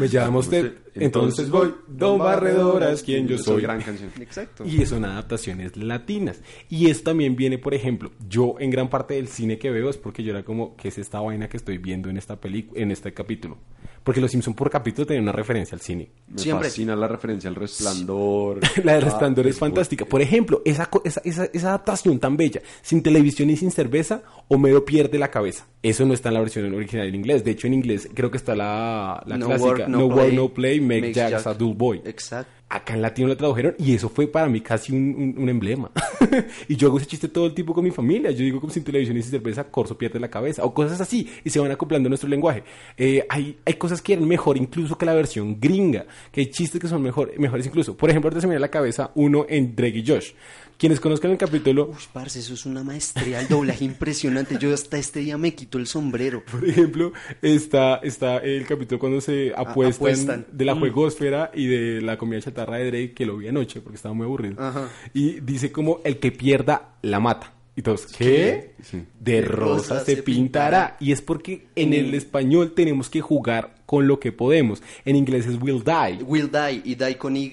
Me 0.00 0.08
llama 0.08 0.38
usted, 0.38 0.74
entonces 1.04 1.50
voy. 1.50 1.74
Don 1.88 2.18
Barredora 2.18 2.90
es 2.92 3.02
quien 3.02 3.26
yo 3.28 3.38
soy. 3.38 3.62
gran 3.62 3.80
canción. 3.82 4.10
Exacto. 4.20 4.64
Y 4.66 4.84
son 4.86 5.04
adaptaciones 5.04 5.76
latinas. 5.76 6.40
Y 6.68 6.88
eso 6.90 7.02
también 7.04 7.36
viene, 7.36 7.58
por 7.58 7.74
ejemplo, 7.74 8.10
yo 8.28 8.56
en 8.58 8.70
gran 8.70 8.88
parte 8.88 9.14
del 9.14 9.28
cine 9.28 9.58
que 9.58 9.70
veo 9.70 9.88
es 9.90 9.96
porque 9.96 10.22
yo 10.22 10.30
era 10.32 10.42
como, 10.44 10.76
¿qué 10.76 10.88
es 10.88 10.98
esta 10.98 11.20
vaina 11.20 11.48
que 11.48 11.56
estoy 11.56 11.78
viendo 11.78 12.08
en 12.10 12.16
esta 12.16 12.36
película, 12.40 12.80
en 12.80 12.90
este 12.90 13.12
capítulo? 13.12 13.58
Porque 14.02 14.20
los 14.20 14.30
Simpson 14.30 14.54
por 14.54 14.70
capítulo 14.70 15.04
tenían 15.04 15.24
una 15.24 15.32
referencia 15.32 15.74
al 15.74 15.80
cine. 15.80 16.08
Me 16.28 16.38
Siempre. 16.38 16.68
fascina 16.68 16.94
la 16.94 17.08
referencia 17.08 17.48
al 17.50 17.56
resplandor. 17.56 18.60
La 18.84 18.92
de 18.92 18.98
Ah, 18.98 19.00
Resplandor 19.00 19.46
es 19.48 19.56
bu- 19.56 19.60
fantástica. 19.60 20.04
Por 20.04 20.22
ejemplo, 20.22 20.62
esa, 20.64 20.88
esa, 21.04 21.20
esa, 21.24 21.44
esa 21.52 21.68
adaptación 21.68 22.18
tan 22.20 22.36
bella, 22.36 22.62
sin 22.82 23.02
televisión 23.02 23.50
y 23.50 23.56
sin 23.56 23.70
cerveza, 23.72 24.22
Homero 24.48 24.84
pierde 24.84 25.18
la 25.18 25.28
cabeza. 25.30 25.66
Eso 25.82 26.04
no 26.04 26.14
está 26.14 26.28
en 26.28 26.34
la 26.34 26.40
versión 26.40 26.72
original 26.72 27.08
en 27.08 27.14
inglés. 27.16 27.42
De 27.44 27.50
hecho, 27.50 27.66
en 27.66 27.74
inglés 27.74 28.08
creo 28.14 28.30
que 28.30 28.36
está 28.36 28.54
la, 28.54 29.22
la 29.26 29.36
No 29.38 29.46
clásica. 29.46 29.68
work, 29.70 29.88
no 29.88 29.98
no 29.98 30.06
work, 30.06 30.32
no 30.32 30.48
play, 30.54 30.80
make, 30.86 31.00
makes 31.02 31.14
Jack, 31.14 31.30
Jack- 31.30 31.46
a 31.46 31.54
dull 31.54 31.74
boy. 31.74 32.00
Exacto. 32.04 32.52
Acá 32.68 32.94
en 32.94 33.02
latino 33.02 33.28
lo 33.28 33.36
tradujeron 33.36 33.76
y 33.78 33.94
eso 33.94 34.08
fue 34.08 34.26
para 34.26 34.48
mí 34.48 34.60
casi 34.60 34.92
un, 34.92 35.14
un- 35.36 35.42
un 35.42 35.48
emblema. 35.48 35.88
y 36.68 36.74
yo 36.74 36.88
hago 36.88 36.98
ese 36.98 37.06
chiste 37.06 37.28
todo 37.28 37.46
el 37.46 37.54
tiempo 37.54 37.72
con 37.72 37.84
mi 37.84 37.92
familia. 37.92 38.32
Yo 38.32 38.38
digo 38.38 38.60
como 38.60 38.72
sin 38.72 38.82
televisión 38.82 39.16
y 39.16 39.22
sin 39.22 39.30
cerveza, 39.30 39.64
Corso 39.70 39.96
pierde 39.96 40.18
la 40.18 40.28
cabeza. 40.28 40.64
O 40.64 40.74
cosas 40.74 41.00
así. 41.00 41.30
Y 41.44 41.50
se 41.50 41.60
van 41.60 41.70
acoplando 41.70 42.08
a 42.08 42.10
nuestro 42.10 42.28
lenguaje. 42.28 42.64
Eh, 42.96 43.24
hay, 43.28 43.56
hay 43.64 43.74
cosas 43.74 44.02
que 44.02 44.14
eran 44.14 44.26
mejor 44.26 44.56
incluso 44.56 44.98
que 44.98 45.06
la 45.06 45.14
versión 45.14 45.60
gringa. 45.60 46.06
Que 46.32 46.40
hay 46.40 46.46
chistes 46.50 46.80
que 46.80 46.88
son 46.88 47.02
mejor, 47.02 47.32
mejores 47.38 47.66
incluso. 47.66 47.96
Por 47.96 48.10
ejemplo, 48.10 48.28
ahorita 48.28 48.40
se 48.40 48.46
me 48.48 48.54
viene 48.54 48.64
a 48.64 48.66
la 48.66 48.70
cabeza 48.70 49.12
uno 49.14 49.46
en 49.48 49.76
Drake 49.76 49.98
y 49.98 50.04
Josh. 50.06 50.32
Quienes 50.78 51.00
conozcan 51.00 51.30
el 51.30 51.38
capítulo, 51.38 51.86
Uy, 51.90 51.96
parce, 52.12 52.40
eso 52.40 52.52
es 52.52 52.66
una 52.66 52.84
maestría, 52.84 53.40
el 53.40 53.48
doblaje 53.48 53.84
impresionante. 53.84 54.58
Yo 54.58 54.74
hasta 54.74 54.98
este 54.98 55.20
día 55.20 55.38
me 55.38 55.54
quito 55.54 55.78
el 55.78 55.86
sombrero. 55.86 56.42
por 56.50 56.68
ejemplo, 56.68 57.12
está, 57.40 57.96
está 57.96 58.38
el 58.38 58.66
capítulo 58.66 58.98
cuando 58.98 59.20
se 59.22 59.52
apuestan, 59.56 59.94
apuestan. 59.96 60.46
de 60.52 60.64
la 60.66 60.74
Mm. 60.74 60.80
juegosfera 60.80 61.50
y 61.54 61.66
de 61.66 62.02
la 62.02 62.18
comida 62.18 62.40
chatarra 62.42 62.76
de 62.76 62.86
Drake, 62.90 63.12
que 63.14 63.24
lo 63.24 63.38
vi 63.38 63.48
anoche 63.48 63.80
porque 63.80 63.96
estaba 63.96 64.14
muy 64.14 64.26
aburrido. 64.26 64.62
Ajá. 64.62 64.90
Y 65.14 65.40
dice 65.40 65.72
como 65.72 66.00
el 66.04 66.18
que 66.18 66.30
pierda 66.32 66.96
la 67.02 67.20
mata. 67.20 67.52
Y 67.78 67.82
todos, 67.82 68.06
¿qué? 68.06 68.72
Sí. 68.82 69.02
De 69.20 69.42
rosa 69.42 70.02
se 70.02 70.22
pintará. 70.22 70.96
Y 70.98 71.12
es 71.12 71.20
porque 71.20 71.66
en 71.76 71.92
el 71.92 72.14
español 72.14 72.72
tenemos 72.74 73.10
que 73.10 73.20
jugar 73.20 73.74
con 73.84 74.08
lo 74.08 74.18
que 74.18 74.32
podemos. 74.32 74.82
En 75.04 75.14
inglés 75.14 75.46
es 75.46 75.60
will 75.60 75.82
die. 75.84 76.22
Will 76.24 76.50
die 76.50 76.80
y 76.84 76.94
die 76.94 77.16
con 77.18 77.36
Y 77.36 77.50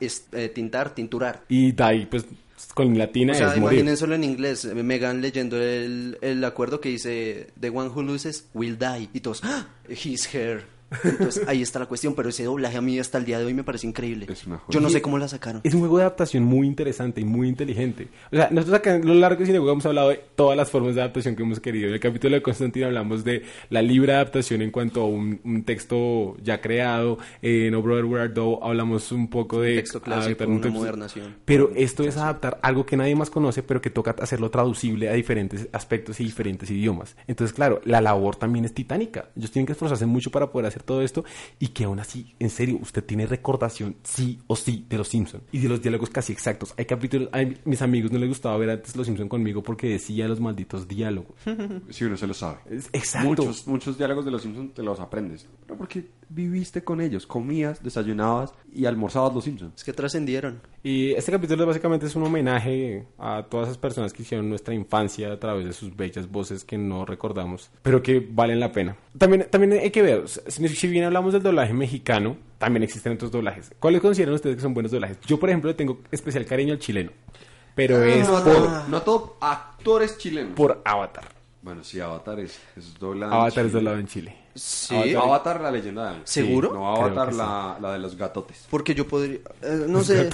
es 0.00 0.26
eh, 0.30 0.48
tintar, 0.48 0.94
tinturar. 0.94 1.42
Y 1.48 1.72
die, 1.72 2.06
pues 2.08 2.24
con 2.74 2.96
latina 2.98 3.32
O 3.32 3.36
sea, 3.36 3.54
es 3.54 3.58
morir. 3.60 3.78
imaginen 3.80 3.96
solo 3.96 4.14
en 4.14 4.24
inglés, 4.24 4.64
eh, 4.64 4.74
Megan 4.74 5.20
leyendo 5.20 5.60
el, 5.60 6.18
el 6.22 6.44
acuerdo 6.44 6.80
que 6.80 6.88
dice 6.90 7.48
The 7.60 7.70
one 7.70 7.88
who 7.90 8.02
loses 8.02 8.46
will 8.54 8.78
die 8.78 9.08
y 9.12 9.20
todos, 9.20 9.40
¡Ah! 9.44 9.66
his 9.88 10.32
hair. 10.34 10.64
Entonces 11.02 11.42
ahí 11.48 11.62
está 11.62 11.78
la 11.78 11.86
cuestión, 11.86 12.14
pero 12.14 12.28
ese 12.28 12.44
doblaje 12.44 12.76
a 12.76 12.80
mí 12.80 12.98
hasta 12.98 13.18
el 13.18 13.24
día 13.24 13.38
de 13.38 13.44
hoy 13.44 13.54
me 13.54 13.64
parece 13.64 13.86
increíble. 13.86 14.26
Es 14.28 14.46
una 14.46 14.58
joya. 14.58 14.68
Yo 14.70 14.80
no 14.80 14.90
sé 14.90 15.02
cómo 15.02 15.18
la 15.18 15.28
sacaron. 15.28 15.60
Es 15.64 15.74
un 15.74 15.80
juego 15.80 15.96
de 15.98 16.04
adaptación 16.04 16.44
muy 16.44 16.66
interesante 16.66 17.20
y 17.20 17.24
muy 17.24 17.48
inteligente. 17.48 18.08
O 18.30 18.36
sea, 18.36 18.48
nosotros 18.50 18.78
acá 18.78 18.94
en 18.96 19.06
lo 19.06 19.14
largo 19.14 19.40
de 19.40 19.46
Cinejuego 19.46 19.72
hemos 19.72 19.86
hablado 19.86 20.10
de 20.10 20.20
todas 20.36 20.56
las 20.56 20.70
formas 20.70 20.94
de 20.94 21.00
adaptación 21.00 21.34
que 21.36 21.42
hemos 21.42 21.60
querido. 21.60 21.88
En 21.88 21.94
el 21.94 22.00
capítulo 22.00 22.34
de 22.36 22.42
Constantino 22.42 22.86
hablamos 22.86 23.24
de 23.24 23.42
la 23.70 23.82
libre 23.82 24.12
adaptación 24.14 24.62
en 24.62 24.70
cuanto 24.70 25.02
a 25.02 25.06
un, 25.06 25.40
un 25.44 25.64
texto 25.64 26.36
ya 26.42 26.60
creado. 26.60 27.18
En 27.42 27.72
No 27.72 27.82
Brother 27.82 28.04
Where 28.04 28.22
Art 28.24 28.34
Thou 28.34 28.62
hablamos 28.62 29.10
un 29.12 29.28
poco 29.28 29.60
de... 29.60 29.76
texto 29.76 30.00
clásico, 30.00 30.26
adaptar 30.26 30.46
un 30.48 30.54
una 30.54 30.62
texto- 30.62 30.78
modernación. 30.78 31.34
Pero 31.44 31.70
esto 31.74 32.04
es 32.04 32.16
adaptar 32.16 32.58
algo 32.62 32.86
que 32.86 32.96
nadie 32.96 33.16
más 33.16 33.30
conoce, 33.30 33.62
pero 33.62 33.80
que 33.80 33.90
toca 33.90 34.14
hacerlo 34.20 34.50
traducible 34.50 35.08
a 35.08 35.12
diferentes 35.14 35.68
aspectos 35.72 36.20
y 36.20 36.24
diferentes 36.24 36.70
idiomas. 36.70 37.16
Entonces, 37.26 37.54
claro, 37.54 37.80
la 37.84 38.00
labor 38.00 38.36
también 38.36 38.64
es 38.64 38.72
titánica. 38.74 39.30
Ellos 39.36 39.50
tienen 39.50 39.66
que 39.66 39.72
esforzarse 39.72 40.06
mucho 40.06 40.30
para 40.30 40.50
poder 40.52 40.66
hacer 40.66 40.83
todo 40.84 41.02
esto 41.02 41.24
y 41.58 41.68
que 41.68 41.84
aún 41.84 41.98
así, 41.98 42.34
en 42.38 42.50
serio, 42.50 42.78
usted 42.80 43.04
tiene 43.04 43.26
recordación 43.26 43.96
sí 44.02 44.38
o 44.46 44.56
sí 44.56 44.84
de 44.88 44.98
Los 44.98 45.08
Simpsons 45.08 45.44
y 45.52 45.58
de 45.58 45.68
los 45.68 45.82
diálogos 45.82 46.10
casi 46.10 46.32
exactos. 46.32 46.74
Hay 46.76 46.84
capítulos, 46.84 47.28
a 47.32 47.38
mis 47.64 47.82
amigos 47.82 48.12
no 48.12 48.18
les 48.18 48.28
gustaba 48.28 48.56
ver 48.56 48.70
antes 48.70 48.96
Los 48.96 49.06
Simpsons 49.06 49.28
conmigo 49.28 49.62
porque 49.62 49.88
decía 49.88 50.28
los 50.28 50.40
malditos 50.40 50.86
diálogos. 50.88 51.34
Si 51.90 52.04
uno 52.04 52.16
se 52.16 52.26
lo 52.26 52.34
sabe. 52.34 52.58
Exacto. 52.92 53.28
Muchos, 53.28 53.66
muchos 53.66 53.98
diálogos 53.98 54.24
de 54.24 54.30
los 54.30 54.42
Simpsons 54.42 54.74
te 54.74 54.82
los 54.82 55.00
aprendes. 55.00 55.46
Pero 55.66 55.76
porque 55.76 56.06
viviste 56.28 56.82
con 56.82 57.00
ellos, 57.00 57.26
comías, 57.26 57.82
desayunabas 57.82 58.52
y 58.72 58.86
almorzabas 58.86 59.34
los 59.34 59.44
Simpsons. 59.44 59.74
Es 59.76 59.84
que 59.84 59.92
trascendieron. 59.92 60.60
Y 60.82 61.12
este 61.12 61.32
capítulo 61.32 61.66
básicamente 61.66 62.06
es 62.06 62.16
un 62.16 62.24
homenaje 62.24 63.06
a 63.18 63.46
todas 63.48 63.68
esas 63.68 63.78
personas 63.78 64.12
que 64.12 64.22
hicieron 64.22 64.48
nuestra 64.48 64.74
infancia 64.74 65.32
a 65.32 65.38
través 65.38 65.64
de 65.64 65.72
sus 65.72 65.96
bellas 65.96 66.30
voces 66.30 66.64
que 66.64 66.76
no 66.76 67.04
recordamos, 67.04 67.70
pero 67.82 68.02
que 68.02 68.20
valen 68.20 68.60
la 68.60 68.72
pena. 68.72 68.96
También, 69.16 69.46
también 69.50 69.72
hay 69.80 69.90
que 69.90 70.02
ver, 70.02 70.28
si, 70.28 70.63
si 70.68 70.86
bien 70.88 71.04
hablamos 71.04 71.32
del 71.32 71.42
doblaje 71.42 71.72
mexicano, 71.72 72.36
también 72.58 72.82
existen 72.82 73.12
otros 73.12 73.30
doblajes. 73.30 73.72
¿Cuáles 73.78 74.00
consideran 74.00 74.34
ustedes 74.34 74.56
que 74.56 74.62
son 74.62 74.74
buenos 74.74 74.92
doblajes? 74.92 75.18
Yo, 75.26 75.38
por 75.38 75.48
ejemplo, 75.50 75.68
le 75.70 75.74
tengo 75.74 76.00
especial 76.10 76.44
cariño 76.46 76.72
al 76.72 76.78
chileno, 76.78 77.10
pero 77.74 78.02
es 78.02 78.26
no, 78.28 78.34
por, 78.34 78.44
todo, 78.44 78.84
no 78.88 78.96
a 78.96 79.04
todo 79.04 79.36
actores 79.40 80.16
chilenos. 80.18 80.52
por 80.54 80.80
Avatar. 80.84 81.24
Bueno, 81.62 81.82
sí, 81.82 81.98
Avatar 81.98 82.40
es, 82.40 82.58
es 82.76 82.98
doblado. 82.98 83.32
Avatar 83.32 83.64
es 83.64 83.72
doblado 83.72 83.98
en 83.98 84.06
Chile. 84.06 84.36
Sí. 84.54 84.94
Avatar, 84.94 85.16
Avatar, 85.22 85.60
la 85.62 85.70
leyenda 85.70 86.02
de 86.02 86.08
Aang. 86.10 86.20
¿Seguro? 86.24 86.68
Sí, 86.68 86.74
no, 86.74 86.94
Avatar, 86.94 87.32
la, 87.34 87.78
la 87.80 87.92
de 87.94 87.98
los 87.98 88.16
gatotes. 88.16 88.66
Porque 88.70 88.94
yo 88.94 89.08
podría, 89.08 89.38
eh, 89.62 89.86
no 89.88 90.04
sé, 90.04 90.28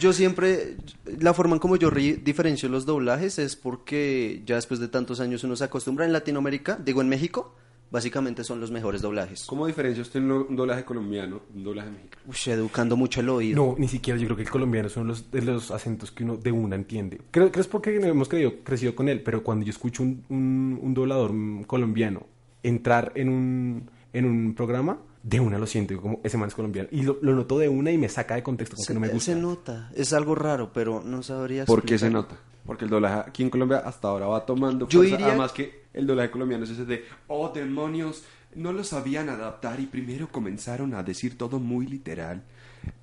yo 0.00 0.12
siempre, 0.12 0.76
la 1.20 1.32
forma 1.34 1.54
en 1.54 1.60
como 1.60 1.76
yo 1.76 1.88
ri- 1.90 2.20
diferencio 2.22 2.68
los 2.68 2.84
doblajes 2.84 3.38
es 3.38 3.54
porque 3.56 4.42
ya 4.44 4.56
después 4.56 4.80
de 4.80 4.88
tantos 4.88 5.20
años 5.20 5.44
uno 5.44 5.54
se 5.56 5.64
acostumbra 5.64 6.04
en 6.04 6.12
Latinoamérica, 6.12 6.76
digo 6.84 7.00
en 7.00 7.08
México, 7.08 7.54
básicamente 7.92 8.42
son 8.42 8.58
los 8.58 8.70
mejores 8.72 9.02
doblajes. 9.02 9.44
¿Cómo 9.44 9.66
diferencia 9.66 10.02
usted 10.02 10.20
un, 10.20 10.56
doblaje 10.56 10.84
colombiano 10.84 11.42
un 11.54 11.62
doblaje 11.62 11.90
mexicano? 11.90 12.22
Uy, 12.26 12.52
educando 12.52 12.96
mucho 12.96 13.20
el 13.20 13.28
oído. 13.28 13.64
No, 13.64 13.76
ni 13.78 13.86
siquiera 13.86 14.18
yo 14.18 14.26
creo 14.26 14.36
que 14.36 14.42
el 14.44 14.50
colombiano 14.50 14.88
son 14.88 15.06
los, 15.06 15.30
de 15.30 15.42
los 15.42 15.70
acentos 15.70 16.10
que 16.10 16.24
uno 16.24 16.36
de 16.36 16.50
una 16.50 16.74
entiende. 16.74 17.20
Creo 17.30 17.52
que 17.52 17.60
es 17.60 17.68
porque 17.68 17.94
hemos 17.94 18.28
creído, 18.28 18.54
crecido 18.64 18.94
con 18.96 19.08
él, 19.08 19.22
pero 19.22 19.44
cuando 19.44 19.64
yo 19.66 19.70
escucho 19.70 20.02
un, 20.02 20.24
un, 20.30 20.80
un 20.82 20.94
doblador 20.94 21.32
colombiano 21.66 22.26
entrar 22.62 23.12
en 23.14 23.28
un, 23.28 23.90
en 24.12 24.24
un 24.24 24.54
programa, 24.54 24.98
de 25.22 25.38
una 25.38 25.58
lo 25.58 25.66
siento, 25.66 26.00
como 26.00 26.20
ese 26.24 26.36
man 26.38 26.48
es 26.48 26.54
colombiano. 26.54 26.88
Y 26.90 27.02
lo, 27.02 27.18
lo 27.22 27.34
noto 27.34 27.58
de 27.58 27.68
una 27.68 27.90
y 27.92 27.98
me 27.98 28.08
saca 28.08 28.34
de 28.34 28.42
contexto, 28.42 28.74
como 28.76 28.84
se, 28.84 28.88
que 28.88 28.94
no 28.94 29.00
me 29.00 29.08
se 29.08 29.14
gusta. 29.14 29.34
nota, 29.36 29.90
es 29.94 30.12
algo 30.12 30.34
raro, 30.34 30.72
pero 30.72 31.02
no 31.04 31.22
sabría 31.22 31.64
¿Por 31.64 31.82
qué 31.82 31.98
se 31.98 32.06
explicar. 32.06 32.12
nota? 32.12 32.36
Porque 32.66 32.84
el 32.84 32.90
doblaje 32.90 33.28
aquí 33.28 33.42
en 33.42 33.50
Colombia 33.50 33.78
hasta 33.78 34.08
ahora 34.08 34.26
va 34.26 34.46
tomando 34.46 34.88
Yo 34.88 35.00
fuerza. 35.00 35.16
diría- 35.16 35.28
Además 35.28 35.52
que 35.52 35.81
el 35.94 36.06
doblaje 36.06 36.30
colombiano 36.30 36.64
es 36.64 36.70
ese 36.70 36.84
de, 36.84 37.04
oh 37.28 37.50
demonios, 37.50 38.24
no 38.54 38.72
lo 38.72 38.84
sabían 38.84 39.28
adaptar 39.28 39.80
y 39.80 39.86
primero 39.86 40.28
comenzaron 40.28 40.94
a 40.94 41.02
decir 41.02 41.38
todo 41.38 41.58
muy 41.58 41.86
literal, 41.86 42.42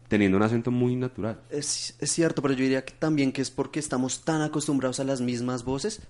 teniendo 0.07 0.37
un 0.37 0.43
acento 0.43 0.71
muy 0.71 0.95
natural. 0.95 1.39
Es, 1.49 1.95
es 1.99 2.11
cierto, 2.11 2.41
pero 2.41 2.53
yo 2.53 2.63
diría 2.63 2.85
que 2.85 2.93
también 2.93 3.31
que 3.31 3.41
es 3.41 3.51
porque 3.51 3.79
estamos 3.79 4.23
tan 4.23 4.41
acostumbrados 4.41 4.99
a 4.99 5.03
las 5.03 5.21
mismas 5.21 5.63
voces 5.63 6.01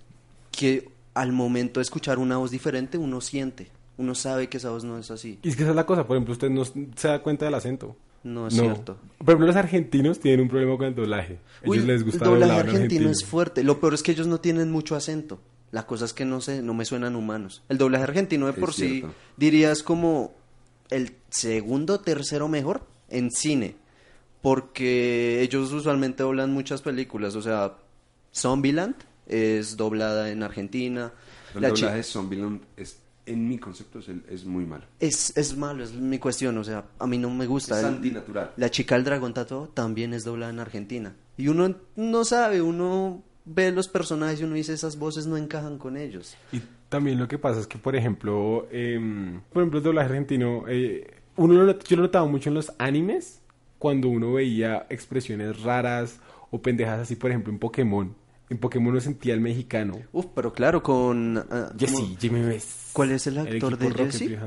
que 0.50 0.90
al 1.14 1.32
momento 1.32 1.80
de 1.80 1.82
escuchar 1.82 2.18
una 2.18 2.36
voz 2.36 2.50
diferente 2.50 2.98
uno 2.98 3.20
siente, 3.20 3.68
uno 3.96 4.14
sabe 4.14 4.48
que 4.48 4.56
esa 4.56 4.70
voz 4.70 4.84
no 4.84 4.98
es 4.98 5.10
así. 5.10 5.38
Y 5.42 5.50
es 5.50 5.56
que 5.56 5.62
esa 5.62 5.70
es 5.70 5.76
la 5.76 5.86
cosa, 5.86 6.06
por 6.06 6.16
ejemplo, 6.16 6.32
usted 6.32 6.50
no 6.50 6.64
se 6.64 7.08
da 7.08 7.22
cuenta 7.22 7.44
del 7.44 7.54
acento. 7.54 7.96
No 8.22 8.48
es 8.48 8.54
cierto. 8.54 8.98
Por 9.18 9.28
ejemplo, 9.30 9.46
los 9.46 9.56
argentinos 9.56 10.20
tienen 10.20 10.40
un 10.40 10.48
problema 10.48 10.76
con 10.76 10.86
el 10.86 10.94
doblaje. 10.94 11.38
Ellos 11.62 11.78
Uy, 11.78 11.86
les 11.86 12.04
gusta 12.04 12.24
el 12.24 12.30
doblaje 12.32 12.60
argentino, 12.60 13.08
es 13.08 13.24
fuerte. 13.24 13.64
Lo 13.64 13.80
peor 13.80 13.94
es 13.94 14.02
que 14.02 14.12
ellos 14.12 14.26
no 14.26 14.40
tienen 14.40 14.70
mucho 14.70 14.94
acento. 14.94 15.40
La 15.72 15.86
cosa 15.86 16.04
es 16.04 16.12
que 16.12 16.24
no 16.24 16.40
sé, 16.40 16.62
no 16.62 16.74
me 16.74 16.84
suenan 16.84 17.14
humanos. 17.16 17.62
El 17.68 17.78
doblaje 17.78 18.04
argentino 18.04 18.46
de 18.46 18.52
Es 18.52 18.58
por 18.58 18.72
sí 18.72 19.04
dirías 19.36 19.82
como 19.82 20.32
el 20.90 21.14
segundo, 21.30 22.00
tercero 22.00 22.48
mejor 22.48 22.82
en 23.08 23.30
cine, 23.30 23.76
porque 24.42 25.42
ellos 25.42 25.72
usualmente 25.72 26.22
doblan 26.22 26.52
muchas 26.52 26.82
películas. 26.82 27.36
O 27.36 27.42
sea, 27.42 27.76
Zombieland 28.34 28.96
es 29.26 29.76
doblada 29.76 30.30
en 30.30 30.42
Argentina. 30.42 31.12
El 31.54 31.62
La 31.62 31.72
chi- 31.72 31.82
doblaje 31.82 31.96
de 31.98 32.02
Zombieland 32.02 32.60
es, 32.76 32.98
en 33.26 33.48
mi 33.48 33.58
concepto 33.58 33.98
es, 34.00 34.08
el- 34.08 34.24
es 34.28 34.44
muy 34.44 34.64
malo. 34.64 34.84
es, 34.98 35.36
es 35.36 35.56
malo, 35.56 35.84
es 35.84 35.92
mi 35.92 36.18
cuestión. 36.18 36.56
O 36.58 36.64
sea, 36.64 36.84
a 36.98 37.06
mí 37.06 37.18
no 37.18 37.30
me 37.30 37.46
gusta. 37.46 37.78
Es 37.78 37.84
El- 37.84 37.94
antinatural. 37.94 38.52
La 38.56 38.70
chica 38.70 38.94
del 38.94 39.04
dragón 39.04 39.34
tatuado 39.34 39.68
también 39.68 40.14
es 40.14 40.24
doblada 40.24 40.50
en 40.52 40.58
Argentina. 40.60 41.14
Y 41.36 41.48
uno 41.48 41.74
no 41.96 42.24
sabe, 42.24 42.60
uno 42.62 43.22
ve 43.52 43.72
los 43.72 43.88
personajes 43.88 44.40
y 44.40 44.44
uno 44.44 44.54
dice 44.54 44.72
esas 44.72 44.98
voces 44.98 45.26
no 45.26 45.36
encajan 45.36 45.78
con 45.78 45.96
ellos. 45.96 46.36
Y 46.52 46.60
también 46.88 47.18
lo 47.18 47.28
que 47.28 47.38
pasa 47.38 47.60
es 47.60 47.66
que, 47.66 47.78
por 47.78 47.96
ejemplo, 47.96 48.68
em, 48.70 49.40
por 49.52 49.62
ejemplo, 49.62 49.78
el 49.78 49.84
doblaje 49.84 50.08
argentino, 50.08 50.64
eh, 50.68 51.06
uno 51.36 51.54
lo 51.54 51.78
yo 51.78 51.96
lo 51.96 52.02
notaba 52.02 52.26
mucho 52.26 52.50
en 52.50 52.54
los 52.54 52.72
animes, 52.78 53.40
cuando 53.78 54.08
uno 54.08 54.34
veía 54.34 54.86
expresiones 54.90 55.62
raras 55.62 56.20
o 56.50 56.60
pendejas 56.60 57.00
así, 57.00 57.16
por 57.16 57.30
ejemplo, 57.30 57.52
en 57.52 57.58
Pokémon. 57.58 58.14
En 58.48 58.58
Pokémon 58.58 58.88
uno 58.88 59.00
sentía 59.00 59.34
el 59.34 59.40
mexicano. 59.40 59.94
Uf, 60.12 60.26
pero 60.34 60.52
claro, 60.52 60.82
con... 60.82 61.38
ah, 61.38 61.72
Jesse. 61.78 62.16
Jimmy 62.18 62.42
West. 62.42 62.92
¿Cuál 62.92 63.12
es 63.12 63.26
el 63.26 63.38
actor 63.38 63.74
equipo 63.74 63.94
de 63.94 64.04
Jesse? 64.04 64.38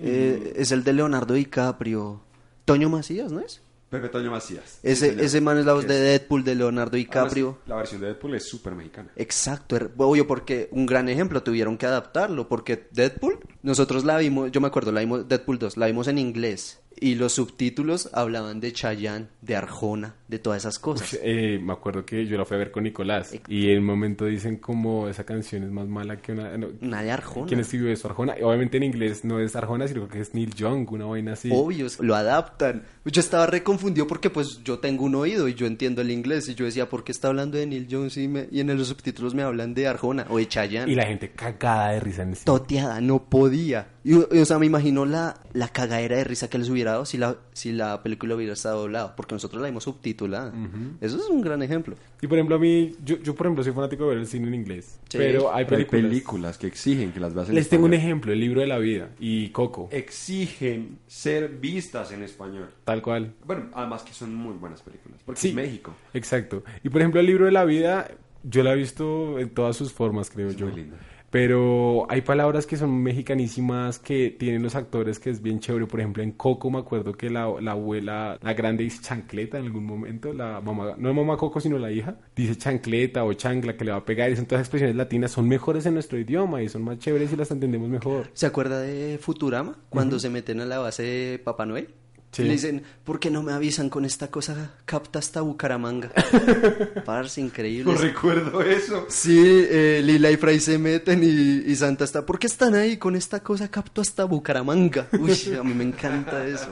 Eh, 0.00 0.54
es 0.56 0.72
el 0.72 0.84
de 0.84 0.92
Leonardo 0.92 1.34
DiCaprio. 1.34 2.20
Toño 2.64 2.88
Macías, 2.88 3.32
¿no 3.32 3.40
es? 3.40 3.60
Pepe 3.94 4.08
Toño 4.08 4.30
Macías. 4.30 4.78
Ese, 4.82 5.24
ese 5.24 5.40
man 5.40 5.56
es 5.58 5.64
la 5.66 5.72
voz 5.74 5.86
de 5.86 5.98
Deadpool 6.00 6.42
de 6.44 6.54
Leonardo 6.54 6.96
DiCaprio. 6.96 7.46
Además, 7.50 7.68
la 7.68 7.76
versión 7.76 8.00
de 8.00 8.06
Deadpool 8.08 8.34
es 8.34 8.44
súper 8.48 8.74
mexicana. 8.74 9.10
Exacto, 9.16 9.76
er- 9.76 9.90
obvio 9.96 10.26
porque 10.26 10.68
un 10.72 10.86
gran 10.86 11.08
ejemplo, 11.08 11.42
tuvieron 11.42 11.78
que 11.78 11.86
adaptarlo, 11.86 12.48
porque 12.48 12.88
Deadpool, 12.90 13.38
nosotros 13.62 14.04
la 14.04 14.18
vimos, 14.18 14.50
yo 14.50 14.60
me 14.60 14.66
acuerdo, 14.66 14.90
la 14.92 15.00
vimos, 15.00 15.28
Deadpool 15.28 15.58
2, 15.58 15.76
la 15.76 15.86
vimos 15.86 16.08
en 16.08 16.18
inglés, 16.18 16.80
y 17.00 17.14
los 17.16 17.32
subtítulos 17.32 18.08
hablaban 18.12 18.60
de 18.60 18.72
Chayanne, 18.72 19.26
de 19.42 19.56
Arjona, 19.56 20.14
de 20.28 20.38
todas 20.38 20.62
esas 20.62 20.78
cosas. 20.78 21.18
Eh, 21.22 21.58
me 21.62 21.72
acuerdo 21.72 22.04
que 22.04 22.26
yo 22.26 22.36
la 22.38 22.44
fui 22.44 22.54
a 22.56 22.58
ver 22.58 22.70
con 22.70 22.84
Nicolás 22.84 23.34
y 23.48 23.70
en 23.70 23.78
un 23.80 23.84
momento 23.84 24.24
dicen 24.26 24.56
como 24.56 25.08
esa 25.08 25.24
canción 25.24 25.62
es 25.64 25.70
más 25.70 25.86
mala 25.88 26.16
que 26.16 26.32
una... 26.32 26.56
no, 26.56 26.68
Una 26.80 27.02
de 27.02 27.10
Arjona. 27.10 27.46
¿Quién 27.46 27.60
escribió 27.60 27.90
eso? 27.90 28.08
Arjona. 28.08 28.34
Obviamente 28.42 28.76
en 28.76 28.82
inglés 28.84 29.24
no 29.24 29.38
es 29.40 29.54
Arjona, 29.56 29.86
sino 29.88 30.08
que 30.08 30.20
es 30.20 30.34
Neil 30.34 30.54
Young, 30.54 30.90
una 30.92 31.06
vaina 31.06 31.32
así. 31.34 31.50
Obvio, 31.52 31.86
lo 32.00 32.14
adaptan. 32.14 32.84
Yo 33.04 33.20
estaba 33.20 33.46
reconfundido 33.46 34.06
porque 34.06 34.30
pues 34.30 34.60
yo 34.64 34.78
tengo 34.78 35.04
un 35.04 35.14
oído 35.14 35.48
y 35.48 35.54
yo 35.54 35.66
entiendo 35.66 36.00
el 36.00 36.10
inglés 36.10 36.48
y 36.48 36.54
yo 36.54 36.64
decía, 36.64 36.88
¿por 36.88 37.04
qué 37.04 37.12
está 37.12 37.28
hablando 37.28 37.58
de 37.58 37.66
Neil 37.66 37.86
Jones 37.90 38.16
y, 38.16 38.28
me- 38.28 38.48
y 38.50 38.60
en 38.60 38.76
los 38.76 38.88
subtítulos 38.88 39.34
me 39.34 39.42
hablan 39.42 39.74
de 39.74 39.86
Arjona 39.86 40.26
o 40.30 40.38
de 40.38 40.48
Chayanne? 40.48 40.90
Y 40.90 40.94
la 40.94 41.06
gente 41.06 41.30
cagada 41.30 41.90
de 41.90 42.00
risa 42.00 42.22
en 42.22 42.34
cine. 42.34 42.44
toteada, 42.46 43.00
no 43.00 43.24
podía. 43.24 43.88
Y, 44.04 44.12
y, 44.12 44.38
o 44.38 44.44
sea, 44.44 44.58
me 44.58 44.66
imagino 44.66 45.06
la, 45.06 45.40
la 45.54 45.68
cagadera 45.68 46.16
de 46.18 46.24
risa 46.24 46.50
que 46.50 46.58
les 46.58 46.68
hubiera 46.68 46.92
dado 46.92 47.06
si 47.06 47.16
la, 47.16 47.36
si 47.54 47.72
la 47.72 48.02
película 48.02 48.34
hubiera 48.34 48.52
estado 48.52 48.82
doblada, 48.82 49.16
porque 49.16 49.34
nosotros 49.34 49.62
la 49.62 49.68
vimos 49.68 49.84
subtitulada. 49.84 50.52
Eso 51.00 51.16
es 51.16 51.24
un 51.30 51.40
gran 51.40 51.62
ejemplo. 51.62 51.96
Y 52.20 52.26
por 52.26 52.36
ejemplo, 52.36 52.56
a 52.56 52.58
mí, 52.58 52.92
yo, 53.02 53.16
yo 53.18 53.34
por 53.34 53.46
ejemplo 53.46 53.64
soy 53.64 53.72
fanático 53.72 54.04
de 54.04 54.10
ver 54.10 54.18
el 54.18 54.26
cine 54.26 54.48
en 54.48 54.54
inglés. 54.54 54.98
Sí. 55.08 55.16
pero 55.18 55.54
hay 55.54 55.64
Pero 55.64 55.78
hay 55.78 55.84
películas. 55.86 56.02
películas 56.10 56.58
que 56.58 56.66
exigen 56.66 57.12
que 57.12 57.20
las 57.20 57.32
veas 57.34 57.48
en 57.48 57.54
Les 57.54 57.68
tengo 57.68 57.86
un 57.86 57.94
español. 57.94 58.06
ejemplo, 58.10 58.32
el 58.34 58.40
libro 58.40 58.60
de 58.60 58.66
la 58.66 58.78
vida 58.78 59.08
y 59.18 59.48
Coco, 59.50 59.88
Exigen 59.90 60.98
ser 61.06 61.48
vistas 61.48 62.12
en 62.12 62.22
español. 62.22 62.68
tal 62.84 63.00
cual. 63.00 63.32
Bueno, 63.46 63.70
además 63.74 64.02
que 64.02 64.12
son 64.12 64.34
muy 64.34 64.54
buenas 64.54 64.82
películas. 64.82 65.20
Porque 65.24 65.40
Sí. 65.40 65.48
es 65.48 65.54
México. 65.54 65.94
Exacto. 66.12 66.62
Y 66.82 66.88
por 66.90 67.00
ejemplo, 67.00 67.20
el 67.20 67.26
libro 67.26 67.46
de 67.46 67.52
la 67.52 67.64
vida, 67.64 68.10
yo 68.42 68.62
lo 68.62 68.70
he 68.72 68.76
visto 68.76 69.38
en 69.38 69.50
todas 69.50 69.76
sus 69.76 69.92
formas, 69.92 70.28
creo 70.30 70.48
Es 70.50 70.56
yo. 70.56 70.66
muy 70.66 70.76
lindo. 70.76 70.96
Pero 71.34 72.06
hay 72.08 72.20
palabras 72.20 72.64
que 72.64 72.76
son 72.76 73.02
mexicanísimas 73.02 73.98
que 73.98 74.30
tienen 74.38 74.62
los 74.62 74.76
actores 74.76 75.18
que 75.18 75.30
es 75.30 75.42
bien 75.42 75.58
chévere. 75.58 75.84
Por 75.84 75.98
ejemplo, 75.98 76.22
en 76.22 76.30
Coco 76.30 76.70
me 76.70 76.78
acuerdo 76.78 77.12
que 77.14 77.28
la, 77.28 77.52
la 77.60 77.72
abuela, 77.72 78.38
la 78.40 78.54
grande 78.54 78.84
dice 78.84 79.02
chancleta 79.02 79.58
en 79.58 79.64
algún 79.64 79.84
momento. 79.84 80.32
La 80.32 80.60
mamá, 80.60 80.94
no 80.96 81.08
la 81.08 81.12
mamá 81.12 81.36
Coco, 81.36 81.58
sino 81.58 81.76
la 81.76 81.90
hija, 81.90 82.14
dice 82.36 82.56
chancleta 82.56 83.24
o 83.24 83.32
chancla 83.32 83.76
que 83.76 83.84
le 83.84 83.90
va 83.90 83.96
a 83.96 84.04
pegar. 84.04 84.30
Y 84.30 84.36
son 84.36 84.46
todas 84.46 84.62
expresiones 84.62 84.94
latinas, 84.94 85.32
son 85.32 85.48
mejores 85.48 85.84
en 85.86 85.94
nuestro 85.94 86.20
idioma 86.20 86.62
y 86.62 86.68
son 86.68 86.84
más 86.84 87.00
chéveres 87.00 87.32
y 87.32 87.36
las 87.36 87.50
entendemos 87.50 87.88
mejor. 87.88 88.30
¿Se 88.32 88.46
acuerda 88.46 88.78
de 88.78 89.18
Futurama? 89.18 89.76
Cuando 89.88 90.20
se 90.20 90.30
meten 90.30 90.60
a 90.60 90.66
la 90.66 90.78
base 90.78 91.02
de 91.02 91.38
Papá 91.40 91.66
Noel. 91.66 91.88
Sí. 92.34 92.42
Y 92.42 92.46
le 92.46 92.52
dicen, 92.52 92.82
¿por 93.04 93.20
qué 93.20 93.30
no 93.30 93.42
me 93.42 93.52
avisan 93.52 93.88
con 93.88 94.04
esta 94.04 94.28
cosa? 94.28 94.72
Capta 94.84 95.20
hasta 95.20 95.40
Bucaramanga. 95.40 96.10
Parce, 97.04 97.40
increíble. 97.40 97.92
No 97.92 97.98
recuerdo 97.98 98.60
eso. 98.62 99.06
Sí, 99.08 99.38
eh, 99.40 100.02
Lila 100.04 100.30
y 100.30 100.36
Fray 100.36 100.58
se 100.60 100.78
meten 100.78 101.22
y, 101.22 101.70
y 101.70 101.76
Santa 101.76 102.04
está. 102.04 102.26
¿Por 102.26 102.38
qué 102.38 102.46
están 102.46 102.74
ahí 102.74 102.96
con 102.96 103.16
esta 103.16 103.40
cosa? 103.40 103.70
Capto 103.70 104.00
hasta 104.00 104.24
Bucaramanga. 104.24 105.08
Uy, 105.18 105.32
a 105.58 105.62
mí 105.62 105.74
me 105.74 105.84
encanta 105.84 106.46
eso. 106.46 106.68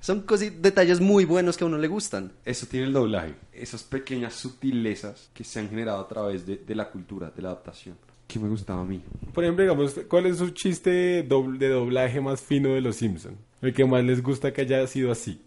Son 0.00 0.26
cosi- 0.26 0.50
detalles 0.60 1.00
muy 1.00 1.24
buenos 1.24 1.56
que 1.56 1.64
a 1.64 1.66
uno 1.68 1.78
le 1.78 1.86
gustan. 1.88 2.32
Eso 2.44 2.66
tiene 2.66 2.86
el 2.86 2.92
doblaje. 2.92 3.34
Esas 3.52 3.84
pequeñas 3.84 4.34
sutilezas 4.34 5.30
que 5.32 5.44
se 5.44 5.60
han 5.60 5.68
generado 5.68 6.00
a 6.00 6.08
través 6.08 6.44
de, 6.46 6.56
de 6.56 6.74
la 6.74 6.90
cultura, 6.90 7.30
de 7.34 7.40
la 7.42 7.50
adaptación. 7.50 7.96
Que 8.26 8.38
me 8.40 8.48
gustaba 8.48 8.80
a 8.80 8.84
mí. 8.84 9.00
Por 9.32 9.44
ejemplo, 9.44 9.62
digamos, 9.62 9.94
¿cuál 10.08 10.26
es 10.26 10.38
su 10.38 10.50
chiste 10.50 11.28
doble- 11.28 11.58
de 11.58 11.68
doblaje 11.68 12.20
más 12.20 12.40
fino 12.40 12.70
de 12.70 12.80
los 12.80 12.96
Simpson? 12.96 13.36
El 13.62 13.72
que 13.72 13.84
más 13.84 14.04
les 14.04 14.22
gusta 14.22 14.52
que 14.52 14.62
haya 14.62 14.84
sido 14.88 15.12
así. 15.12 15.40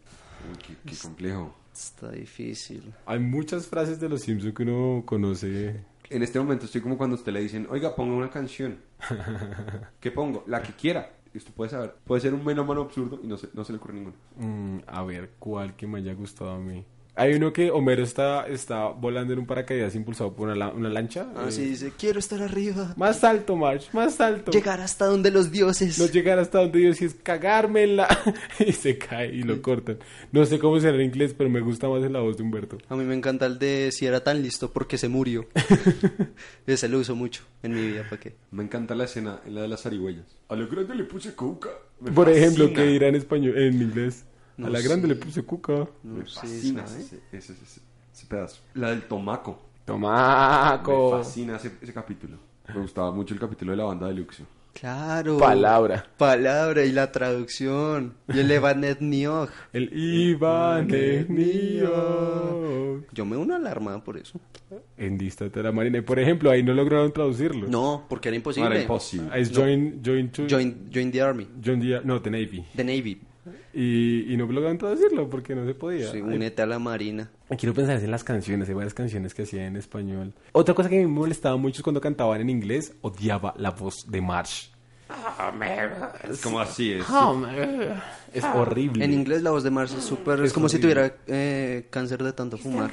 Uy, 0.49 0.57
qué, 0.66 0.76
qué 0.89 0.97
complejo. 1.01 1.53
Está 1.74 2.11
difícil. 2.11 2.93
Hay 3.05 3.20
muchas 3.20 3.68
frases 3.68 3.99
de 3.99 4.07
los 4.07 4.22
Simpson 4.22 4.53
que 4.53 4.63
uno 4.63 5.03
conoce. 5.05 5.84
En 6.09 6.24
este 6.24 6.39
momento 6.39 6.66
estoy 6.66 6.80
como 6.80 6.97
cuando 6.97 7.18
a 7.18 7.20
usted 7.20 7.34
le 7.34 7.41
dicen, 7.41 7.68
oiga, 7.70 7.93
ponga 7.93 8.16
una 8.16 8.30
canción. 8.30 8.78
¿Qué 9.99 10.11
pongo? 10.11 10.45
La 10.47 10.63
que 10.63 10.72
quiera. 10.72 11.11
Y 11.34 11.38
usted 11.38 11.51
puede 11.51 11.70
saber. 11.70 11.95
Puede 12.05 12.22
ser 12.22 12.34
un 12.34 12.45
menómano 12.45 12.84
absurdo 12.84 13.20
y 13.22 13.28
no 13.28 13.38
se, 13.38 13.49
no 13.53 13.66
se 13.66 13.74
le 13.74 13.80
ocurre 13.80 13.95
ninguno. 13.95 14.16
Mm, 14.38 14.78
a 14.88 15.03
ver, 15.03 15.32
¿cuál 15.38 15.76
que 15.76 15.86
me 15.86 15.99
haya 15.99 16.13
gustado 16.13 16.51
a 16.51 16.59
mí? 16.59 16.86
Hay 17.18 17.34
uno 17.34 17.53
que 17.53 17.72
Homero 17.72 18.03
está, 18.03 18.45
está 18.45 18.88
volando 18.88 19.32
en 19.32 19.39
un 19.39 19.45
paracaídas 19.45 19.95
impulsado 19.95 20.34
por 20.34 20.49
una, 20.49 20.70
una 20.70 20.89
lancha. 20.89 21.28
Ah, 21.34 21.45
eh, 21.47 21.51
sí, 21.51 21.63
dice, 21.63 21.93
quiero 21.97 22.20
estar 22.20 22.41
arriba. 22.41 22.93
Más 22.97 23.24
alto, 23.24 23.55
Marge, 23.55 23.88
más 23.93 24.20
alto. 24.20 24.51
Llegar 24.51 24.82
hasta 24.82 25.05
donde 25.05 25.32
los 25.32 25.49
dioses. 25.49 25.97
No 25.97 26.07
llegar 26.07 26.39
hasta 26.39 26.59
donde 26.59 26.80
Dios 26.80 27.01
y 27.01 27.05
es 27.05 27.13
cagarme 27.13 27.84
en 27.84 27.95
la... 27.95 28.07
y 28.59 28.74
se 28.74 28.97
cae 28.97 29.34
y 29.34 29.43
lo 29.43 29.61
cortan. 29.61 29.97
No 30.34 30.45
sé 30.45 30.59
cómo 30.59 30.78
será 30.82 30.95
en 30.97 31.03
inglés, 31.03 31.34
pero 31.38 31.49
me 31.49 31.61
gusta 31.61 31.88
más 31.88 32.03
en 32.03 32.11
la 32.11 32.20
voz 32.20 32.36
de 32.36 32.43
Humberto. 32.43 32.78
A 32.89 32.97
mí 32.97 33.05
me 33.05 33.16
encanta 33.16 33.45
el 33.45 33.59
de 33.59 33.91
si 33.93 34.05
era 34.05 34.22
tan 34.22 34.41
listo 34.41 34.72
porque 34.72 34.97
se 34.97 35.07
murió. 35.07 35.47
Ese 36.68 36.89
lo 36.89 36.99
uso 36.99 37.16
mucho 37.16 37.43
en 37.63 37.76
mi 37.76 37.82
vida, 37.82 38.03
¿para 38.09 38.20
qué? 38.20 38.36
Me 38.51 38.63
encanta 38.63 38.93
la 38.93 39.05
escena 39.05 39.39
en 39.45 39.55
la 39.55 39.61
de 39.61 39.70
las 39.70 39.84
zarigüeyas. 39.84 40.26
A 40.49 40.55
lo 40.55 40.68
grande 40.68 40.93
le 40.95 41.05
puse 41.05 41.34
coca. 41.34 41.70
Me 42.01 42.11
Por 42.11 42.30
ejemplo, 42.30 42.74
que 42.74 42.86
dirá 42.86 43.07
en 43.07 43.16
español, 43.16 43.57
en 43.57 43.82
inglés. 43.82 44.26
No 44.57 44.67
a 44.67 44.69
la 44.69 44.79
sé. 44.79 44.87
grande 44.87 45.07
le 45.07 45.15
puse 45.15 45.43
cuca. 45.43 45.87
No 46.03 46.13
Me 46.19 46.25
sé, 46.25 46.39
fascina 46.39 46.87
¿sabe? 46.87 47.01
ese, 47.01 47.15
ese, 47.31 47.53
ese- 47.53 47.81
ese 48.13 48.25
pedazo. 48.27 48.61
La 48.75 48.89
del 48.89 49.01
tomaco. 49.03 49.51
Me 49.51 49.85
Tomaco. 49.85 51.11
fascina 51.17 51.57
ese, 51.57 51.71
ese 51.81 51.93
capítulo. 51.93 52.37
Me 52.73 52.81
gustaba 52.81 53.11
mucho 53.11 53.33
el 53.33 53.39
capítulo 53.39 53.71
de 53.71 53.77
la 53.77 53.83
banda 53.83 54.07
de 54.07 54.13
Luxio. 54.15 54.45
Claro. 54.73 55.37
Palabra. 55.37 56.05
Palabra 56.17 56.83
y 56.83 56.91
la 56.91 57.11
traducción. 57.11 58.13
Y 58.33 58.39
el 58.39 58.51
Evanet 58.51 58.99
Niog. 58.99 59.49
El 59.73 59.89
Iván 59.97 60.89
es 60.93 61.29
mío. 61.29 63.03
Yo 63.13 63.25
me 63.25 63.37
uno 63.37 63.55
alarma 63.55 64.03
por 64.03 64.17
eso. 64.17 64.39
En 64.97 65.17
Dístate 65.17 65.61
la 65.63 65.71
Marina. 65.71 65.99
Y 65.99 66.01
por 66.01 66.19
ejemplo, 66.19 66.49
ahí 66.51 66.61
no 66.63 66.73
lograron 66.73 67.11
traducirlo. 67.13 67.67
No, 67.67 68.05
porque 68.09 68.29
era 68.29 68.35
imposible. 68.35 68.67
No 68.69 68.73
era 68.75 68.81
imposible. 68.83 69.29
Ah, 69.31 69.37
Es 69.37 69.51
Join, 69.55 70.01
join, 70.03 70.29
to- 70.31 70.47
Join, 70.49 70.89
join 70.93 71.11
the 71.11 71.21
Army. 71.21 71.47
John 71.63 71.79
Deere- 71.81 72.03
no, 72.03 72.21
The 72.21 72.31
Navy. 72.31 72.65
The 72.75 72.83
Navy. 72.83 73.21
Y, 73.73 74.33
y 74.33 74.37
no 74.37 74.45
lograron 74.45 74.77
traducirlo 74.77 75.29
porque 75.29 75.55
no 75.55 75.65
se 75.65 75.73
podía. 75.73 76.11
Sí, 76.11 76.17
Ay, 76.17 76.21
únete 76.21 76.61
a 76.61 76.65
la 76.65 76.79
Marina. 76.79 77.29
Quiero 77.57 77.73
pensar 77.73 77.97
en 78.03 78.11
las 78.11 78.23
canciones, 78.23 78.67
hay 78.69 78.75
varias 78.75 78.93
canciones 78.93 79.33
que 79.33 79.43
hacía 79.43 79.65
en 79.65 79.75
español. 79.77 80.33
Otra 80.51 80.73
cosa 80.73 80.89
que 80.89 80.99
me 80.99 81.07
molestaba 81.07 81.57
mucho 81.57 81.77
es 81.77 81.83
cuando 81.83 82.01
cantaban 82.01 82.41
en 82.41 82.49
inglés, 82.49 82.95
odiaba 83.01 83.53
la 83.57 83.71
voz 83.71 84.09
de 84.09 84.21
Marsh. 84.21 84.69
Es 86.29 86.41
como 86.41 86.59
así 86.59 86.93
es. 86.93 87.05
Es 88.33 88.43
horrible. 88.43 89.05
En 89.05 89.13
inglés 89.13 89.41
la 89.43 89.51
voz 89.51 89.63
de 89.63 89.71
Mars 89.71 89.93
es 89.93 90.03
súper... 90.03 90.39
Es, 90.39 90.47
Es 90.47 90.53
como 90.53 90.67
si 90.67 90.77
horrible. 90.77 90.93
tuviera 90.95 91.15
eh, 91.27 91.87
cáncer 91.89 92.21
de 92.21 92.33
tanto 92.33 92.57
fumar. 92.57 92.91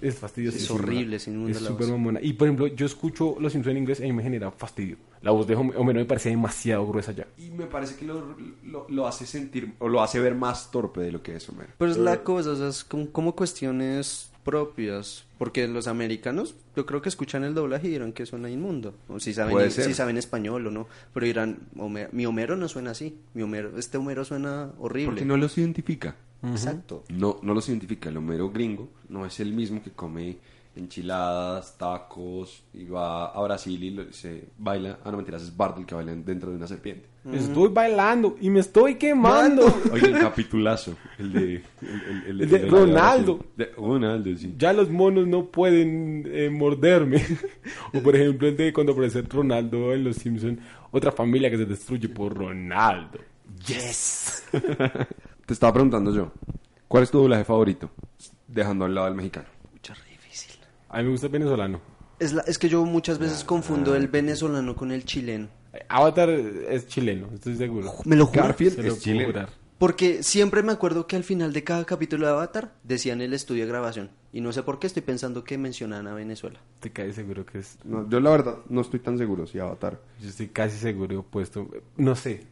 Es 0.00 0.16
fastidioso. 0.18 0.56
Es 0.56 0.70
horrible, 0.70 1.18
sin 1.18 1.34
duda, 1.34 1.52
Es 1.52 1.58
súper 1.58 1.86
mamona. 1.88 2.20
Y 2.20 2.32
por 2.32 2.48
ejemplo, 2.48 2.66
yo 2.66 2.86
escucho 2.86 3.36
Los 3.38 3.52
Simpsons 3.52 3.72
en 3.76 3.82
inglés 3.82 4.00
y 4.00 4.04
a 4.04 4.06
mí 4.06 4.12
me 4.12 4.22
genera 4.22 4.50
fastidio. 4.50 4.96
La 5.20 5.30
voz 5.30 5.46
de 5.46 5.54
Homer 5.54 5.76
Homero 5.76 6.00
me 6.00 6.06
parece 6.06 6.30
demasiado 6.30 6.84
gruesa 6.86 7.12
ya. 7.12 7.28
Y 7.38 7.50
me 7.50 7.66
parece 7.66 7.94
que 7.94 8.06
lo, 8.06 8.36
lo, 8.64 8.86
lo 8.88 9.06
hace 9.06 9.24
sentir, 9.24 9.72
o 9.78 9.88
lo 9.88 10.02
hace 10.02 10.18
ver 10.18 10.34
más 10.34 10.72
torpe 10.72 11.00
de 11.00 11.12
lo 11.12 11.22
que 11.22 11.36
es 11.36 11.48
Homero. 11.48 11.70
Pero 11.78 11.90
es 11.92 11.96
la 11.96 12.24
cosa, 12.24 12.50
o 12.50 12.56
sea, 12.56 12.68
es 12.68 12.82
como, 12.82 13.10
como 13.12 13.36
cuestiones 13.36 14.31
propias. 14.44 15.24
Porque 15.38 15.66
los 15.68 15.86
americanos, 15.86 16.54
yo 16.76 16.86
creo 16.86 17.02
que 17.02 17.08
escuchan 17.08 17.44
el 17.44 17.54
doblaje 17.54 17.88
y 17.88 17.90
dirán 17.90 18.12
que 18.12 18.26
suena 18.26 18.50
inmundo. 18.50 18.94
O 19.08 19.18
si 19.20 19.32
saben, 19.34 19.52
Puede 19.52 19.70
ser. 19.70 19.84
si 19.86 19.94
saben 19.94 20.16
español 20.18 20.66
o 20.66 20.70
no. 20.70 20.86
Pero 21.14 21.26
dirán, 21.26 21.58
"Homer- 21.76 22.08
mi 22.12 22.26
Homero 22.26 22.56
no 22.56 22.68
suena 22.68 22.92
así. 22.92 23.16
Mi 23.34 23.42
Homero, 23.42 23.78
este 23.78 23.98
Homero 23.98 24.24
suena 24.24 24.70
horrible. 24.78 25.06
Porque 25.12 25.24
no 25.24 25.36
los 25.36 25.56
identifica. 25.58 26.16
Exacto. 26.44 27.04
No, 27.08 27.38
no 27.42 27.54
los 27.54 27.68
identifica. 27.68 28.08
El 28.08 28.16
Homero 28.16 28.50
gringo 28.50 28.88
no 29.08 29.24
es 29.26 29.38
el 29.40 29.52
mismo 29.52 29.82
que 29.82 29.90
come 29.92 30.38
enchiladas, 30.74 31.76
tacos, 31.78 32.62
y 32.72 32.84
va 32.86 33.26
a 33.26 33.42
Brasil 33.42 33.82
y 33.82 33.90
lo- 33.90 34.12
se 34.12 34.44
baila. 34.58 34.98
Ah, 35.04 35.10
no, 35.10 35.16
mentiras, 35.18 35.42
es 35.42 35.56
Bartle 35.56 35.84
que 35.84 35.94
baila 35.94 36.14
dentro 36.14 36.50
de 36.50 36.56
una 36.56 36.66
serpiente. 36.66 37.08
Estoy 37.32 37.68
bailando 37.68 38.36
y 38.40 38.50
me 38.50 38.58
estoy 38.60 38.96
quemando. 38.96 39.62
Oye, 39.92 40.06
el 40.08 40.18
capitulazo. 40.18 40.96
El 41.18 41.32
de, 41.32 41.54
el, 41.82 42.22
el- 42.26 42.40
El 42.42 42.50
de 42.50 42.58
la 42.64 42.68
Ronaldo. 42.68 43.44
De 43.56 43.66
Ronaldo, 43.76 44.36
sí. 44.36 44.54
Ya 44.58 44.72
los 44.72 44.90
monos 44.90 45.26
no 45.28 45.46
pueden 45.46 46.24
eh, 46.26 46.50
morderme. 46.50 47.22
o 47.94 48.00
por 48.02 48.16
ejemplo 48.16 48.48
el 48.48 48.56
de 48.56 48.72
cuando 48.72 48.92
aparece 48.92 49.22
Ronaldo 49.22 49.92
en 49.92 50.02
Los 50.04 50.16
Simpsons, 50.16 50.58
otra 50.90 51.12
familia 51.12 51.48
que 51.50 51.58
se 51.58 51.66
destruye 51.66 52.08
por 52.08 52.34
Ronaldo. 52.36 53.20
Yes. 53.66 54.44
Te 55.46 55.52
estaba 55.52 55.72
preguntando 55.74 56.12
yo, 56.12 56.32
¿cuál 56.88 57.04
es 57.04 57.10
tu 57.10 57.18
doblaje 57.18 57.44
favorito? 57.44 57.88
Dejando 58.48 58.84
al 58.84 58.94
lado 58.94 59.08
el 59.08 59.14
mexicano. 59.14 59.46
A 60.92 60.98
mí 60.98 61.04
me 61.04 61.10
gusta 61.10 61.26
el 61.26 61.32
venezolano. 61.32 61.80
Es, 62.18 62.32
la- 62.32 62.42
es 62.42 62.58
que 62.58 62.68
yo 62.68 62.84
muchas 62.84 63.18
veces 63.18 63.42
confundo 63.44 63.94
el 63.96 64.08
venezolano 64.08 64.76
con 64.76 64.92
el 64.92 65.04
chileno. 65.04 65.48
Avatar 65.88 66.28
es 66.30 66.86
chileno, 66.86 67.28
estoy 67.34 67.56
seguro. 67.56 67.92
Me 68.04 68.14
lo 68.16 68.26
juro. 68.26 68.42
Garfield 68.42 68.76
Se 68.76 68.82
lo 68.82 68.88
es 68.88 68.94
puedo 68.94 69.02
chileno. 69.02 69.26
jurar. 69.32 69.48
Porque 69.78 70.22
siempre 70.22 70.62
me 70.62 70.70
acuerdo 70.70 71.08
que 71.08 71.16
al 71.16 71.24
final 71.24 71.52
de 71.52 71.64
cada 71.64 71.84
capítulo 71.84 72.26
de 72.26 72.32
Avatar 72.32 72.74
decían 72.84 73.20
el 73.20 73.32
estudio 73.32 73.64
de 73.64 73.68
grabación. 73.70 74.10
Y 74.32 74.40
no 74.40 74.52
sé 74.52 74.62
por 74.62 74.78
qué 74.78 74.86
estoy 74.86 75.02
pensando 75.02 75.42
que 75.42 75.58
mencionan 75.58 76.06
a 76.06 76.14
Venezuela. 76.14 76.60
Te 76.78 76.92
cae 76.92 77.12
seguro 77.12 77.44
que 77.44 77.58
es. 77.58 77.78
No, 77.84 78.08
yo 78.08 78.20
la 78.20 78.30
verdad 78.30 78.58
no 78.68 78.82
estoy 78.82 79.00
tan 79.00 79.18
seguro 79.18 79.46
si 79.46 79.58
Avatar. 79.58 80.00
Yo 80.20 80.28
estoy 80.28 80.48
casi 80.48 80.78
seguro 80.78 81.20
opuesto. 81.20 81.68
No 81.96 82.14
sé. 82.14 82.46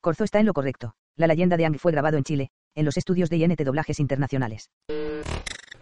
Corzo 0.00 0.24
está 0.24 0.40
en 0.40 0.46
lo 0.46 0.54
correcto. 0.54 0.94
La 1.16 1.26
leyenda 1.26 1.56
de 1.58 1.66
Ang 1.66 1.78
fue 1.78 1.92
grabado 1.92 2.16
en 2.16 2.24
Chile, 2.24 2.50
en 2.74 2.84
los 2.86 2.96
estudios 2.96 3.28
de 3.28 3.36
INT 3.36 3.60
Doblajes 3.62 4.00
Internacionales. 4.00 4.70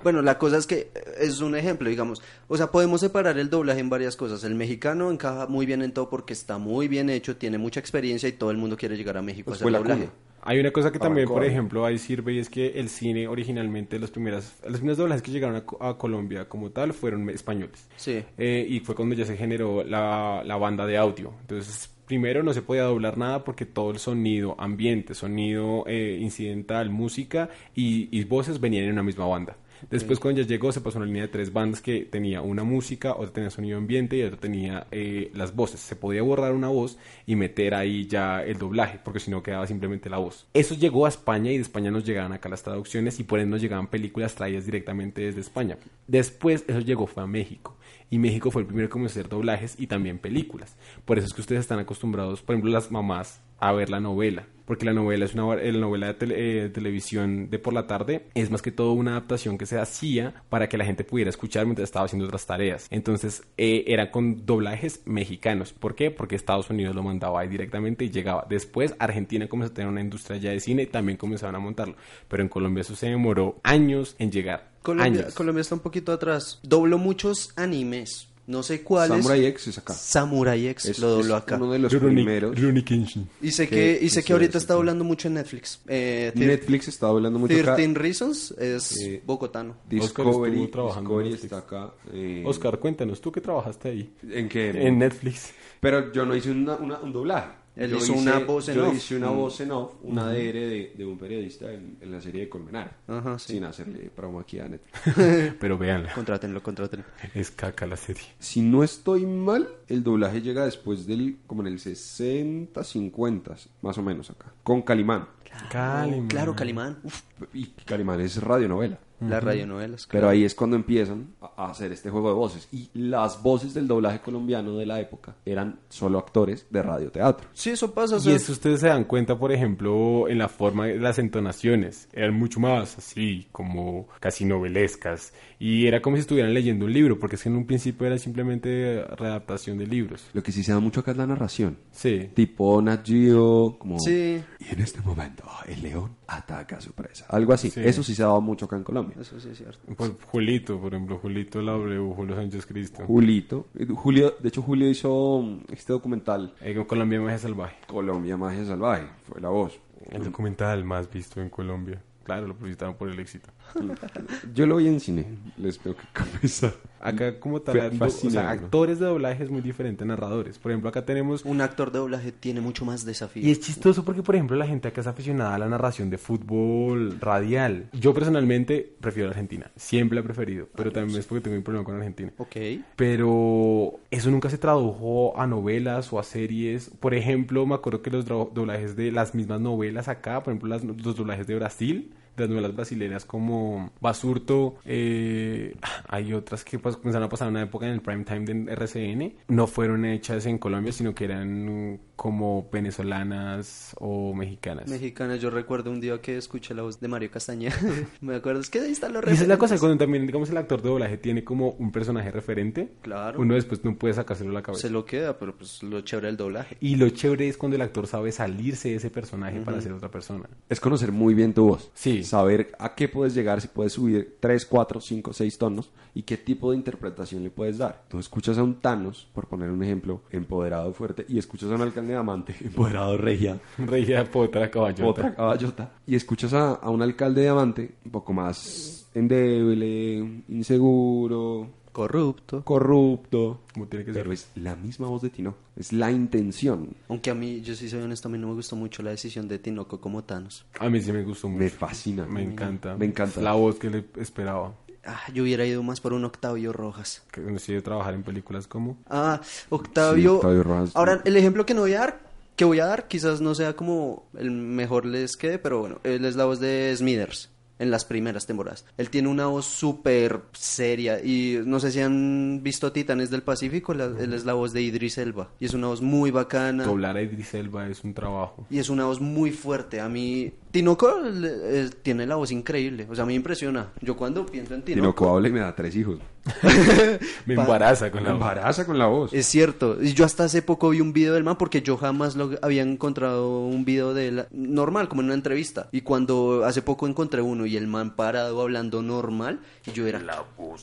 Bueno, 0.05 0.23
la 0.23 0.39
cosa 0.39 0.59
es 0.59 0.67
que 0.69 0.91
eh, 0.95 1.05
es 1.23 1.41
un 1.41 1.57
ejemplo, 1.57 1.89
digamos. 1.89 2.23
O 2.47 2.57
sea, 2.57 2.71
podemos 2.71 3.01
separar 3.01 3.37
el 3.39 3.51
doblaje 3.51 3.81
en 3.81 3.91
varias 3.91 4.15
cosas. 4.17 4.45
El 4.45 4.55
mexicano 4.55 5.11
encaja 5.11 5.47
muy 5.49 5.67
bien 5.67 5.83
en 5.83 5.91
todo 5.93 6.09
porque 6.09 6.33
está 6.35 6.59
muy 6.59 6.87
bien 6.87 7.11
hecho, 7.11 7.37
tiene 7.37 7.59
mucha 7.59 7.81
experiencia 7.81 8.29
y 8.29 8.33
todo 8.33 8.53
el 8.53 8.59
mundo 8.59 8.77
quiere 8.77 8.97
llegar 8.97 9.17
a 9.17 9.23
México 9.23 9.51
Pues 9.51 9.61
a 9.61 9.65
hacer 9.65 9.73
doblaje. 9.79 10.01
cuna. 10.03 10.13
Hay 10.47 10.61
una 10.61 10.71
cosa 10.73 10.93
que 10.93 10.99
también, 10.99 11.27
por 11.27 11.43
ejemplo, 11.43 11.87
ahí 11.87 11.97
sirve 11.97 12.35
y 12.35 12.39
es 12.39 12.51
que 12.51 12.79
el 12.79 12.91
cine 12.91 13.27
originalmente, 13.27 13.99
los 13.99 14.11
primeras, 14.11 14.53
los 14.65 14.77
primeros 14.77 14.99
doblajes 14.99 15.23
que 15.23 15.31
llegaron 15.31 15.57
a, 15.57 15.65
Co- 15.65 15.83
a 15.83 15.97
Colombia 15.97 16.47
como 16.51 16.71
tal 16.71 16.93
fueron 16.93 17.31
españoles. 17.31 17.89
Sí. 17.97 18.23
Eh, 18.37 18.67
y 18.69 18.81
fue 18.81 18.95
cuando 18.95 19.15
ya 19.15 19.25
se 19.25 19.39
generó 19.39 19.83
la, 19.85 20.43
la 20.45 20.57
banda 20.59 20.85
de 20.87 20.99
audio. 20.99 21.33
Entonces, 21.41 21.89
primero 22.07 22.43
no 22.43 22.53
se 22.53 22.61
podía 22.61 22.83
doblar 22.83 23.17
nada 23.17 23.43
porque 23.43 23.65
todo 23.65 23.91
el 23.91 23.99
sonido, 23.99 24.55
ambiente, 24.59 25.15
sonido 25.15 25.85
eh, 25.87 26.19
incidental, 26.21 26.91
música 26.91 27.49
y, 27.75 28.11
y 28.15 28.25
voces 28.25 28.61
venían 28.61 28.85
en 28.85 28.93
una 28.93 29.03
misma 29.03 29.25
banda. 29.27 29.57
Después 29.91 30.19
cuando 30.19 30.41
ya 30.41 30.47
llegó 30.47 30.73
se 30.73 30.81
pasó 30.81 30.99
a 30.99 31.03
una 31.03 31.07
línea 31.07 31.23
de 31.23 31.29
tres 31.29 31.53
bandas 31.53 31.81
que 31.81 32.01
tenía 32.05 32.41
una 32.41 32.65
música, 32.65 33.15
otra 33.15 33.33
tenía 33.33 33.51
sonido 33.51 33.79
ambiente 33.79 34.17
y 34.17 34.23
otra 34.23 34.39
tenía 34.39 34.87
eh, 34.91 35.31
las 35.35 35.55
voces. 35.55 35.81
Se 35.81 35.97
podía 35.97 36.23
borrar 36.23 36.53
una 36.53 36.69
voz 36.69 36.99
y 37.27 37.37
meter 37.37 37.75
ahí 37.75 38.07
ya 38.07 38.43
el 38.43 38.59
doblaje, 38.59 38.99
porque 39.05 39.21
si 39.21 39.31
no 39.31 39.43
quedaba 39.43 39.67
simplemente 39.67 40.09
la 40.09 40.19
voz. 40.19 40.47
Eso 40.55 40.75
llegó 40.75 41.07
a 41.07 41.09
España 41.09 41.51
y 41.51 41.57
de 41.57 41.63
España 41.63 41.91
nos 41.91 42.05
llegaban 42.05 42.33
acá 42.33 42.49
las 42.49 42.63
traducciones 42.63 43.19
y 43.21 43.25
por 43.25 43.41
ende 43.41 43.51
nos 43.51 43.63
llegaban 43.63 43.89
películas 43.89 44.35
traídas 44.35 44.65
directamente 44.67 45.23
desde 45.23 45.41
España. 45.41 45.79
Después 46.07 46.65
eso 46.67 46.81
llegó 46.81 47.07
fue 47.07 47.23
a 47.23 47.27
México 47.27 47.77
y 48.11 48.19
México 48.19 48.51
fue 48.51 48.63
el 48.63 48.69
primero 48.69 48.89
a 48.95 49.07
hacer 49.07 49.29
doblajes 49.29 49.75
y 49.79 49.87
también 49.87 50.19
películas. 50.19 50.77
Por 51.05 51.19
eso 51.19 51.27
es 51.27 51.35
que 51.35 51.41
ustedes 51.41 51.61
están 51.61 51.79
acostumbrados, 51.79 52.43
por 52.43 52.55
ejemplo, 52.55 52.71
las 52.71 52.91
mamás 52.91 53.41
a 53.59 53.73
ver 53.73 53.89
la 53.89 54.01
novela, 54.01 54.47
porque 54.67 54.85
la 54.85 54.93
novela 54.93 55.25
es 55.25 55.35
una 55.35 55.57
la 55.57 55.79
novela 55.79 56.13
de 56.13 56.65
eh, 56.65 56.69
televisión 56.69 57.49
de 57.51 57.59
por 57.59 57.73
la 57.73 57.87
tarde, 57.87 58.27
es 58.35 58.51
más 58.51 58.63
que 58.63 58.73
todo 58.73 58.93
una 58.93 59.13
adaptación 59.13 59.59
que 59.59 59.67
se 59.67 59.79
hacía 59.79 60.43
para 60.49 60.69
que 60.69 60.77
la 60.77 60.85
gente 60.85 61.05
pudiera 61.05 61.31
escuchar 61.31 61.65
mientras 61.65 61.89
estaba 61.89 62.07
haciendo 62.07 62.27
otras 62.27 62.47
tareas. 62.47 62.89
Entonces, 62.91 63.43
eh, 63.57 63.85
era 63.87 64.11
con 64.11 64.45
doblajes 64.45 65.03
mexicanos. 65.07 65.73
¿Por 65.73 65.95
qué? 65.95 66.11
Porque 66.11 66.37
Estados 66.37 66.71
Unidos 66.71 66.95
lo 66.95 67.03
mandaba 67.03 67.41
ahí 67.41 67.49
directamente 67.49 68.05
y 68.05 68.11
llegaba. 68.11 68.47
Después, 68.49 68.95
Argentina 68.99 69.49
comenzó 69.49 69.73
a 69.73 69.75
tener 69.75 69.91
una 69.91 70.01
industria 70.01 70.39
ya 70.39 70.51
de 70.51 70.61
cine 70.61 70.83
y 70.83 70.87
también 70.87 71.17
comenzaron 71.17 71.55
a 71.55 71.59
montarlo. 71.59 71.97
Pero 72.29 72.43
en 72.43 72.49
Colombia 72.49 72.83
eso 72.83 72.97
se 72.97 73.09
demoró 73.09 73.61
años 73.63 74.17
en 74.19 74.31
llegar. 74.31 74.74
Colombia, 74.85 75.23
años. 75.23 75.35
Colombia 75.35 75.63
está 75.63 75.75
un 75.75 75.81
poquito 75.81 76.13
atrás. 76.13 76.61
Doblo 76.63 76.99
muchos 76.99 77.51
animes. 77.57 78.29
No 78.47 78.63
sé 78.63 78.83
cuál 78.83 79.09
Samurai 79.09 79.41
es. 79.47 79.53
X 79.53 79.69
es 79.69 79.79
acá. 79.79 79.95
Samurai 79.95 80.67
X 80.69 80.85
Es, 80.85 80.99
lo 80.99 81.09
dobló 81.09 81.35
acá. 81.35 81.57
uno 81.57 81.73
de 81.73 81.79
los 81.79 81.95
primeros. 81.95 82.55
Kenshin. 82.85 83.27
Y 83.41 83.51
sé 83.53 83.67
que- 83.67 83.99
y 84.03 84.11
sé 84.11 84.23
que 84.23 84.35
ahorita 84.35 84.59
está 84.59 84.75
hace. 84.75 84.79
hablando 84.81 85.03
mucho 85.03 85.29
en 85.29 85.35
Netflix. 85.35 85.81
Eh, 85.89 86.31
Netflix 86.35 86.89
está 86.89 87.07
hablando 87.09 87.39
mucho 87.39 87.55
acá. 87.59 87.75
13 87.75 87.95
Reasons 87.95 88.51
es 88.59 88.97
Eh, 89.01 89.23
bogotano. 89.25 89.71
Oscar 89.99 90.27
Discovery, 90.27 90.53
estuvo 90.57 90.69
trabajando 90.71 91.21
en 91.23 91.27
Discovery 91.31 91.45
está 91.47 91.57
acá. 91.59 91.95
eh, 92.13 92.43
Oscar, 92.45 92.79
cuéntanos, 92.79 93.19
¿tú 93.23 93.33
qué 93.33 93.41
trabajaste 93.41 93.89
ahí? 93.89 94.13
¿En 94.31 94.47
qué? 94.51 94.69
En 94.89 94.99
Netflix. 94.99 95.55
Pero 95.81 96.13
yo 96.13 96.27
no 96.27 96.37
hice 96.37 96.51
una- 96.51 96.77
una- 96.77 96.99
un 96.99 97.13
doblaje. 97.15 97.49
Él 97.77 97.91
Yo 97.91 97.97
hizo 97.97 98.13
hice- 98.13 98.23
una 98.23 98.39
voz 98.39 98.69
en 98.69 98.77
Yo 98.77 98.89
off. 98.89 98.97
hice 98.97 99.17
una 99.17 99.31
Mm. 99.31 99.37
voz 99.37 99.61
en 99.61 99.71
off, 99.73 99.93
una 100.05 100.29
DR 100.29 100.53
de, 100.69 100.95
de 100.97 101.05
un 101.05 101.19
periodista 101.19 101.73
en, 101.73 101.97
en 102.01 102.13
la 102.13 102.21
serie 102.21 102.43
de 102.43 102.49
Colmenar. 102.49 102.97
Ajá, 103.09 103.37
sí. 103.39 103.55
Sin 103.55 103.65
hacerle 103.65 104.11
promo 104.15 104.39
aquí 104.41 104.61
a 104.61 104.69
Netflix. 104.69 105.57
Pero 105.61 105.77
véanla, 105.77 106.13
Contrátenlo, 106.15 106.63
contrátenlo. 106.63 107.05
es 107.35 107.51
caca 107.51 107.87
la 107.87 107.97
serie. 107.97 108.23
si 108.39 108.63
no 108.63 108.85
estoy 108.85 109.27
mal, 109.27 109.69
el 109.89 110.05
doblaje 110.05 110.41
llega 110.41 110.65
después 110.65 111.07
del, 111.07 111.39
como 111.49 111.63
en 111.63 111.69
el 111.69 111.81
60, 111.81 112.85
50, 112.85 113.57
más 113.83 113.99
o 113.99 114.03
menos 114.03 114.31
acá. 114.31 114.53
Con 114.63 114.83
Calimán. 114.83 115.27
Calimán. 115.71 116.29
Claro, 116.29 116.55
Calimán. 116.55 116.99
Uf, 117.05 117.23
Y 117.53 117.67
Calimán 117.85 118.21
es 118.21 118.43
radionovela. 118.43 118.99
Las 119.29 119.43
radionovelas. 119.43 120.07
Pero 120.07 120.23
claro. 120.23 120.29
ahí 120.29 120.45
es 120.45 120.55
cuando 120.55 120.77
empiezan 120.77 121.35
a 121.57 121.71
hacer 121.71 121.93
este 121.93 122.11
juego 122.11 122.29
de 122.29 122.35
voces. 122.35 122.69
Y 122.73 122.91
las 122.95 123.43
voces 123.43 123.75
del 123.75 123.87
doblaje 123.87 124.21
colombiano 124.21 124.77
de 124.77 124.87
la 124.87 125.01
época 125.01 125.37
eran 125.45 125.81
solo 125.89 126.19
actores 126.19 126.67
de 126.71 126.83
radioteatro. 126.83 127.49
Sí, 127.53 127.71
eso 127.71 127.93
pasa. 127.93 128.17
Y 128.25 128.33
eso 128.33 128.53
ustedes 128.53 128.81
se 128.81 128.89
dan 128.89 129.05
cuenta, 129.05 129.39
por 129.39 129.53
ejemplo, 129.53 130.29
en 130.29 130.39
la 130.39 130.49
forma 130.49 130.87
de 130.87 130.99
las 130.99 131.19
entonaciones. 131.19 132.09
Eran 132.13 132.35
mucho 132.35 132.61
más 132.61 132.99
así, 132.99 133.47
como 133.53 134.09
casi 134.21 134.45
novelescas. 134.45 135.33
Y 135.59 135.87
era 135.87 136.03
como 136.03 136.17
si 136.17 136.21
estuvieran 136.21 136.53
leyendo 136.53 136.87
un 136.87 136.93
libro, 136.93 137.19
porque 137.19 137.37
es 137.37 137.43
que 137.43 137.49
en 137.49 137.57
un 137.57 137.67
principio 137.67 138.07
era 138.07 138.19
simplemente 138.19 139.03
readaptación 139.17 139.79
de 139.79 139.87
libros. 139.87 140.29
Lo 140.33 140.43
que 140.43 140.53
sí 140.53 140.63
se 140.63 140.73
da 140.73 140.81
mucho 140.81 141.01
acá 141.01 141.13
es 141.13 141.17
la 141.17 141.27
narración. 141.27 141.79
Sí. 141.91 142.31
Tipo 142.35 142.83
Nat 142.83 143.07
Geo, 143.07 143.77
como... 143.79 143.99
Sí, 143.99 144.43
Y 144.59 144.73
en 144.73 144.81
este 144.81 145.01
momento 145.01 145.45
el 145.67 145.83
león 145.83 146.17
ataca 146.27 146.77
a 146.77 146.81
su 146.81 146.93
presa. 146.93 147.27
Algo 147.29 147.53
así. 147.53 147.71
Sí. 147.71 147.81
Eso 147.85 148.03
sí 148.03 148.15
se 148.15 148.23
daba 148.23 148.41
mucho 148.41 148.67
acá 148.67 148.77
en 148.77 148.85
Colombia. 148.85 149.14
Eso 149.21 149.39
sí 149.41 149.49
es 149.51 149.59
cierto. 149.59 149.79
Pues 149.97 150.13
Julito, 150.27 150.79
por 150.81 150.95
ejemplo, 150.95 151.19
Julito 151.19 151.61
la 151.63 151.73
W, 151.73 152.13
Julio 152.15 152.37
Sánchez 152.37 152.67
Cristo. 152.67 153.05
Julito. 153.07 153.67
eh, 153.79 153.87
Julio, 153.95 154.35
de 154.41 154.49
hecho, 154.49 154.63
Julio 154.63 154.89
hizo 154.89 155.43
mm, 155.43 155.73
este 155.73 155.93
documental, 155.93 156.55
Eh, 156.61 156.75
Colombia 156.87 157.21
Magia 157.21 157.39
Salvaje. 157.39 157.77
Colombia 157.87 158.37
Magia 158.37 158.65
Salvaje. 158.65 159.07
Fue 159.29 159.41
la 159.41 159.49
voz. 159.49 159.79
El 160.11 160.25
documental 160.25 160.85
más 160.85 161.11
visto 161.11 161.41
en 161.41 161.49
Colombia. 161.51 162.03
Claro, 162.25 162.47
lo 162.47 162.55
publicitaron 162.55 162.95
por 162.97 163.09
el 163.11 163.19
éxito. 163.21 163.51
Yo 164.55 164.67
lo 164.67 164.77
vi 164.77 164.89
en 164.89 164.99
cine, 165.01 165.27
les 165.59 165.79
tengo 165.79 165.97
que 165.97 166.05
confesar. 166.19 166.75
Acá 167.05 167.39
como 167.39 167.61
tal, 167.61 167.93
o 168.01 168.09
sea, 168.09 168.51
actores 168.51 168.99
de 168.99 169.07
doblaje 169.07 169.45
es 169.45 169.51
muy 169.51 169.61
diferente 169.61 170.05
a 170.05 170.07
narradores. 170.07 170.59
Por 170.59 170.73
ejemplo, 170.73 170.89
acá 170.89 171.05
tenemos... 171.05 171.45
Un 171.45 171.61
actor 171.61 171.93
de 171.93 171.99
doblaje 171.99 172.33
tiene 172.33 172.61
mucho 172.61 172.85
más 172.85 173.05
desafío. 173.05 173.43
Y 173.47 173.51
es 173.51 173.61
chistoso 173.61 174.05
porque, 174.05 174.23
por 174.23 174.35
ejemplo, 174.35 174.57
la 174.57 174.67
gente 174.67 174.89
acá 174.89 175.03
es 175.03 175.07
aficionada 175.07 175.55
a 175.55 175.59
la 175.59 175.69
narración 175.69 176.09
de 176.09 176.17
fútbol 176.17 177.21
radial. 177.21 177.89
Yo 177.93 178.15
personalmente 178.15 178.97
prefiero 179.01 179.29
Argentina. 179.29 179.71
Siempre 179.77 180.15
la 180.17 180.21
he 180.23 180.25
preferido. 180.25 180.67
Pero 180.75 180.91
también 180.93 181.19
es 181.21 181.27
porque 181.27 181.43
tengo 181.43 181.57
un 181.59 181.63
problema 181.63 181.85
con 181.85 181.97
Argentina. 181.97 182.33
Ok. 182.39 182.57
Pero 182.97 184.01
eso 184.11 184.31
nunca 184.31 184.49
se 184.49 184.59
tradujo 184.59 185.39
a 185.39 185.47
novelas 185.47 186.13
o 186.13 186.19
a 186.19 186.23
series. 186.23 186.91
Por 187.01 187.15
ejemplo, 187.15 187.67
me 187.67 187.75
acuerdo 187.75 188.01
que 188.03 188.11
los 188.11 188.25
doblajes 188.25 188.97
de 188.97 189.13
las 189.13 189.35
mismas 189.35 189.61
novelas 189.61 190.09
acá, 190.09 190.43
por 190.43 190.53
ejemplo, 190.53 190.69
las- 190.71 190.85
los 190.85 191.17
doblajes 191.17 191.47
de 191.47 191.55
Brasil, 191.57 192.15
de 192.37 192.43
las 192.45 192.51
novelas 192.51 192.75
brasileñas 192.75 193.25
como 193.25 193.93
Basurto, 194.01 194.77
eh, 194.85 195.77
hay 196.09 196.33
otras 196.33 196.65
que 196.65 196.79
pues, 196.79 196.97
comenzaron 196.97 197.27
a 197.27 197.29
pasar 197.29 197.49
en 197.49 197.55
una 197.55 197.63
época 197.63 197.87
en 197.87 197.93
el 197.93 198.01
prime 198.01 198.25
time 198.25 198.41
de 198.45 198.73
RCN, 198.73 199.35
no 199.49 199.67
fueron 199.67 200.05
hechas 200.05 200.47
en 200.47 200.59
Colombia, 200.59 200.93
sino 200.93 201.15
que 201.15 201.25
eran 201.25 202.01
como 202.17 202.69
venezolanas 202.73 203.95
o 203.99 204.35
mexicanas. 204.35 204.89
Mexicana, 204.89 205.37
yo 205.37 205.51
recuerdo 205.51 205.91
un 205.91 206.01
día 206.01 206.21
que 206.21 206.37
escuché 206.37 206.75
la 206.75 206.83
voz 206.83 207.01
de 207.01 207.09
Mario 207.09 207.31
Castañeda. 207.31 207.75
Me 208.21 208.37
acuerdo, 208.37 208.61
es 208.61 208.71
que 208.71 208.81
ahí 208.81 208.93
están 208.93 209.13
los 209.13 209.25
Y 209.27 209.31
esa 209.31 209.43
es 209.43 209.49
la 209.49 209.59
cosa, 209.59 209.75
referentes. 209.75 209.81
cuando 209.81 209.99
también, 209.99 210.27
digamos, 210.27 210.51
el 210.51 210.57
actor 210.57 210.83
de 210.83 210.89
doblaje 210.89 211.19
tiene 211.19 211.45
como 211.45 211.71
un 211.71 211.91
personaje 211.93 212.31
referente, 212.31 212.93
Claro. 213.03 213.41
uno 213.41 213.55
después 213.55 213.85
no 213.85 213.97
puede 213.97 214.15
sacárselo 214.15 214.51
de 214.51 214.55
la 214.55 214.63
cabeza. 214.63 214.83
Se 214.83 214.91
lo 214.91 215.05
queda, 215.05 215.39
pero 215.39 215.57
pues 215.57 215.83
lo 215.83 216.01
chévere 216.03 216.29
del 216.29 216.37
doblaje. 216.37 216.77
Y 216.81 216.97
lo 216.97 217.09
chévere 217.11 217.49
es 217.49 217.57
cuando 217.57 217.77
el 217.77 217.83
actor 217.83 218.07
sabe 218.07 218.33
salirse 218.33 218.91
de 218.91 218.97
ese 218.97 219.11
personaje 219.11 219.61
para 219.61 219.81
ser 219.81 219.93
otra 219.93 220.11
persona. 220.11 220.49
Es 220.69 220.81
conocer 220.81 221.13
muy 221.13 221.35
bien 221.35 221.53
tu 221.55 221.67
voz. 221.67 221.91
Sí. 221.95 222.24
Saber 222.25 222.73
a 222.79 222.95
qué 222.95 223.09
puedes 223.09 223.35
llegar, 223.35 223.61
si 223.61 223.69
puedes 223.69 223.93
subir 223.93 224.37
3, 224.41 224.67
4, 224.67 225.01
5, 225.01 225.33
6 225.33 225.59
tonos 225.59 225.91
y 226.15 226.23
qué 226.23 226.37
tipo 226.37 226.71
de 226.71 226.77
interpretación 226.77 227.43
le 227.43 227.51
puedes 227.51 227.79
dar. 227.79 228.05
Tú 228.09 228.19
escuchas 228.19 228.59
a 228.59 228.63
un 228.63 228.81
Thanos, 228.81 229.29
por 229.33 229.47
poner 229.47 229.71
un 229.71 229.83
ejemplo, 229.83 230.23
empoderado 230.31 230.93
fuerte, 230.93 231.25
y 231.29 231.39
escuchas 231.39 231.71
a 231.71 231.75
un 231.75 231.83
alcalde 231.83 232.13
de 232.13 232.19
Amante, 232.19 232.55
empoderado 232.61 233.17
regia, 233.17 233.59
Regia 233.79 234.25
potra 234.31 234.71
caballota. 234.71 235.07
otra 235.07 235.35
caballota, 235.35 235.93
y 236.07 236.15
escuchas 236.15 236.53
a, 236.55 236.75
a 236.75 236.91
un 236.91 237.03
alcalde 237.03 237.43
de 237.43 237.49
Amante 237.49 237.95
un 238.05 238.11
poco 238.11 238.33
más 238.33 239.09
endeble, 239.15 240.43
inseguro, 240.49 241.69
Corrupto. 241.95 242.65
Corrupto. 242.65 243.61
Como 243.73 243.87
tiene 243.87 244.05
que 244.05 244.13
ser. 244.13 244.23
pero 244.23 244.33
es 244.33 244.49
la 244.57 244.75
misma 244.75 245.07
voz 245.07 245.23
de 245.23 245.31
Tino, 245.31 245.55
es 245.77 245.93
la 245.93 246.11
intención. 246.11 246.89
Aunque 247.09 247.31
a 247.31 247.37
mí, 247.37 247.61
yo 247.61 247.77
sí 247.77 247.89
soy 247.89 248.03
honesto, 248.03 248.27
a 248.27 248.33
mí 248.33 248.37
no 248.37 248.49
me 248.49 248.55
gustó 248.55 248.75
mucho 248.75 249.01
la 249.05 249.11
decisión 249.11 249.47
de 249.47 249.61
Tinoco 249.61 250.01
como 250.01 250.25
Thanos. 250.25 250.67
A 250.81 250.91
mí 250.91 251.01
sí 251.01 251.13
me 251.13 251.23
gustó 251.23 251.49
mucho. 251.49 251.63
Me 251.63 251.71
fascina. 251.71 252.27
Me 252.27 252.43
encanta. 252.43 252.97
Me 252.97 253.07
encanta. 253.07 253.41
La 253.41 253.53
voz 253.53 253.79
que 253.79 253.91
le 253.91 254.05
esperaba. 254.19 254.75
Ah, 255.07 255.21
yo 255.33 255.45
hubiera 255.45 255.65
ido 255.65 255.85
más 255.85 256.01
por 256.01 256.15
un 256.15 256.25
Octavio 256.25 256.73
Rojas. 256.73 257.23
Que 257.31 257.41
decide 257.43 257.81
trabajar 257.81 258.15
en 258.15 258.25
películas 258.25 258.67
como... 258.67 258.99
Ah, 259.09 259.41
Octavio. 259.71 260.31
Sí, 260.31 260.37
Octavio 260.37 260.63
Rojas. 260.65 260.91
Ahora, 260.97 261.23
el 261.25 261.37
ejemplo 261.37 261.65
que 261.65 261.75
no 261.75 261.83
voy 261.83 261.93
a 261.93 262.01
dar, 262.01 262.21
que 262.57 262.65
voy 262.65 262.81
a 262.81 262.87
dar, 262.87 263.07
quizás 263.07 263.41
no 263.41 263.55
sea 263.55 263.77
como 263.77 264.25
el 264.37 264.51
mejor 264.51 265.07
les 265.07 265.37
quede, 265.37 265.61
pero 265.61 265.79
bueno, 265.79 266.01
él 266.03 266.25
es 266.25 266.35
la 266.35 266.45
voz 266.45 266.59
de 266.59 266.93
Smithers 266.97 267.54
en 267.79 267.91
las 267.91 268.05
primeras 268.05 268.47
temporadas. 268.47 268.85
Él 268.99 269.11
tiene 269.11 269.29
una 269.29 269.47
voz 269.47 269.67
súper 269.67 270.41
seria 270.53 271.23
y 271.25 271.61
no 271.65 271.81
sé 271.81 271.91
si 271.91 272.01
han 272.01 272.61
visto 272.63 272.93
Titanes 272.93 273.31
del 273.31 273.43
Pacífico, 273.43 273.95
la- 273.95 274.05
él 274.19 274.33
es 274.33 274.45
la 274.45 274.55
voz 274.55 274.73
de 274.73 274.83
Idris 274.83 275.19
Elba 275.19 275.51
y 275.59 275.65
es 275.67 275.75
una 275.75 275.89
voz 275.89 276.01
muy 276.03 276.31
bacana. 276.31 276.85
Doblar 276.85 277.17
a 277.17 277.23
Idris 277.23 277.55
Elba 277.55 277.89
es 277.89 278.05
un 278.05 278.15
trabajo. 278.15 278.67
Y 278.71 278.79
es 278.79 278.89
una 278.89 279.05
voz 279.07 279.21
muy 279.21 279.51
fuerte. 279.51 280.01
A 280.01 280.09
mí, 280.09 280.53
Tinoco 280.71 281.21
le- 281.21 281.81
eh, 281.85 281.91
tiene 282.03 282.27
la 282.27 282.37
voz 282.37 282.51
increíble. 282.53 283.07
O 283.11 283.15
sea, 283.15 283.25
a 283.25 283.27
mí 283.27 283.33
me 283.33 283.37
impresiona. 283.37 283.93
Yo 284.01 284.17
cuando 284.17 284.47
pienso 284.47 284.75
en 284.75 284.83
Tino 284.83 284.97
Tinoco, 285.01 285.29
habla 285.35 285.49
y 285.49 285.53
me 285.53 285.61
da 285.61 285.75
tres 285.75 285.95
hijos. 285.97 286.19
Me 287.47 287.55
embaraza 287.55 288.11
con 288.11 288.23
Me 288.23 288.29
la 288.29 288.35
voz. 288.35 288.43
embaraza 288.43 288.87
con 288.87 288.99
la 288.99 289.07
voz. 289.07 289.33
Es 289.33 289.47
cierto. 289.47 290.03
Y 290.03 290.13
yo 290.13 290.25
hasta 290.25 290.45
hace 290.45 290.63
poco 290.63 290.91
vi 290.91 291.01
un 291.01 291.13
video 291.13 291.35
del 291.35 291.45
man 291.45 291.57
porque 291.57 291.83
yo 291.83 291.97
jamás 291.97 292.37
lo 292.37 292.51
había 292.63 292.83
encontrado 292.83 293.61
un 293.61 293.85
video 293.85 294.15
de 294.15 294.29
él 294.29 294.47
normal, 294.51 295.09
como 295.09 295.23
en 295.23 295.27
una 295.27 295.35
entrevista. 295.35 295.89
Y 295.93 296.03
cuando 296.03 296.65
hace 296.65 296.83
poco 296.83 297.07
encontré 297.07 297.41
uno 297.41 297.67
y 297.67 297.77
el 297.77 297.87
man 297.87 298.15
parado 298.15 298.61
hablando 298.61 299.03
normal, 299.03 299.61
y 299.87 299.93
yo 299.93 300.07
era, 300.07 300.23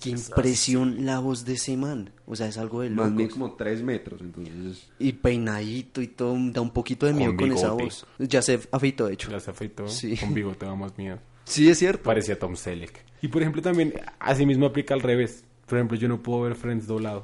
qué 0.02 0.10
impresión 0.10 1.06
la 1.06 1.20
voz 1.20 1.46
de 1.46 1.54
ese 1.54 1.78
man. 1.78 2.12
O 2.26 2.36
sea, 2.36 2.48
es 2.48 2.58
algo 2.58 2.82
de 2.82 2.90
Más 2.90 3.12
locos. 3.12 3.34
como 3.34 3.54
tres 3.56 3.84
metros, 3.84 4.22
entonces... 4.22 4.90
Y 5.00 5.14
peinadito 5.14 6.02
y 6.02 6.08
todo, 6.08 6.36
da 6.52 6.62
un 6.62 6.72
poquito 6.72 7.06
de 7.06 7.14
miedo 7.14 7.36
Con 7.36 7.50
con, 7.50 7.58
esa 7.58 7.72
voz. 7.72 8.06
Ya 8.20 8.42
se 8.42 8.60
afeitó, 8.72 9.08
de 9.08 9.14
hecho. 9.14 9.30
Ya 9.30 9.40
se 9.40 9.52
afeitó. 9.52 9.88
Sí. 9.88 10.16
Con 10.18 10.34
bigote 10.34 10.66
da 10.66 10.76
más 10.76 10.98
miedo. 10.98 11.20
Sí, 11.44 11.70
es 11.70 11.80
cierto. 11.80 12.04
Parecía 12.04 12.40
Tom 12.40 12.56
Selleck. 12.56 13.04
Y 13.22 13.28
por 13.28 13.42
ejemplo 13.42 13.62
también, 13.62 13.94
así 14.20 14.46
mismo 14.46 14.68
aplica 14.68 14.94
al 14.94 15.02
revés. 15.02 15.44
Por 15.72 15.78
ejemplo, 15.78 15.98
yo 15.98 16.10
no 16.10 16.22
puedo 16.22 16.42
ver 16.42 16.56
Friends 16.56 16.86
doblado. 16.86 17.24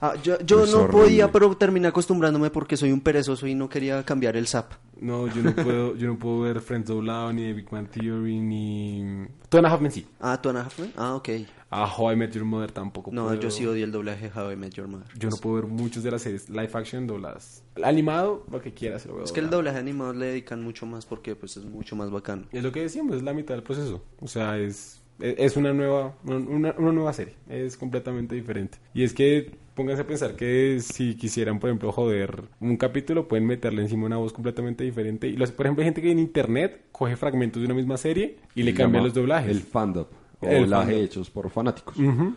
Ah, 0.00 0.14
yo 0.22 0.38
yo 0.40 0.64
no 0.64 0.78
horrible. 0.78 0.88
podía, 0.92 1.30
pero 1.30 1.54
terminé 1.58 1.88
acostumbrándome 1.88 2.48
porque 2.48 2.78
soy 2.78 2.90
un 2.90 3.02
perezoso 3.02 3.46
y 3.46 3.54
no 3.54 3.68
quería 3.68 4.02
cambiar 4.02 4.34
el 4.34 4.46
zap. 4.46 4.72
No, 4.98 5.26
yo 5.26 5.42
no 5.42 5.54
puedo, 5.62 5.94
yo 5.94 6.06
no 6.08 6.18
puedo 6.18 6.40
ver 6.40 6.62
Friends 6.62 6.88
doblado, 6.88 7.34
ni 7.34 7.42
The 7.42 7.52
Big 7.52 7.70
Man 7.70 7.86
Theory, 7.88 8.38
ni... 8.40 9.26
Two 9.50 9.58
and 9.58 9.66
a 9.66 9.70
Half 9.70 9.82
Men 9.82 9.92
sí. 9.92 10.06
Ah, 10.20 10.40
¿tú 10.40 10.48
Ana 10.48 10.62
Hathaway? 10.62 10.90
Ah, 10.96 11.14
ok. 11.16 11.28
A 11.68 11.86
How 11.86 12.12
I 12.12 12.16
Met 12.16 12.32
Your 12.32 12.46
Mother 12.46 12.72
tampoco 12.72 13.10
No, 13.12 13.26
puedo. 13.26 13.38
yo 13.40 13.50
sí 13.50 13.66
odio 13.66 13.84
el 13.84 13.92
doblaje 13.92 14.30
de 14.30 14.40
How 14.40 14.52
I 14.52 14.56
Met 14.56 14.72
Your 14.72 14.88
Mother. 14.88 15.06
Yo 15.18 15.28
no 15.28 15.36
puedo 15.36 15.56
ver 15.56 15.66
muchos 15.66 16.02
de 16.02 16.10
las 16.12 16.22
series 16.22 16.48
live 16.48 16.70
action 16.72 17.06
dobladas. 17.06 17.62
Animado, 17.84 18.46
lo 18.50 18.62
que 18.62 18.72
quieras, 18.72 19.04
lo 19.04 19.16
veo 19.16 19.24
Es 19.24 19.32
que 19.32 19.40
el 19.40 19.50
doblaje 19.50 19.76
animado 19.78 20.14
le 20.14 20.26
dedican 20.26 20.62
mucho 20.62 20.86
más 20.86 21.04
porque 21.04 21.36
pues 21.36 21.58
es 21.58 21.66
mucho 21.66 21.96
más 21.96 22.10
bacano. 22.10 22.44
Es 22.50 22.62
lo 22.62 22.72
que 22.72 22.80
decíamos, 22.80 23.16
es 23.16 23.22
la 23.22 23.34
mitad 23.34 23.54
del 23.54 23.62
proceso. 23.62 24.02
O 24.20 24.26
sea, 24.28 24.56
es, 24.58 25.01
es 25.22 25.52
es 25.52 25.56
una 25.56 25.72
nueva, 25.72 26.14
una, 26.24 26.74
una 26.78 26.92
nueva 26.92 27.12
serie. 27.12 27.34
Es 27.48 27.76
completamente 27.76 28.34
diferente. 28.34 28.78
Y 28.94 29.04
es 29.04 29.12
que 29.12 29.52
pónganse 29.74 30.02
a 30.02 30.06
pensar 30.06 30.34
que 30.34 30.80
si 30.80 31.14
quisieran, 31.14 31.58
por 31.58 31.70
ejemplo, 31.70 31.92
joder 31.92 32.44
un 32.60 32.76
capítulo, 32.76 33.28
pueden 33.28 33.46
meterle 33.46 33.82
encima 33.82 34.06
una 34.06 34.16
voz 34.16 34.32
completamente 34.32 34.84
diferente. 34.84 35.28
Y 35.28 35.36
los, 35.36 35.52
por 35.52 35.66
ejemplo, 35.66 35.82
hay 35.82 35.86
gente 35.86 36.02
que 36.02 36.10
en 36.10 36.18
internet 36.18 36.86
coge 36.92 37.16
fragmentos 37.16 37.60
de 37.60 37.66
una 37.66 37.74
misma 37.74 37.96
serie 37.96 38.38
y 38.54 38.62
le 38.62 38.74
cambia 38.74 39.00
los 39.00 39.14
doblajes. 39.14 39.50
El 39.50 39.62
fandom. 39.62 40.06
O 40.40 40.48
El 40.48 40.62
doblaje 40.62 41.00
hechos 41.00 41.30
por 41.30 41.48
fanáticos. 41.50 41.94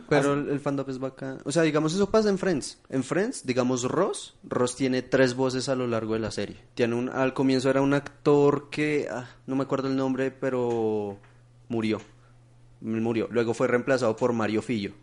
Pero 0.09 0.33
el, 0.33 0.49
el 0.49 0.59
fandom 0.59 0.87
es 0.89 0.99
bacán. 0.99 1.39
O 1.43 1.51
sea, 1.51 1.63
digamos, 1.63 1.95
eso 1.95 2.11
pasa 2.11 2.29
en 2.29 2.37
Friends. 2.37 2.79
En 2.89 3.03
Friends, 3.03 3.45
digamos, 3.47 3.83
Ross. 3.83 4.35
Ross 4.43 4.75
tiene 4.75 5.01
tres 5.01 5.35
voces 5.35 5.69
a 5.69 5.75
lo 5.75 5.87
largo 5.87 6.13
de 6.13 6.19
la 6.19 6.29
serie. 6.29 6.57
Tiene 6.75 6.95
un, 6.95 7.09
al 7.09 7.33
comienzo 7.33 7.69
era 7.69 7.81
un 7.81 7.95
actor 7.95 8.69
que, 8.69 9.07
ah, 9.09 9.27
no 9.47 9.55
me 9.55 9.63
acuerdo 9.63 9.87
el 9.87 9.95
nombre, 9.95 10.29
pero 10.29 11.17
murió. 11.67 11.99
Murió. 12.81 13.27
Luego 13.31 13.53
fue 13.53 13.67
reemplazado 13.67 14.15
por 14.15 14.33
Mario 14.33 14.61
Fillo. 14.61 14.93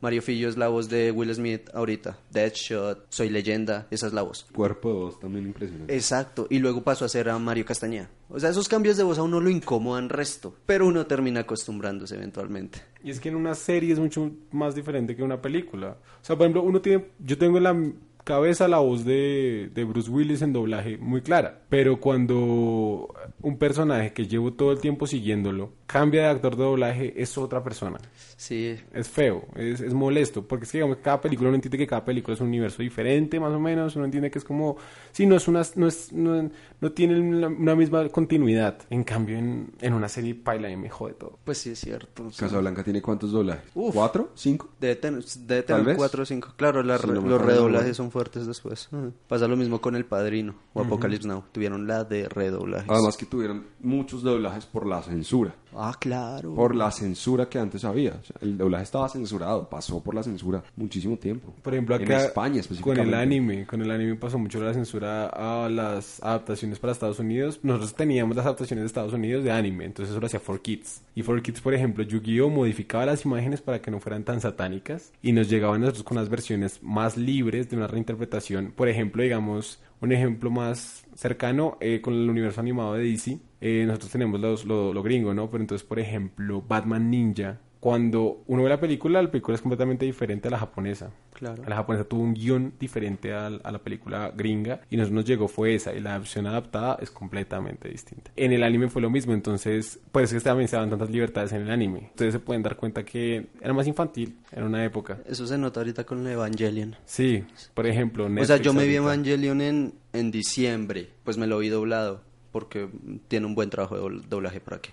Mario 0.00 0.22
Fillo 0.22 0.48
es 0.48 0.56
la 0.56 0.68
voz 0.68 0.88
de 0.88 1.10
Will 1.10 1.34
Smith 1.34 1.70
ahorita. 1.74 2.18
Deadshot, 2.30 3.06
Soy 3.08 3.30
Leyenda, 3.30 3.88
esa 3.90 4.06
es 4.06 4.12
la 4.12 4.22
voz. 4.22 4.46
Cuerpo 4.52 4.88
de 4.88 4.94
voz 4.94 5.18
también 5.18 5.46
impresionante. 5.46 5.92
Exacto, 5.92 6.46
y 6.50 6.60
luego 6.60 6.82
pasó 6.82 7.04
a 7.04 7.08
ser 7.08 7.28
a 7.28 7.38
Mario 7.38 7.64
Castañeda. 7.64 8.08
O 8.28 8.38
sea, 8.38 8.50
esos 8.50 8.68
cambios 8.68 8.96
de 8.96 9.02
voz 9.02 9.18
a 9.18 9.24
uno 9.24 9.40
lo 9.40 9.50
incomodan 9.50 10.08
resto, 10.08 10.54
pero 10.66 10.86
uno 10.86 11.06
termina 11.06 11.40
acostumbrándose 11.40 12.14
eventualmente. 12.14 12.80
Y 13.02 13.10
es 13.10 13.18
que 13.18 13.28
en 13.28 13.36
una 13.36 13.54
serie 13.54 13.92
es 13.92 13.98
mucho 13.98 14.30
más 14.52 14.76
diferente 14.76 15.16
que 15.16 15.22
una 15.24 15.42
película. 15.42 15.96
O 16.22 16.24
sea, 16.24 16.36
por 16.36 16.44
ejemplo, 16.44 16.62
uno 16.62 16.80
tiene, 16.80 17.06
yo 17.18 17.36
tengo 17.36 17.58
en 17.58 17.64
la 17.64 17.92
cabeza 18.28 18.68
la 18.68 18.78
voz 18.78 19.06
de, 19.06 19.70
de 19.74 19.84
Bruce 19.84 20.10
Willis 20.10 20.42
en 20.42 20.52
doblaje 20.52 20.98
muy 20.98 21.22
clara, 21.22 21.62
pero 21.70 21.98
cuando 21.98 23.14
un 23.40 23.56
personaje 23.58 24.12
que 24.12 24.26
llevo 24.26 24.52
todo 24.52 24.70
el 24.72 24.80
tiempo 24.80 25.06
siguiéndolo 25.06 25.72
cambia 25.86 26.24
de 26.24 26.28
actor 26.28 26.54
de 26.56 26.64
doblaje 26.64 27.14
es 27.22 27.38
otra 27.38 27.64
persona. 27.64 27.98
Sí, 28.36 28.76
Es 28.92 29.08
feo, 29.08 29.46
es, 29.56 29.80
es 29.80 29.94
molesto, 29.94 30.46
porque 30.46 30.64
es 30.66 30.70
que 30.72 30.78
digamos, 30.78 30.98
cada 30.98 31.20
película 31.22 31.48
uno 31.48 31.56
entiende 31.56 31.78
que 31.78 31.86
cada 31.86 32.04
película 32.04 32.34
es 32.34 32.40
un 32.42 32.48
universo 32.48 32.82
diferente, 32.82 33.40
más 33.40 33.52
o 33.52 33.58
menos, 33.58 33.96
uno 33.96 34.04
entiende 34.04 34.30
que 34.30 34.38
es 34.38 34.44
como, 34.44 34.76
sí, 35.12 35.24
no 35.24 35.34
es 35.36 35.48
una, 35.48 35.62
no 35.76 35.86
es, 35.88 36.12
no, 36.12 36.50
no 36.80 36.92
tienen 36.92 37.42
una 37.44 37.74
misma 37.74 38.06
continuidad, 38.10 38.78
en 38.90 39.02
cambio 39.04 39.38
en, 39.38 39.72
en 39.80 39.94
una 39.94 40.08
serie 40.08 40.34
paila 40.34 40.70
y 40.70 40.76
me 40.76 40.90
jode 40.90 41.14
todo. 41.14 41.38
pues 41.42 41.56
sí 41.58 41.70
es 41.70 41.78
cierto. 41.80 42.30
sí. 42.30 42.38
Casablanca 42.40 42.84
tiene 42.84 43.00
cuántos 43.00 43.32
doblajes? 43.32 43.64
Uf. 43.74 43.94
¿Cuatro? 43.94 44.30
¿Cinco? 44.34 44.68
Debe 44.78 44.96
tener, 44.96 45.24
debe 45.24 45.62
Tal 45.62 45.76
tener 45.78 45.84
vez. 45.86 45.96
cuatro 45.96 46.22
o 46.22 46.26
cinco. 46.26 46.52
Claro, 46.56 46.82
la 46.82 46.98
Sí, 46.98 47.06
no 47.08 47.20
los 47.22 47.40
redoblajes 47.40 47.96
son 47.96 48.10
fuertes 48.18 48.48
después. 48.48 48.88
Pasa 49.28 49.46
lo 49.46 49.56
mismo 49.56 49.80
con 49.80 49.94
El 49.94 50.04
Padrino 50.04 50.56
o 50.72 50.80
Apocalypse 50.80 51.28
Now. 51.28 51.44
Tuvieron 51.52 51.86
la 51.86 52.02
de 52.02 52.28
redoblajes. 52.28 52.90
Además 52.90 53.16
que 53.16 53.26
tuvieron 53.26 53.64
muchos 53.78 54.22
doblajes 54.22 54.66
por 54.66 54.86
la 54.88 55.00
censura. 55.02 55.54
Ah, 55.74 55.94
claro. 55.98 56.54
Por 56.54 56.74
la 56.74 56.90
censura 56.90 57.48
que 57.48 57.58
antes 57.58 57.84
había. 57.84 58.10
O 58.10 58.24
sea, 58.24 58.36
el 58.40 58.56
doblaje 58.56 58.84
estaba 58.84 59.08
censurado, 59.08 59.68
pasó 59.68 60.02
por 60.02 60.14
la 60.14 60.22
censura 60.22 60.62
muchísimo 60.76 61.16
tiempo. 61.16 61.52
Por 61.62 61.74
ejemplo, 61.74 61.96
en 61.96 62.02
acá 62.02 62.24
España 62.24 62.52
con 62.52 62.60
específicamente. 62.60 63.08
el 63.08 63.14
anime, 63.14 63.66
con 63.66 63.82
el 63.82 63.90
anime 63.90 64.14
pasó 64.16 64.38
mucho 64.38 64.62
la 64.62 64.74
censura 64.74 65.26
a 65.26 65.68
las 65.68 66.22
adaptaciones 66.22 66.78
para 66.78 66.92
Estados 66.92 67.18
Unidos. 67.18 67.60
Nosotros 67.62 67.94
teníamos 67.94 68.36
las 68.36 68.46
adaptaciones 68.46 68.82
de 68.82 68.86
Estados 68.86 69.12
Unidos 69.12 69.44
de 69.44 69.50
anime, 69.50 69.84
entonces 69.84 70.10
eso 70.12 70.20
lo 70.20 70.26
hacía 70.26 70.40
4Kids. 70.40 71.00
Y 71.14 71.22
4Kids, 71.22 71.60
por 71.60 71.74
ejemplo, 71.74 72.04
Yu-Gi-Oh 72.04 72.48
modificaba 72.48 73.06
las 73.06 73.24
imágenes 73.24 73.60
para 73.60 73.80
que 73.80 73.90
no 73.90 74.00
fueran 74.00 74.24
tan 74.24 74.40
satánicas 74.40 75.12
y 75.22 75.32
nos 75.32 75.48
llegaban 75.48 75.76
a 75.76 75.86
nosotros 75.86 76.04
con 76.04 76.16
las 76.16 76.28
versiones 76.28 76.82
más 76.82 77.16
libres 77.16 77.68
de 77.70 77.76
una 77.76 77.86
reinterpretación. 77.86 78.72
Por 78.74 78.88
ejemplo, 78.88 79.22
digamos, 79.22 79.80
un 80.00 80.12
ejemplo 80.12 80.50
más 80.50 81.04
cercano 81.18 81.76
eh, 81.80 82.00
con 82.00 82.14
el 82.14 82.28
universo 82.30 82.60
animado 82.60 82.94
de 82.94 83.04
DC. 83.04 83.40
eh, 83.60 83.84
nosotros 83.86 84.12
tenemos 84.12 84.40
los- 84.40 84.64
lo, 84.64 84.92
lo 84.94 85.02
gringo, 85.02 85.34
¿no? 85.34 85.50
Pero 85.50 85.62
entonces, 85.62 85.86
por 85.86 85.98
ejemplo, 86.00 86.62
Batman 86.62 87.10
Ninja. 87.10 87.60
Cuando 87.80 88.42
uno 88.48 88.64
ve 88.64 88.68
la 88.68 88.80
película, 88.80 89.22
la 89.22 89.30
película 89.30 89.54
es 89.54 89.60
completamente 89.62 90.04
diferente 90.04 90.48
a 90.48 90.50
la 90.50 90.58
japonesa. 90.58 91.10
Claro. 91.32 91.62
La 91.68 91.76
japonesa 91.76 92.04
tuvo 92.04 92.22
un 92.22 92.34
guion 92.34 92.72
diferente 92.80 93.32
al- 93.32 93.60
a, 93.62 93.70
la 93.70 93.78
película 93.78 94.32
gringa 94.36 94.80
y 94.90 94.96
nos, 94.96 95.12
nos 95.12 95.24
llegó 95.24 95.46
fue 95.46 95.76
esa 95.76 95.94
y 95.94 96.00
la 96.00 96.18
opción 96.18 96.48
adaptada 96.48 96.98
es 97.00 97.12
completamente 97.12 97.88
distinta. 97.88 98.32
En 98.34 98.52
el 98.52 98.64
anime 98.64 98.88
fue 98.88 99.00
lo 99.00 99.10
mismo, 99.10 99.32
entonces 99.32 100.00
por 100.10 100.22
eso 100.22 100.36
es 100.36 100.42
que 100.42 100.48
también 100.48 100.66
se 100.68 100.74
daban 100.74 100.90
tantas 100.90 101.10
libertades 101.10 101.52
en 101.52 101.62
el 101.62 101.70
anime. 101.70 102.08
Ustedes 102.10 102.32
se 102.34 102.40
pueden 102.40 102.62
dar 102.64 102.76
cuenta 102.76 103.04
que 103.04 103.46
era 103.60 103.72
más 103.72 103.86
infantil 103.86 104.36
en 104.50 104.64
una 104.64 104.84
época. 104.84 105.18
Eso 105.26 105.46
se 105.46 105.56
nota 105.56 105.78
ahorita 105.78 106.02
con 106.04 106.26
Evangelion. 106.26 106.96
Sí, 107.04 107.44
por 107.74 107.86
ejemplo, 107.86 108.24
o 108.24 108.26
sea, 108.26 108.34
Netflix 108.34 108.60
yo 108.62 108.72
me 108.72 108.86
vi. 108.86 108.96
Evangelion 108.96 109.60
en, 109.60 109.94
en 110.12 110.30
diciembre. 110.32 111.08
Pues 111.22 111.38
me 111.38 111.46
lo 111.46 111.58
vi 111.58 111.68
doblado. 111.68 112.22
Porque 112.50 112.88
tiene 113.28 113.46
un 113.46 113.54
buen 113.54 113.70
trabajo 113.70 113.94
de 113.96 114.02
dobl- 114.02 114.22
doblaje 114.28 114.58
por 114.58 114.74
aquí. 114.74 114.90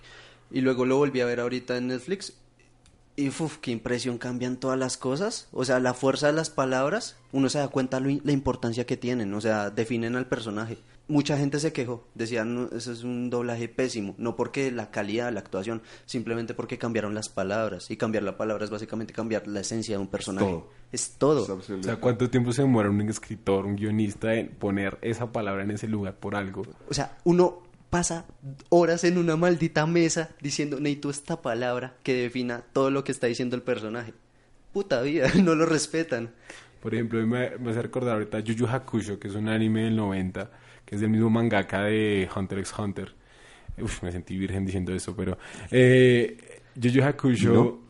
Y 0.52 0.62
luego 0.62 0.86
lo 0.86 0.98
volví 0.98 1.22
a 1.22 1.26
ver 1.26 1.40
ahorita 1.40 1.78
en 1.78 1.88
Netflix. 1.88 2.38
Y 3.18 3.30
uf, 3.30 3.58
qué 3.60 3.72
impresión 3.72 4.18
cambian 4.18 4.58
todas 4.58 4.78
las 4.78 4.98
cosas. 4.98 5.48
O 5.54 5.64
sea, 5.64 5.80
la 5.80 5.94
fuerza 5.94 6.28
de 6.28 6.34
las 6.34 6.50
palabras, 6.50 7.16
uno 7.32 7.48
se 7.48 7.60
da 7.60 7.70
cuenta 7.70 8.00
lo 8.00 8.10
la 8.24 8.32
importancia 8.34 8.86
que 8.86 8.98
tienen. 8.98 9.34
O 9.34 9.42
sea, 9.42 9.70
definen 9.70 10.16
al 10.16 10.28
personaje. 10.28 10.78
Mucha 11.08 11.38
gente 11.38 11.60
se 11.60 11.72
quejó, 11.72 12.04
decían, 12.16 12.56
"No, 12.56 12.70
eso 12.76 12.92
es 12.92 13.04
un 13.04 13.30
doblaje 13.30 13.70
pésimo. 13.70 14.16
No 14.18 14.36
porque 14.36 14.72
la 14.72 14.90
calidad 14.90 15.28
de 15.28 15.34
la 15.34 15.40
actuación, 15.40 15.82
simplemente 16.06 16.56
porque 16.56 16.78
cambiaron 16.78 17.14
las 17.14 17.30
palabras. 17.30 17.90
Y 17.92 17.96
cambiar 17.96 18.24
la 18.24 18.38
palabra 18.38 18.66
es 18.66 18.72
básicamente 18.72 19.14
cambiar 19.14 19.48
la 19.48 19.62
esencia 19.62 19.96
de 19.96 20.02
un 20.02 20.08
personaje. 20.08 20.48
todo. 20.48 20.70
Es 20.92 21.12
todo. 21.18 21.60
Es 21.60 21.70
O 21.70 21.84
sea, 21.84 21.98
¿cuánto 21.98 22.30
tiempo 22.30 22.52
se 22.52 22.64
demora 22.64 22.90
un 22.90 23.02
escritor, 23.02 23.66
un 23.66 23.76
guionista 23.76 24.34
en 24.34 24.50
poner 24.50 24.98
esa 25.02 25.32
palabra 25.32 25.64
en 25.64 25.72
ese 25.72 25.88
lugar 25.88 26.16
por 26.16 26.36
algo? 26.36 26.64
O 26.90 26.94
sea, 26.94 27.18
uno 27.24 27.64
pasa 27.90 28.26
horas 28.70 29.04
en 29.04 29.18
una 29.18 29.36
maldita 29.36 29.86
mesa 29.86 30.30
diciendo, 30.42 30.80
necesito 30.80 31.10
esta 31.10 31.42
palabra 31.42 31.96
que 32.04 32.14
defina 32.14 32.64
todo 32.74 32.92
lo 32.92 33.04
que 33.04 33.12
está 33.12 33.28
diciendo 33.28 33.56
el 33.56 33.62
personaje. 33.62 34.14
Puta 34.74 35.02
vida, 35.02 35.30
no 35.44 35.56
lo 35.56 35.66
respetan. 35.66 36.34
Por 36.82 36.94
ejemplo, 36.94 37.26
me, 37.26 37.58
me 37.58 37.72
hace 37.72 37.82
recordar 37.82 38.14
ahorita 38.14 38.42
Yu 38.42 38.54
Yu 38.54 38.68
Hakusho, 38.68 39.18
que 39.18 39.28
es 39.28 39.36
un 39.36 39.50
anime 39.50 39.84
del 39.86 39.96
90, 39.96 40.52
que 40.86 40.96
es 40.96 41.02
del 41.02 41.10
mismo 41.10 41.30
mangaka 41.30 41.84
de 41.84 42.30
Hunter 42.36 42.60
x 42.60 42.74
Hunter. 42.78 43.16
Uf, 43.82 44.04
me 44.04 44.12
sentí 44.12 44.38
virgen 44.38 44.66
diciendo 44.66 44.94
eso, 44.94 45.16
pero... 45.16 45.38
Eh, 45.72 46.62
Yu 46.76 46.90
Yu 46.90 47.04
Hakusho... 47.04 47.82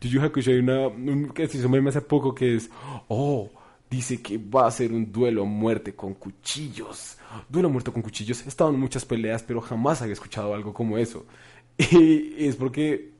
Yu 0.00 0.08
Yu 0.08 0.22
Hakusho 0.22 0.50
hay 0.50 0.58
una... 0.58 0.88
Un, 0.88 1.30
que 1.30 1.48
se 1.48 1.58
hizo 1.58 1.68
meme 1.68 1.90
hace 1.90 2.02
poco 2.02 2.34
que 2.34 2.56
es... 2.56 2.70
Oh, 3.08 3.50
dice 3.90 4.22
que 4.22 4.38
va 4.38 4.66
a 4.66 4.70
ser 4.70 4.92
un 4.92 5.10
duelo 5.10 5.42
a 5.42 5.46
muerte 5.46 5.94
con 5.94 6.14
cuchillos. 6.14 7.16
Duelo 7.48 7.68
a 7.68 7.70
muerte 7.70 7.92
con 7.92 8.02
cuchillos. 8.02 8.44
He 8.44 8.48
estado 8.48 8.70
en 8.70 8.78
muchas 8.80 9.04
peleas, 9.04 9.42
pero 9.42 9.60
jamás 9.60 10.02
había 10.02 10.14
escuchado 10.14 10.54
algo 10.54 10.72
como 10.74 10.98
eso. 10.98 11.26
Y 11.78 12.46
es 12.46 12.56
porque 12.56 13.10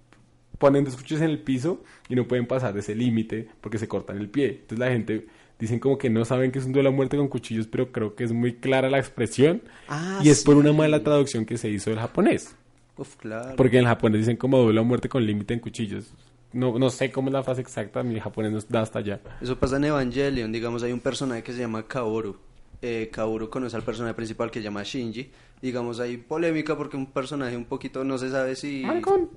ponen 0.58 0.84
dos 0.84 0.94
cuchillos 0.94 1.22
en 1.22 1.30
el 1.30 1.38
piso 1.38 1.82
y 2.08 2.14
no 2.14 2.28
pueden 2.28 2.46
pasar 2.46 2.74
de 2.74 2.80
ese 2.80 2.94
límite 2.94 3.48
porque 3.60 3.78
se 3.78 3.88
cortan 3.88 4.18
el 4.18 4.28
pie. 4.28 4.60
Entonces 4.60 4.78
la 4.78 4.88
gente 4.88 5.26
dicen 5.58 5.78
como 5.78 5.96
que 5.96 6.10
no 6.10 6.24
saben 6.24 6.52
que 6.52 6.58
es 6.58 6.66
un 6.66 6.72
duelo 6.72 6.90
a 6.90 6.92
muerte 6.92 7.16
con 7.16 7.28
cuchillos, 7.28 7.66
pero 7.66 7.90
creo 7.92 8.14
que 8.14 8.24
es 8.24 8.32
muy 8.32 8.54
clara 8.56 8.90
la 8.90 8.98
expresión 8.98 9.62
Ah, 9.88 10.20
y 10.22 10.28
es 10.28 10.44
por 10.44 10.56
una 10.56 10.72
mala 10.72 11.02
traducción 11.02 11.46
que 11.46 11.56
se 11.56 11.70
hizo 11.70 11.90
del 11.90 11.98
japonés. 11.98 12.54
Uf, 12.96 13.16
claro. 13.16 13.56
Porque 13.56 13.78
en 13.78 13.84
el 13.84 13.88
japonés 13.88 14.20
dicen 14.20 14.36
como 14.36 14.58
duelo 14.58 14.82
a 14.82 14.84
muerte 14.84 15.08
con 15.08 15.24
límite 15.24 15.54
en 15.54 15.60
cuchillos. 15.60 16.12
No, 16.52 16.78
no 16.78 16.90
sé 16.90 17.10
cómo 17.10 17.28
es 17.28 17.32
la 17.32 17.42
frase 17.42 17.60
exacta, 17.60 18.02
mi 18.02 18.18
japonés 18.20 18.52
no 18.52 18.60
da 18.68 18.82
hasta 18.82 18.98
allá. 18.98 19.20
Eso 19.40 19.58
pasa 19.58 19.76
en 19.76 19.84
Evangelion, 19.84 20.52
digamos, 20.52 20.82
hay 20.82 20.92
un 20.92 21.00
personaje 21.00 21.42
que 21.42 21.52
se 21.52 21.60
llama 21.60 21.84
Kaoru. 21.84 22.36
Eh, 22.82 23.10
Kaoru 23.12 23.50
conoce 23.50 23.76
al 23.76 23.82
personaje 23.82 24.14
principal 24.14 24.50
que 24.50 24.60
se 24.60 24.64
llama 24.64 24.82
Shinji. 24.82 25.30
Digamos, 25.60 26.00
hay 26.00 26.16
polémica 26.16 26.76
porque 26.76 26.96
un 26.96 27.06
personaje 27.12 27.56
un 27.56 27.66
poquito 27.66 28.04
no 28.04 28.16
se 28.18 28.30
sabe 28.30 28.56
si... 28.56 28.82
Maricón. 28.84 29.28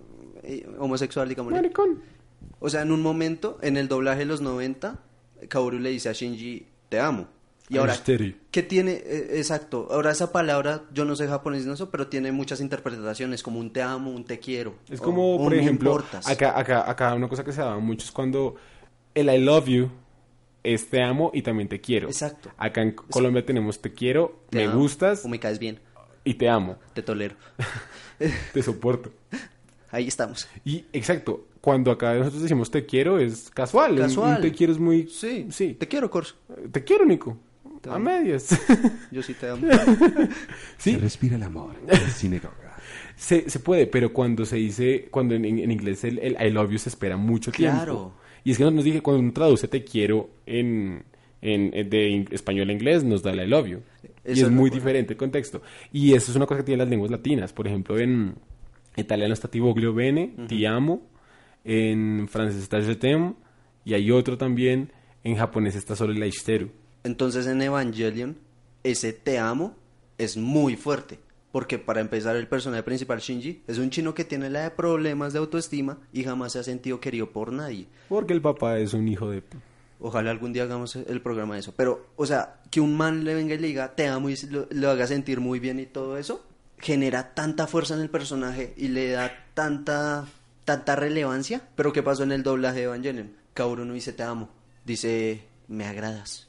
eh, 0.43 0.65
homosexual, 0.79 1.27
digamos. 1.27 1.51
Maricón. 1.51 2.01
O 2.59 2.69
sea, 2.69 2.81
en 2.81 2.91
un 2.91 3.01
momento, 3.01 3.57
en 3.61 3.75
el 3.77 3.87
doblaje 3.87 4.19
de 4.19 4.25
los 4.25 4.39
90, 4.41 4.99
Kaoru 5.49 5.79
le 5.79 5.89
dice 5.89 6.09
a 6.09 6.13
Shinji, 6.13 6.65
te 6.89 6.99
amo. 6.99 7.27
Y 7.69 7.77
ahora. 7.77 7.95
¿qué 8.51 8.63
tiene? 8.63 8.91
eh, 8.91 9.29
exacto. 9.35 9.87
Ahora 9.89 10.11
esa 10.11 10.31
palabra, 10.31 10.83
yo 10.93 11.05
no 11.05 11.15
sé 11.15 11.27
japonés, 11.27 11.65
no 11.65 11.75
sé, 11.75 11.85
pero 11.87 12.07
tiene 12.07 12.31
muchas 12.31 12.59
interpretaciones, 12.61 13.41
como 13.41 13.59
un 13.59 13.71
te 13.71 13.81
amo, 13.81 14.11
un 14.11 14.25
te 14.25 14.39
quiero. 14.39 14.75
Es 14.89 14.99
como, 15.01 15.37
por 15.37 15.51
me 15.51 15.59
ejemplo, 15.59 15.91
importas. 15.91 16.27
acá, 16.27 16.57
acá, 16.59 16.89
acá 16.89 17.13
una 17.15 17.27
cosa 17.29 17.43
que 17.43 17.51
se 17.53 17.61
daba 17.61 17.79
mucho 17.79 18.05
es 18.05 18.11
cuando 18.11 18.55
el 19.15 19.33
I 19.33 19.37
love 19.39 19.67
you 19.67 19.89
es 20.63 20.89
te 20.89 21.01
amo 21.01 21.31
y 21.33 21.41
también 21.41 21.67
te 21.67 21.81
quiero. 21.81 22.07
Exacto. 22.07 22.51
Acá 22.57 22.81
en 22.81 22.91
Colombia 22.93 23.45
tenemos 23.45 23.81
te 23.81 23.93
quiero, 23.93 24.43
Te 24.49 24.59
me 24.59 24.63
amo, 24.65 24.79
gustas 24.79 25.25
O 25.25 25.27
me 25.29 25.39
caes 25.39 25.59
bien, 25.59 25.79
y 26.23 26.35
te 26.35 26.49
amo, 26.49 26.77
te 26.93 27.01
tolero. 27.01 27.35
te 28.53 28.63
soporto. 28.63 29.11
Ahí 29.91 30.07
estamos. 30.07 30.47
Y 30.65 30.85
exacto, 30.93 31.45
cuando 31.61 31.91
acá 31.91 32.15
nosotros 32.15 32.41
decimos 32.41 32.71
te 32.71 32.85
quiero 32.85 33.19
es 33.19 33.51
casual. 33.51 33.95
Casual. 33.97 34.37
Un 34.37 34.41
te 34.41 34.51
quiero 34.51 34.73
es 34.73 34.79
muy... 34.79 35.07
Sí, 35.07 35.47
sí. 35.51 35.75
Te 35.75 35.87
quiero, 35.87 36.09
Corso. 36.09 36.35
Te 36.71 36.83
quiero, 36.83 37.05
Nico. 37.05 37.37
Te 37.81 37.89
A 37.89 37.95
amo. 37.95 38.05
medias. 38.05 38.49
Yo 39.11 39.21
sí 39.21 39.33
te 39.33 39.49
amo. 39.49 39.67
sí, 40.77 40.93
Se 40.93 40.97
respira 40.97 41.35
el 41.35 41.43
amor. 41.43 41.75
Gaga. 41.85 42.77
se, 43.15 43.49
se 43.49 43.59
puede, 43.59 43.85
pero 43.87 44.13
cuando 44.13 44.45
se 44.45 44.55
dice, 44.55 45.07
cuando 45.11 45.35
en, 45.35 45.45
en 45.45 45.69
inglés 45.71 46.03
el, 46.05 46.17
el 46.19 46.37
I 46.41 46.49
love 46.49 46.71
you 46.71 46.79
se 46.79 46.89
espera 46.89 47.17
mucho 47.17 47.51
tiempo. 47.51 47.77
Claro. 47.77 48.13
Y 48.43 48.51
es 48.51 48.57
que 48.57 48.63
nos 48.69 48.83
dije, 48.83 49.01
cuando 49.01 49.21
uno 49.21 49.31
traduce 49.33 49.67
te 49.67 49.83
quiero 49.83 50.29
en, 50.45 51.03
en, 51.41 51.71
en- 51.73 51.89
de 51.89 52.09
in- 52.09 52.27
español 52.31 52.69
a 52.69 52.73
inglés, 52.73 53.03
nos 53.03 53.21
da 53.23 53.31
el 53.31 53.41
I 53.41 53.47
love 53.47 53.67
you. 53.67 53.79
y 54.25 54.31
Eso 54.31 54.45
es 54.47 54.51
muy 54.51 54.69
diferente 54.69 55.13
el 55.13 55.17
contexto. 55.17 55.61
Y 55.91 56.13
eso 56.13 56.31
es 56.31 56.35
una 56.37 56.45
cosa 56.45 56.59
que 56.59 56.65
tienen 56.65 56.79
las 56.79 56.89
lenguas 56.89 57.11
latinas. 57.11 57.53
Por 57.53 57.67
ejemplo, 57.67 57.97
en 57.99 58.35
italiano 58.97 59.33
está 59.33 59.47
ti 59.47 59.59
voglio 59.59 59.93
bene, 59.93 60.33
ti 60.47 60.65
amo. 60.65 61.01
En 61.63 62.27
francés 62.29 62.61
está 62.61 62.81
je 62.81 62.95
t'aime. 62.95 63.33
Y 63.85 63.93
hay 63.93 64.11
otro 64.11 64.37
también. 64.37 64.91
En 65.23 65.35
japonés 65.35 65.75
está 65.75 65.95
solo 65.95 66.11
el 66.13 66.21
aishiteru. 66.21 66.69
Entonces 67.05 67.47
en 67.47 67.61
Evangelion, 67.61 68.37
ese 68.83 69.13
te 69.13 69.39
amo 69.39 69.75
es 70.17 70.35
muy 70.37 70.75
fuerte. 70.75 71.19
Porque 71.53 71.77
para 71.77 72.01
empezar, 72.01 72.35
el 72.35 72.47
personaje 72.47 72.81
principal, 72.81 73.19
Shinji, 73.19 73.61
es 73.67 73.77
un 73.77 73.91
chino 73.91 74.15
que 74.15 74.25
tiene 74.25 74.49
la 74.49 74.63
de 74.63 74.71
problemas 74.71 75.33
de 75.33 75.39
autoestima 75.39 75.99
y 76.11 76.23
jamás 76.23 76.53
se 76.53 76.59
ha 76.59 76.63
sentido 76.63 76.99
querido 76.99 77.29
por 77.29 77.53
nadie. 77.53 77.85
Porque 78.09 78.33
el 78.33 78.41
papá 78.41 78.79
es 78.79 78.95
un 78.95 79.07
hijo 79.07 79.29
de... 79.29 79.43
Ojalá 79.99 80.31
algún 80.31 80.51
día 80.51 80.63
hagamos 80.63 80.95
el 80.95 81.21
programa 81.21 81.53
de 81.53 81.59
eso. 81.59 81.71
Pero, 81.77 82.07
o 82.15 82.25
sea, 82.25 82.59
que 82.71 82.81
un 82.81 82.97
man 82.97 83.23
le 83.23 83.35
venga 83.35 83.53
y 83.53 83.59
le 83.59 83.67
diga 83.67 83.93
te 83.93 84.07
amo 84.07 84.31
y 84.31 84.35
lo, 84.49 84.65
lo 84.71 84.89
haga 84.89 85.05
sentir 85.05 85.41
muy 85.41 85.59
bien 85.59 85.79
y 85.79 85.85
todo 85.85 86.17
eso, 86.17 86.43
genera 86.79 87.35
tanta 87.35 87.67
fuerza 87.67 87.93
en 87.93 88.01
el 88.01 88.09
personaje 88.09 88.73
y 88.75 88.87
le 88.87 89.11
da 89.11 89.31
tanta 89.53 90.25
tanta 90.65 90.95
relevancia. 90.95 91.61
Pero 91.75 91.93
¿qué 91.93 92.01
pasó 92.01 92.23
en 92.23 92.31
el 92.31 92.41
doblaje 92.41 92.79
de 92.79 92.83
Evangelion? 92.85 93.31
Kaoru 93.53 93.85
no 93.85 93.93
dice 93.93 94.11
te 94.11 94.23
amo, 94.23 94.49
dice 94.85 95.43
me 95.67 95.85
agradas. 95.85 96.47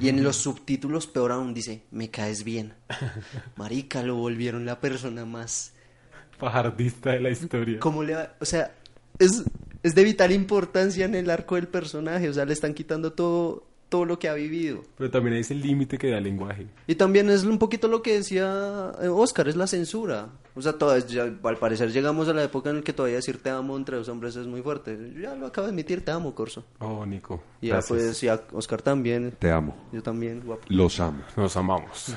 Y 0.00 0.08
en 0.08 0.22
los 0.22 0.36
subtítulos, 0.36 1.06
peor 1.06 1.32
aún, 1.32 1.54
dice 1.54 1.82
me 1.90 2.10
caes 2.10 2.44
bien. 2.44 2.74
Marica, 3.56 4.02
lo 4.02 4.16
volvieron 4.16 4.64
la 4.64 4.80
persona 4.80 5.24
más 5.24 5.74
Fajardista 6.38 7.12
de 7.12 7.20
la 7.20 7.30
historia. 7.30 7.78
¿Cómo 7.80 8.02
le 8.02 8.14
va? 8.14 8.34
O 8.40 8.44
sea, 8.44 8.74
es, 9.18 9.44
es 9.82 9.94
de 9.94 10.04
vital 10.04 10.32
importancia 10.32 11.04
en 11.04 11.14
el 11.14 11.30
arco 11.30 11.54
del 11.54 11.68
personaje. 11.68 12.28
O 12.28 12.32
sea, 12.32 12.44
le 12.44 12.52
están 12.52 12.74
quitando 12.74 13.12
todo, 13.12 13.64
todo 13.88 14.04
lo 14.04 14.18
que 14.18 14.28
ha 14.28 14.34
vivido. 14.34 14.82
Pero 14.98 15.10
también 15.10 15.36
es 15.36 15.50
el 15.50 15.60
límite 15.60 15.96
que 15.96 16.10
da 16.10 16.18
el 16.18 16.24
lenguaje. 16.24 16.66
Y 16.86 16.96
también 16.96 17.30
es 17.30 17.44
un 17.44 17.58
poquito 17.58 17.88
lo 17.88 18.02
que 18.02 18.14
decía 18.14 18.92
eh, 19.00 19.08
Oscar, 19.08 19.48
es 19.48 19.56
la 19.56 19.66
censura. 19.66 20.28
O 20.56 20.62
sea, 20.62 20.74
todas, 20.74 21.08
ya, 21.08 21.24
al 21.24 21.56
parecer 21.58 21.90
llegamos 21.90 22.28
a 22.28 22.32
la 22.32 22.44
época 22.44 22.70
en 22.70 22.76
la 22.76 22.82
que 22.82 22.92
todavía 22.92 23.16
decir 23.16 23.42
te 23.42 23.50
amo 23.50 23.76
entre 23.76 23.96
dos 23.96 24.08
hombres 24.08 24.36
es 24.36 24.46
muy 24.46 24.62
fuerte. 24.62 24.96
Yo 25.14 25.20
ya 25.22 25.34
lo 25.34 25.46
acabo 25.46 25.66
de 25.66 25.72
admitir, 25.72 26.04
te 26.04 26.12
amo, 26.12 26.32
Corso. 26.34 26.64
Oh, 26.78 27.04
Nico. 27.04 27.42
Y 27.60 27.66
ya 27.68 27.74
gracias. 27.74 27.98
pues, 27.98 28.20
ya 28.20 28.40
Oscar 28.52 28.80
también. 28.80 29.34
Te 29.38 29.50
amo. 29.50 29.74
Yo 29.92 30.00
también, 30.02 30.42
guapo. 30.44 30.62
Los 30.68 31.00
amo. 31.00 31.22
Nos 31.36 31.56
amamos. 31.56 32.14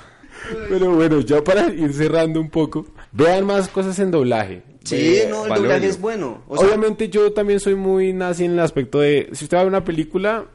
Pero 0.69 0.93
bueno, 0.93 1.19
ya 1.21 1.43
para 1.43 1.67
ir 1.73 1.91
cerrando 1.93 2.39
un 2.39 2.49
poco, 2.51 2.85
vean 3.11 3.43
más 3.45 3.67
cosas 3.69 3.97
en 3.97 4.11
doblaje. 4.11 4.61
Sí, 4.83 5.21
no, 5.29 5.47
el 5.47 5.53
doblaje 5.55 5.87
es 5.87 5.99
bueno. 5.99 6.43
O 6.47 6.57
sea, 6.57 6.67
Obviamente 6.67 7.09
yo 7.09 7.33
también 7.33 7.59
soy 7.59 7.73
muy 7.73 8.13
nazi 8.13 8.45
en 8.45 8.51
el 8.51 8.59
aspecto 8.59 8.99
de, 8.99 9.29
si 9.33 9.45
usted 9.45 9.57
va 9.57 9.61
a 9.61 9.63
ver 9.63 9.71
una 9.71 9.83
película, 9.83 10.45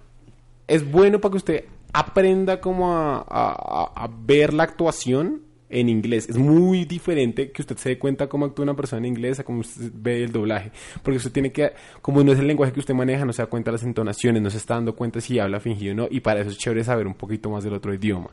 es 0.69 0.89
bueno 0.89 1.21
para 1.21 1.33
que 1.33 1.37
usted 1.39 1.65
aprenda 1.93 2.61
como 2.61 2.93
a, 2.97 3.17
a- 3.19 3.23
a- 3.29 4.05
a 4.05 4.11
ver 4.25 4.55
la 4.55 4.63
actuación 4.63 5.43
en 5.73 5.89
inglés. 5.89 6.29
Es 6.29 6.37
muy 6.37 6.85
diferente 6.85 7.51
que 7.51 7.63
usted 7.63 7.77
se 7.77 7.89
dé 7.89 7.99
cuenta 7.99 8.29
cómo 8.29 8.45
actúa 8.45 8.63
una 8.63 8.77
persona 8.77 8.99
en 8.99 9.07
inglés 9.07 9.41
a 9.41 9.45
cómo 9.45 9.61
usted 9.61 9.91
ve 9.95 10.23
el 10.23 10.33
doblaje. 10.33 10.71
Porque 11.03 11.17
usted 11.17 11.33
tiene 11.33 11.51
que, 11.51 11.73
como 12.01 12.23
no 12.23 12.33
es 12.33 12.39
el 12.39 12.47
lenguaje 12.47 12.73
que 12.73 12.81
usted 12.81 12.95
maneja, 12.95 13.25
no 13.25 13.33
se 13.33 13.43
da 13.43 13.47
cuenta 13.47 13.71
de 13.71 13.79
las 13.79 13.83
entonaciones, 13.83 14.43
no 14.43 14.51
se 14.51 14.59
está 14.59 14.75
dando 14.75 14.95
cuenta 14.95 15.21
si 15.21 15.39
habla 15.39 15.59
fingido 15.59 15.93
o 15.93 15.97
no. 15.97 16.09
Y 16.11 16.21
para 16.21 16.41
eso 16.41 16.51
es 16.51 16.59
chévere 16.59 16.85
saber 16.85 17.07
un 17.07 17.15
poquito 17.15 17.51
más 17.51 17.65
del 17.65 17.73
otro 17.73 17.93
idioma. 17.93 18.31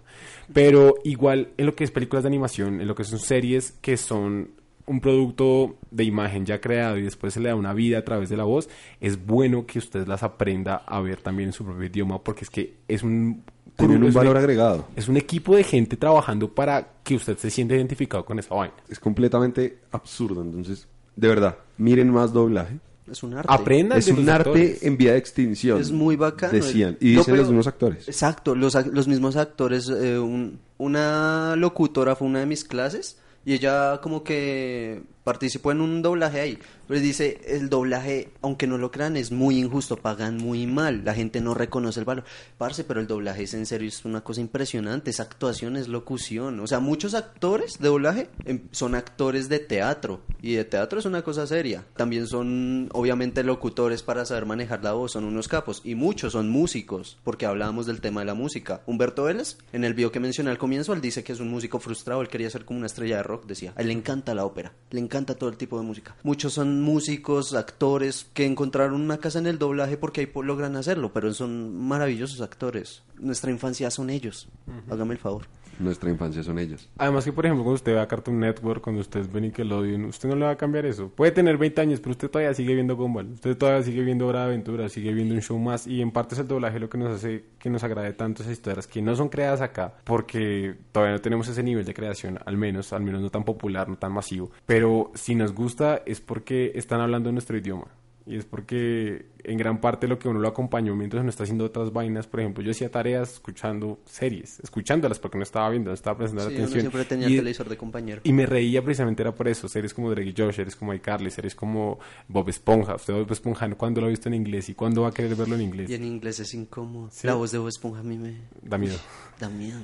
Pero 0.54 0.96
igual 1.04 1.50
en 1.58 1.66
lo 1.66 1.76
que 1.76 1.84
es 1.84 1.92
películas 1.92 2.24
de 2.24 2.28
animación, 2.28 2.82
en 2.82 2.88
lo 2.88 2.96
que 2.96 3.04
son 3.04 3.20
series 3.20 3.72
que 3.82 3.98
son 3.98 4.60
un 4.90 5.02
producto 5.02 5.78
de 5.92 6.04
imagen 6.04 6.48
ya 6.48 6.60
creado 6.60 6.98
y 6.98 7.04
después 7.04 7.36
se 7.36 7.40
le 7.40 7.50
da 7.50 7.56
una 7.56 7.74
vida 7.74 8.00
a 8.00 8.04
través 8.04 8.28
de 8.28 8.36
la 8.36 8.44
voz, 8.44 8.68
es 9.00 9.24
bueno 9.24 9.68
que 9.68 9.78
usted 9.78 10.08
las 10.08 10.24
aprenda 10.24 10.78
a 10.78 11.00
ver 11.00 11.22
también 11.22 11.50
en 11.50 11.54
su 11.54 11.64
propio 11.64 11.86
idioma 11.86 12.24
porque 12.24 12.44
es 12.44 12.50
que 12.50 12.74
es 12.88 13.04
un... 13.04 13.44
Tienen 13.80 14.04
un 14.04 14.10
es 14.10 14.14
valor 14.14 14.38
agregado. 14.38 14.88
Es 14.96 15.08
un 15.08 15.18
equipo 15.18 15.56
de 15.56 15.64
gente 15.64 15.98
trabajando 15.98 16.48
para 16.54 16.88
que 17.04 17.16
usted 17.16 17.38
se 17.38 17.50
sienta 17.50 17.76
identificado 17.76 18.24
con 18.26 18.38
esa 18.40 18.54
vaina. 18.54 18.74
Es 18.90 19.00
completamente 19.00 19.80
absurdo. 19.92 20.42
Entonces, 20.42 20.88
de 21.16 21.28
verdad, 21.28 21.58
miren 21.78 22.12
más 22.12 22.32
doblaje. 22.34 22.78
es 23.10 23.24
un 23.24 23.34
arte. 23.34 23.52
Aprenda 23.52 23.96
Es 23.98 24.06
de 24.06 24.12
un 24.14 24.20
los 24.26 24.28
arte 24.30 24.50
actores. 24.50 24.84
en 24.84 24.98
vía 24.98 25.14
de 25.14 25.18
extinción. 25.18 25.80
Es 25.82 25.92
muy 25.92 26.16
bacano. 26.16 26.54
Decían. 26.54 26.98
Y 27.02 27.14
No, 27.14 27.20
dicen 27.22 27.38
los 27.38 27.48
mismos 27.48 27.66
actores. 27.68 28.08
Exacto, 28.08 28.54
los, 28.54 28.76
los 28.94 29.08
mismos 29.08 29.36
actores. 29.36 29.90
eh, 29.90 30.20
un- 30.20 30.60
una 30.78 31.56
locutora 31.58 32.16
fue 32.16 32.28
una 32.28 32.40
de 32.40 32.46
mis 32.46 32.64
clases 32.64 33.18
y 33.46 33.54
ella 33.54 34.00
como 34.02 34.24
que 34.24 35.02
participó 35.24 35.72
en 35.72 35.82
un 35.82 36.02
doblaje 36.02 36.40
ahí. 36.40 36.60
Pero 36.90 37.02
dice, 37.02 37.40
el 37.46 37.70
doblaje, 37.70 38.32
aunque 38.42 38.66
no 38.66 38.80
lo 38.80 38.90
crean, 38.90 39.16
es 39.16 39.32
muy 39.32 39.60
injusto, 39.60 39.98
pagan 39.98 40.38
muy 40.38 40.66
mal, 40.66 41.06
la 41.06 41.14
gente 41.14 41.40
no 41.40 41.54
reconoce 41.54 42.00
el 42.00 42.06
valor. 42.08 42.24
Parce, 42.58 42.84
pero 42.84 43.00
el 43.00 43.06
doblaje 43.06 43.44
es 43.44 43.54
en 43.54 43.68
serio, 43.68 43.88
es 43.88 44.06
una 44.06 44.22
cosa 44.22 44.42
impresionante, 44.42 45.12
es 45.12 45.20
actuación, 45.20 45.78
es 45.78 45.88
locución. 45.88 46.60
O 46.60 46.66
sea, 46.66 46.80
muchos 46.80 47.14
actores 47.14 47.78
de 47.78 47.90
doblaje 47.90 48.30
em, 48.44 48.62
son 48.72 48.96
actores 48.96 49.50
de 49.50 49.60
teatro 49.60 50.22
y 50.42 50.54
de 50.54 50.66
teatro 50.66 50.98
es 50.98 51.06
una 51.06 51.22
cosa 51.22 51.46
seria. 51.46 51.86
También 51.96 52.26
son, 52.26 52.90
obviamente, 52.92 53.44
locutores 53.44 54.02
para 54.02 54.26
saber 54.26 54.48
manejar 54.48 54.84
la 54.84 54.94
voz, 54.94 55.12
son 55.12 55.26
unos 55.26 55.48
capos. 55.48 55.82
Y 55.84 55.94
muchos 55.94 56.34
son 56.34 56.50
músicos, 56.50 57.20
porque 57.24 57.46
hablábamos 57.46 57.86
del 57.86 58.02
tema 58.02 58.22
de 58.22 58.26
la 58.26 58.34
música. 58.34 58.82
Humberto 58.88 59.26
Vélez, 59.26 59.58
en 59.74 59.84
el 59.84 59.94
video 59.94 60.12
que 60.12 60.20
mencioné 60.20 60.50
al 60.50 60.58
comienzo, 60.58 60.94
él 60.94 61.02
dice 61.02 61.24
que 61.24 61.34
es 61.34 61.40
un 61.40 61.52
músico 61.52 61.78
frustrado, 61.78 62.24
él 62.24 62.30
quería 62.30 62.50
ser 62.50 62.66
como 62.66 62.80
una 62.80 62.88
estrella 62.88 63.18
de 63.18 63.24
rock, 63.24 63.46
decía. 63.46 63.74
A 63.76 63.82
él 63.82 63.90
le 63.90 63.94
encanta 63.94 64.34
la 64.34 64.44
ópera, 64.44 64.74
le 64.90 65.00
encanta 65.00 65.36
todo 65.36 65.52
el 65.52 65.58
tipo 65.58 65.78
de 65.78 65.86
música. 65.86 66.16
Muchos 66.24 66.54
son 66.54 66.79
músicos, 66.82 67.54
actores, 67.54 68.28
que 68.34 68.46
encontraron 68.46 69.02
una 69.02 69.18
casa 69.18 69.40
en 69.40 69.48
el 69.48 69.60
doblaje 69.60 69.98
porque 69.98 70.22
ahí 70.22 70.32
logran 70.44 70.76
hacerlo, 70.76 71.12
pero 71.14 71.34
son 71.34 71.76
maravillosos 71.88 72.42
actores. 72.42 73.04
Nuestra 73.20 73.52
infancia 73.52 73.92
son 73.92 74.10
ellos. 74.10 74.48
Hágame 74.90 75.14
el 75.14 75.20
favor. 75.20 75.46
Nuestra 75.80 76.10
infancia 76.10 76.44
son 76.44 76.60
ellos. 76.60 76.90
Además 76.98 77.24
que, 77.24 77.32
por 77.32 77.46
ejemplo, 77.46 77.64
cuando 77.64 77.76
usted 77.76 77.94
ve 77.94 78.02
a 78.02 78.08
Cartoon 78.08 78.40
Network, 78.40 78.84
cuando 78.84 79.02
usted 79.02 79.26
ve 79.32 79.40
Nickelodeon, 79.40 80.06
usted 80.06 80.28
no 80.28 80.36
le 80.36 80.46
va 80.46 80.52
a 80.52 80.58
cambiar 80.58 80.86
eso. 80.86 81.10
Puede 81.10 81.32
tener 81.32 81.58
20 81.58 81.82
años, 81.82 82.00
pero 82.02 82.12
usted 82.12 82.30
todavía 82.30 82.54
sigue 82.54 82.76
viendo 82.76 82.98
Gumball. 82.98 83.32
Usted 83.34 83.58
todavía 83.58 83.82
sigue 83.84 84.04
viendo 84.04 84.28
Hora 84.28 84.42
de 84.42 84.46
Aventura, 84.48 84.90
sigue 84.90 85.14
viendo 85.14 85.34
un 85.36 85.42
show 85.42 85.58
más. 85.58 85.88
Y 85.88 86.02
en 86.02 86.12
parte 86.12 86.36
es 86.36 86.40
el 86.40 86.50
doblaje 86.50 86.80
lo 86.80 86.90
que 86.90 86.98
nos 86.98 87.16
hace 87.16 87.46
que 87.60 87.70
nos 87.70 87.84
agrade 87.84 88.14
tanto 88.14 88.42
esas 88.42 88.54
historias 88.54 88.88
que 88.88 89.02
no 89.02 89.16
son 89.16 89.30
creadas 89.30 89.62
acá, 89.62 89.94
porque 90.04 90.76
todavía 90.92 91.14
no 91.14 91.22
tenemos 91.22 91.48
ese 91.48 91.64
nivel 91.64 91.86
de 91.86 91.94
creación, 91.94 92.40
al 92.46 92.58
menos, 92.58 92.92
al 92.92 93.02
menos 93.02 93.22
no 93.22 93.30
tan 93.30 93.46
popular, 93.46 93.88
no 93.88 93.98
tan 93.98 94.12
masivo. 94.12 94.52
Pero 94.66 95.12
si 95.14 95.36
nos 95.36 95.54
gusta 95.54 96.02
es 96.06 96.20
porque 96.20 96.69
están 96.76 97.02
hablando 97.02 97.32
nuestro 97.32 97.58
idioma. 97.58 97.88
Y 98.26 98.36
es 98.38 98.46
porque 98.46 99.26
en 99.44 99.58
gran 99.58 99.82
parte 99.82 100.08
lo 100.08 100.20
que 100.20 100.28
uno 100.30 100.40
lo 100.40 100.48
acompañó 100.50 100.96
mientras 100.96 101.22
uno 101.22 101.32
está 101.32 101.44
haciendo 101.46 101.66
otras 101.66 101.92
vainas. 101.92 102.28
Por 102.28 102.42
ejemplo, 102.42 102.64
yo 102.64 102.70
hacía 102.70 102.92
tareas 102.92 103.34
escuchando 103.34 104.00
series, 104.06 104.60
escuchándolas 104.60 105.18
porque 105.18 105.38
no 105.40 105.44
estaba 105.44 105.68
viendo, 105.72 105.90
no 105.90 105.96
estaba 105.96 106.20
prestando 106.20 106.44
Sí, 106.44 106.50
uno 106.50 106.56
atención. 106.66 106.82
siempre 106.82 107.06
tenía 107.06 107.28
Y- 107.28 107.38
televisor 107.38 107.68
de 107.70 107.78
compañero. 107.78 108.22
y 108.24 108.32
me 108.32 108.46
reía 108.46 108.84
precisamente 108.84 109.24
era 109.24 109.34
por 109.34 109.48
eso, 109.48 109.68
series 109.68 109.96
como 109.96 110.12
Drake 110.12 110.30
y 110.30 110.34
Josh, 110.38 110.54
series 110.58 110.76
como 110.76 110.94
iCarly, 110.94 111.32
series 111.32 111.56
como 111.56 111.98
Bob 112.28 112.48
Esponja. 112.50 112.96
Usted 112.96 113.16
Bob 113.16 113.32
Esponja, 113.32 113.68
¿cuándo 113.74 114.02
lo 114.02 114.08
ha 114.08 114.10
visto 114.12 114.28
en 114.30 114.36
inglés 114.36 114.70
y 114.70 114.76
cuándo 114.76 115.02
va 115.04 115.08
a 115.08 115.12
querer 115.12 115.34
verlo 115.36 115.56
en 115.56 115.62
inglés? 115.62 115.90
Y 115.90 115.96
en 115.96 116.04
inglés 116.04 116.40
es 116.40 116.54
incómodo. 116.54 117.10
Sí. 117.12 117.26
La 117.26 117.34
voz 117.34 117.52
de 117.52 117.58
Bob 117.58 117.70
Esponja 117.70 118.02
a 118.02 118.04
mí 118.04 118.18
me 118.20 118.42
Da 118.62 118.78
miedo. 118.78 118.98
da 119.40 119.50
miedo. 119.50 119.80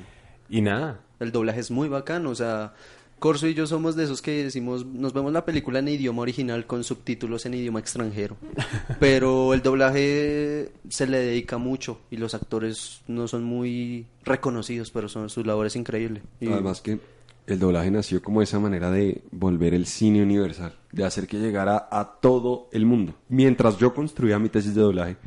Y 0.49 0.61
nada, 0.61 0.99
El 1.19 1.31
doblaje 1.31 1.61
es 1.61 1.71
muy 1.71 1.87
bacano, 1.89 2.29
o 2.29 2.35
sea, 2.35 2.73
Corso 3.19 3.47
y 3.47 3.53
yo 3.53 3.65
somos 3.65 3.95
de 3.95 4.03
esos 4.03 4.21
que 4.21 4.43
decimos, 4.43 4.85
nos 4.85 5.13
vemos 5.13 5.31
la 5.33 5.45
película 5.45 5.79
en 5.79 5.87
idioma 5.87 6.21
original 6.21 6.67
con 6.67 6.83
subtítulos 6.83 7.45
en 7.45 7.53
idioma 7.55 7.79
extranjero. 7.79 8.35
Pero 8.99 9.53
el 9.53 9.61
doblaje 9.61 10.71
se 10.89 11.07
le 11.07 11.19
dedica 11.19 11.57
mucho 11.57 11.99
y 12.11 12.17
los 12.17 12.35
actores 12.35 13.01
no 13.07 13.27
son 13.27 13.43
muy 13.43 14.05
reconocidos, 14.23 14.91
pero 14.91 15.07
son, 15.09 15.29
su 15.29 15.43
labor 15.43 15.65
es 15.67 15.75
increíble. 15.75 16.21
Y- 16.39 16.47
Además 16.49 16.81
que 16.81 16.99
el 17.47 17.59
doblaje 17.59 17.89
nació 17.91 18.21
como 18.21 18.41
esa 18.41 18.59
manera 18.59 18.91
de 18.91 19.21
volver 19.31 19.73
el 19.73 19.85
cine 19.85 20.21
universal, 20.21 20.75
de 20.91 21.05
hacer 21.05 21.27
que 21.27 21.37
llegara 21.39 21.87
a 21.91 22.19
todo 22.21 22.69
el 22.71 22.85
mundo. 22.85 23.13
Mientras 23.29 23.77
yo 23.77 23.93
construía 23.93 24.39
mi 24.39 24.49
tesis 24.49 24.75
de 24.75 24.81
doblaje, 24.81 25.17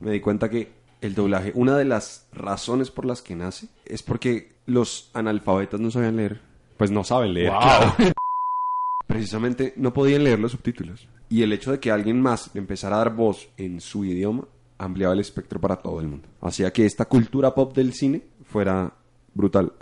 me 0.00 0.10
di 0.12 0.20
cuenta 0.20 0.48
que 0.50 0.72
el 1.00 1.14
doblaje, 1.14 1.52
una 1.54 1.76
de 1.76 1.84
las 1.84 2.26
razones 2.32 2.90
por 2.90 3.04
las 3.04 3.22
que 3.22 3.34
nace, 3.36 3.68
es 3.86 4.02
porque 4.02 4.52
los 4.66 5.10
analfabetas 5.14 5.80
no 5.80 5.90
sabían 5.90 6.16
leer. 6.16 6.40
Pues 6.78 6.90
no 6.90 7.04
saben 7.04 7.34
leer. 7.34 7.50
Wow. 7.50 7.60
claro. 7.60 7.94
Precisamente 9.06 9.74
no 9.76 9.92
podían 9.92 10.24
leer 10.24 10.38
los 10.38 10.52
subtítulos. 10.52 11.08
Y 11.28 11.42
el 11.42 11.52
hecho 11.52 11.72
de 11.72 11.80
que 11.80 11.90
alguien 11.90 12.20
más 12.20 12.54
empezara 12.54 12.96
a 12.96 12.98
dar 13.00 13.14
voz 13.14 13.48
en 13.56 13.80
su 13.80 14.04
idioma 14.04 14.44
ampliaba 14.78 15.12
el 15.14 15.20
espectro 15.20 15.60
para 15.60 15.76
todo 15.76 16.00
el 16.00 16.08
mundo. 16.08 16.28
Hacía 16.40 16.72
que 16.72 16.86
esta 16.86 17.06
cultura 17.06 17.54
pop 17.54 17.74
del 17.74 17.92
cine 17.92 18.22
fuera 18.44 18.92
brutal. 19.34 19.72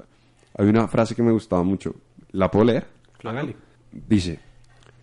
Hay 0.56 0.66
una 0.66 0.88
frase 0.88 1.14
que 1.14 1.22
me 1.22 1.32
gustaba 1.32 1.62
mucho. 1.62 1.94
¿La 2.32 2.50
puedo 2.50 2.64
leer? 2.64 2.86
Dice, 3.92 4.40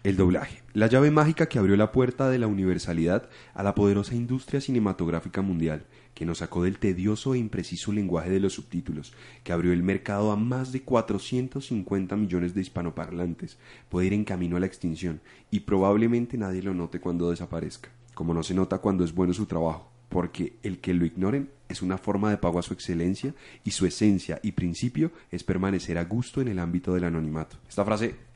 el 0.04 0.18
doblaje, 0.18 0.62
la 0.74 0.88
llave 0.88 1.12
mágica 1.12 1.48
que 1.48 1.58
abrió 1.58 1.78
la 1.78 1.94
puerta 1.94 2.30
de 2.30 2.38
la 2.38 2.48
universalidad 2.48 3.30
a 3.54 3.64
la 3.64 3.74
poderosa 3.74 4.16
industria 4.16 4.60
cinematográfica 4.60 5.42
mundial, 5.42 5.86
que 6.14 6.26
nos 6.26 6.40
sacó 6.40 6.64
del 6.64 6.78
tedioso 6.78 7.34
e 7.34 7.38
impreciso 7.38 7.94
lenguaje 7.94 8.30
de 8.30 8.42
los 8.42 8.54
subtítulos, 8.54 9.14
que 9.44 9.54
abrió 9.54 9.72
el 9.72 9.82
mercado 9.82 10.32
a 10.32 10.36
más 10.36 10.74
de 10.74 10.82
450 10.82 12.18
millones 12.18 12.54
de 12.54 12.62
hispanoparlantes, 12.62 13.58
puede 13.88 14.08
ir 14.08 14.14
en 14.14 14.26
camino 14.26 14.58
a 14.58 14.60
la 14.60 14.66
extinción, 14.66 15.22
y 15.50 15.62
probablemente 15.62 16.38
nadie 16.38 16.62
lo 16.62 16.74
note 16.74 17.00
cuando 17.00 17.30
desaparezca, 17.30 17.90
como 18.14 18.34
no 18.34 18.44
se 18.44 18.54
nota 18.54 18.80
cuando 18.80 19.06
es 19.06 19.14
bueno 19.14 19.34
su 19.34 19.46
trabajo, 19.46 19.90
porque 20.10 20.58
el 20.64 20.80
que 20.80 20.94
lo 20.94 21.06
ignoren 21.06 21.50
es 21.70 21.82
una 21.82 21.98
forma 21.98 22.30
de 22.30 22.38
pago 22.38 22.60
a 22.60 22.64
su 22.64 22.74
excelencia 22.74 23.34
y 23.64 23.72
su 23.72 23.86
esencia 23.86 24.40
y 24.44 24.52
principio 24.52 25.12
es 25.32 25.46
permanecer 25.46 25.98
a 25.98 26.04
gusto 26.04 26.42
en 26.42 26.50
el 26.50 26.60
ámbito 26.60 26.94
del 26.94 27.06
anonimato. 27.06 27.58
Esta 27.68 27.86
frase 27.86 28.33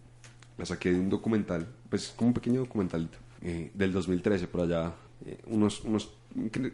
la 0.58 0.66
saqué 0.66 0.91
de 0.91 0.99
un 0.99 1.10
documental, 1.10 1.68
pues 1.89 2.14
como 2.16 2.30
un 2.30 2.34
pequeño 2.34 2.60
documentalito, 2.62 3.18
eh, 3.41 3.72
del 3.74 3.91
2013 3.93 4.47
por 4.47 4.62
allá. 4.62 4.93
eh, 5.26 5.39
unos, 5.47 5.84
unos, 5.84 6.14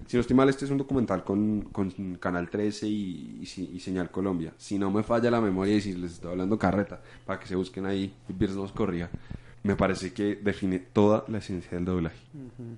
si 0.07 0.17
no 0.17 0.21
estoy 0.21 0.35
mal, 0.35 0.49
este 0.49 0.65
es 0.65 0.71
un 0.71 0.77
documental 0.77 1.23
con, 1.23 1.61
con 1.71 1.91
Canal 2.19 2.49
13 2.49 2.87
y, 2.87 3.41
y, 3.41 3.79
Señal 3.79 4.11
Colombia. 4.11 4.53
Si 4.57 4.77
no 4.77 4.91
me 4.91 5.03
falla 5.03 5.31
la 5.31 5.39
memoria 5.41 5.75
y 5.75 5.81
si 5.81 5.93
les 5.93 6.13
estoy 6.13 6.31
hablando 6.31 6.57
carreta, 6.59 7.01
para 7.25 7.39
que 7.39 7.47
se 7.47 7.55
busquen 7.55 7.85
ahí 7.85 8.13
y 8.27 8.33
Pierce 8.33 8.55
nos 8.57 8.71
corría. 8.73 9.09
Me 9.63 9.77
parece 9.77 10.11
que 10.11 10.35
define 10.35 10.79
toda 10.79 11.23
la 11.29 11.37
esencia 11.37 11.71
del 11.71 11.85
doblaje. 11.85 12.17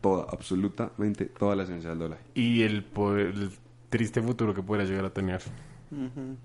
Toda, 0.02 0.28
absolutamente 0.32 1.26
toda 1.26 1.56
la 1.56 1.64
esencia 1.64 1.90
del 1.90 1.98
doblaje. 2.00 2.22
Y 2.36 2.62
el, 2.62 2.84
poder- 2.84 3.34
el 3.36 3.50
triste 3.90 4.22
futuro 4.22 4.54
que 4.54 4.62
pudiera 4.62 4.88
llegar 4.88 5.06
a 5.06 5.10
tener. 5.14 5.42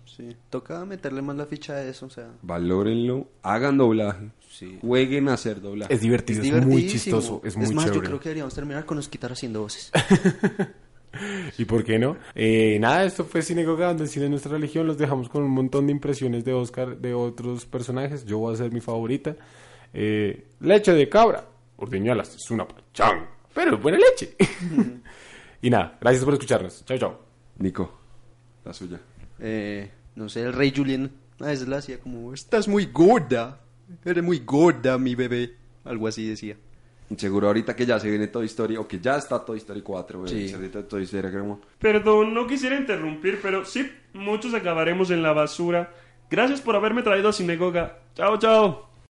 Sí. 0.07 0.37
Toca 0.49 0.85
meterle 0.87 1.21
más 1.23 1.37
la 1.37 1.45
ficha 1.47 1.75
a 1.75 1.83
eso, 1.83 2.07
o 2.07 2.11
sea. 2.11 2.31
Valórenlo, 2.43 3.29
hagan 3.43 3.77
doblaje, 3.79 4.31
Sí. 4.51 4.79
jueguen 4.81 5.29
a 5.29 5.35
hacer 5.35 5.61
doblaje. 5.61 5.95
Es 5.95 6.01
divertido, 6.01 6.43
Es 6.43 6.49
es, 6.49 6.67
muy 6.67 6.87
chistoso, 6.87 7.41
es 7.45 7.57
muy 7.57 7.73
más, 7.73 7.87
yo 7.87 8.01
creo 8.03 8.19
que 8.19 8.31
deberíamos 8.31 8.53
terminar 8.53 8.85
con 8.85 8.99
Osquitar 8.99 9.31
haciendo 9.33 9.61
voces. 9.63 9.93
¿Y 11.59 11.65
por 11.65 11.85
qué 11.85 11.99
no? 11.99 12.17
Eh, 12.35 12.79
nada, 12.81 13.05
esto 13.05 13.25
fue 13.25 13.43
Cinegoga, 13.43 13.89
donde 13.89 14.05
el 14.05 14.09
cine 14.09 14.27
es 14.27 14.31
nuestra 14.31 14.53
religión. 14.53 14.87
Los 14.87 14.99
dejamos 14.99 15.29
con 15.29 15.43
un 15.43 15.51
montón 15.51 15.87
de 15.87 15.93
impresiones 15.93 16.45
de 16.45 16.53
Oscar 16.53 16.99
de 16.99 17.15
otros 17.15 17.67
personajes. 17.67 18.25
Yo 18.25 18.39
voy 18.39 18.53
a 18.53 18.55
hacer 18.55 18.73
mi 18.73 18.81
favorita. 18.81 19.37
Eh, 19.93 20.47
leche 20.61 20.93
de 20.93 21.09
cabra. 21.09 21.45
Ordeñalas, 21.77 22.37
es 22.37 22.51
una 22.51 22.67
pachán. 22.67 23.27
Pero 23.55 23.77
es 23.77 23.83
buena 23.83 23.99
leche. 23.99 24.37
y 25.63 25.71
nada, 25.71 25.99
gracias 26.01 26.25
por 26.25 26.35
escucharnos. 26.35 26.85
Chao, 26.85 26.99
chao. 26.99 27.21
Nico, 27.59 27.99
la 28.65 28.73
suya. 28.73 29.01
Eh, 29.39 29.91
no 30.15 30.29
sé, 30.29 30.43
el 30.43 30.53
rey 30.53 30.73
Julien 30.75 31.11
a 31.41 31.47
veces 31.47 31.69
la 31.69 31.79
hacía 31.79 31.99
como, 31.99 32.33
estás 32.33 32.69
muy 32.69 32.87
gorda, 32.87 33.61
eres 34.05 34.25
muy 34.25 34.41
gorda, 34.41 34.99
mi 34.99 35.15
bebé. 35.15 35.55
Algo 35.85 36.07
así 36.07 36.29
decía. 36.29 36.57
Seguro 37.17 37.49
ahorita 37.49 37.75
que 37.75 37.87
ya 37.87 37.99
se 37.99 38.09
viene 38.09 38.29
Toy 38.29 38.47
Story, 38.47 38.77
o 38.77 38.87
que 38.87 39.01
ya 39.01 39.17
está 39.17 39.45
Toy 39.45 39.59
Story 39.59 39.83
4, 39.83 40.21
güey. 40.21 40.49
Sí. 40.49 40.55
Ahorita 40.55 40.87
Toy 40.87 41.03
Story 41.03 41.33
como... 41.33 41.61
Perdón, 41.79 42.35
no 42.35 42.47
quisiera 42.47 42.77
interrumpir, 42.77 43.41
pero 43.43 43.65
sí, 43.65 43.91
muchos 44.13 44.55
acabaremos 44.55 45.11
en 45.11 45.23
la 45.23 45.33
basura. 45.33 45.93
Gracias 46.31 46.61
por 46.61 46.77
haberme 46.77 47.03
traído 47.03 47.29
a 47.29 47.33
Sinagoga. 47.33 47.99
Chao, 48.15 48.39
chao. 48.39 48.90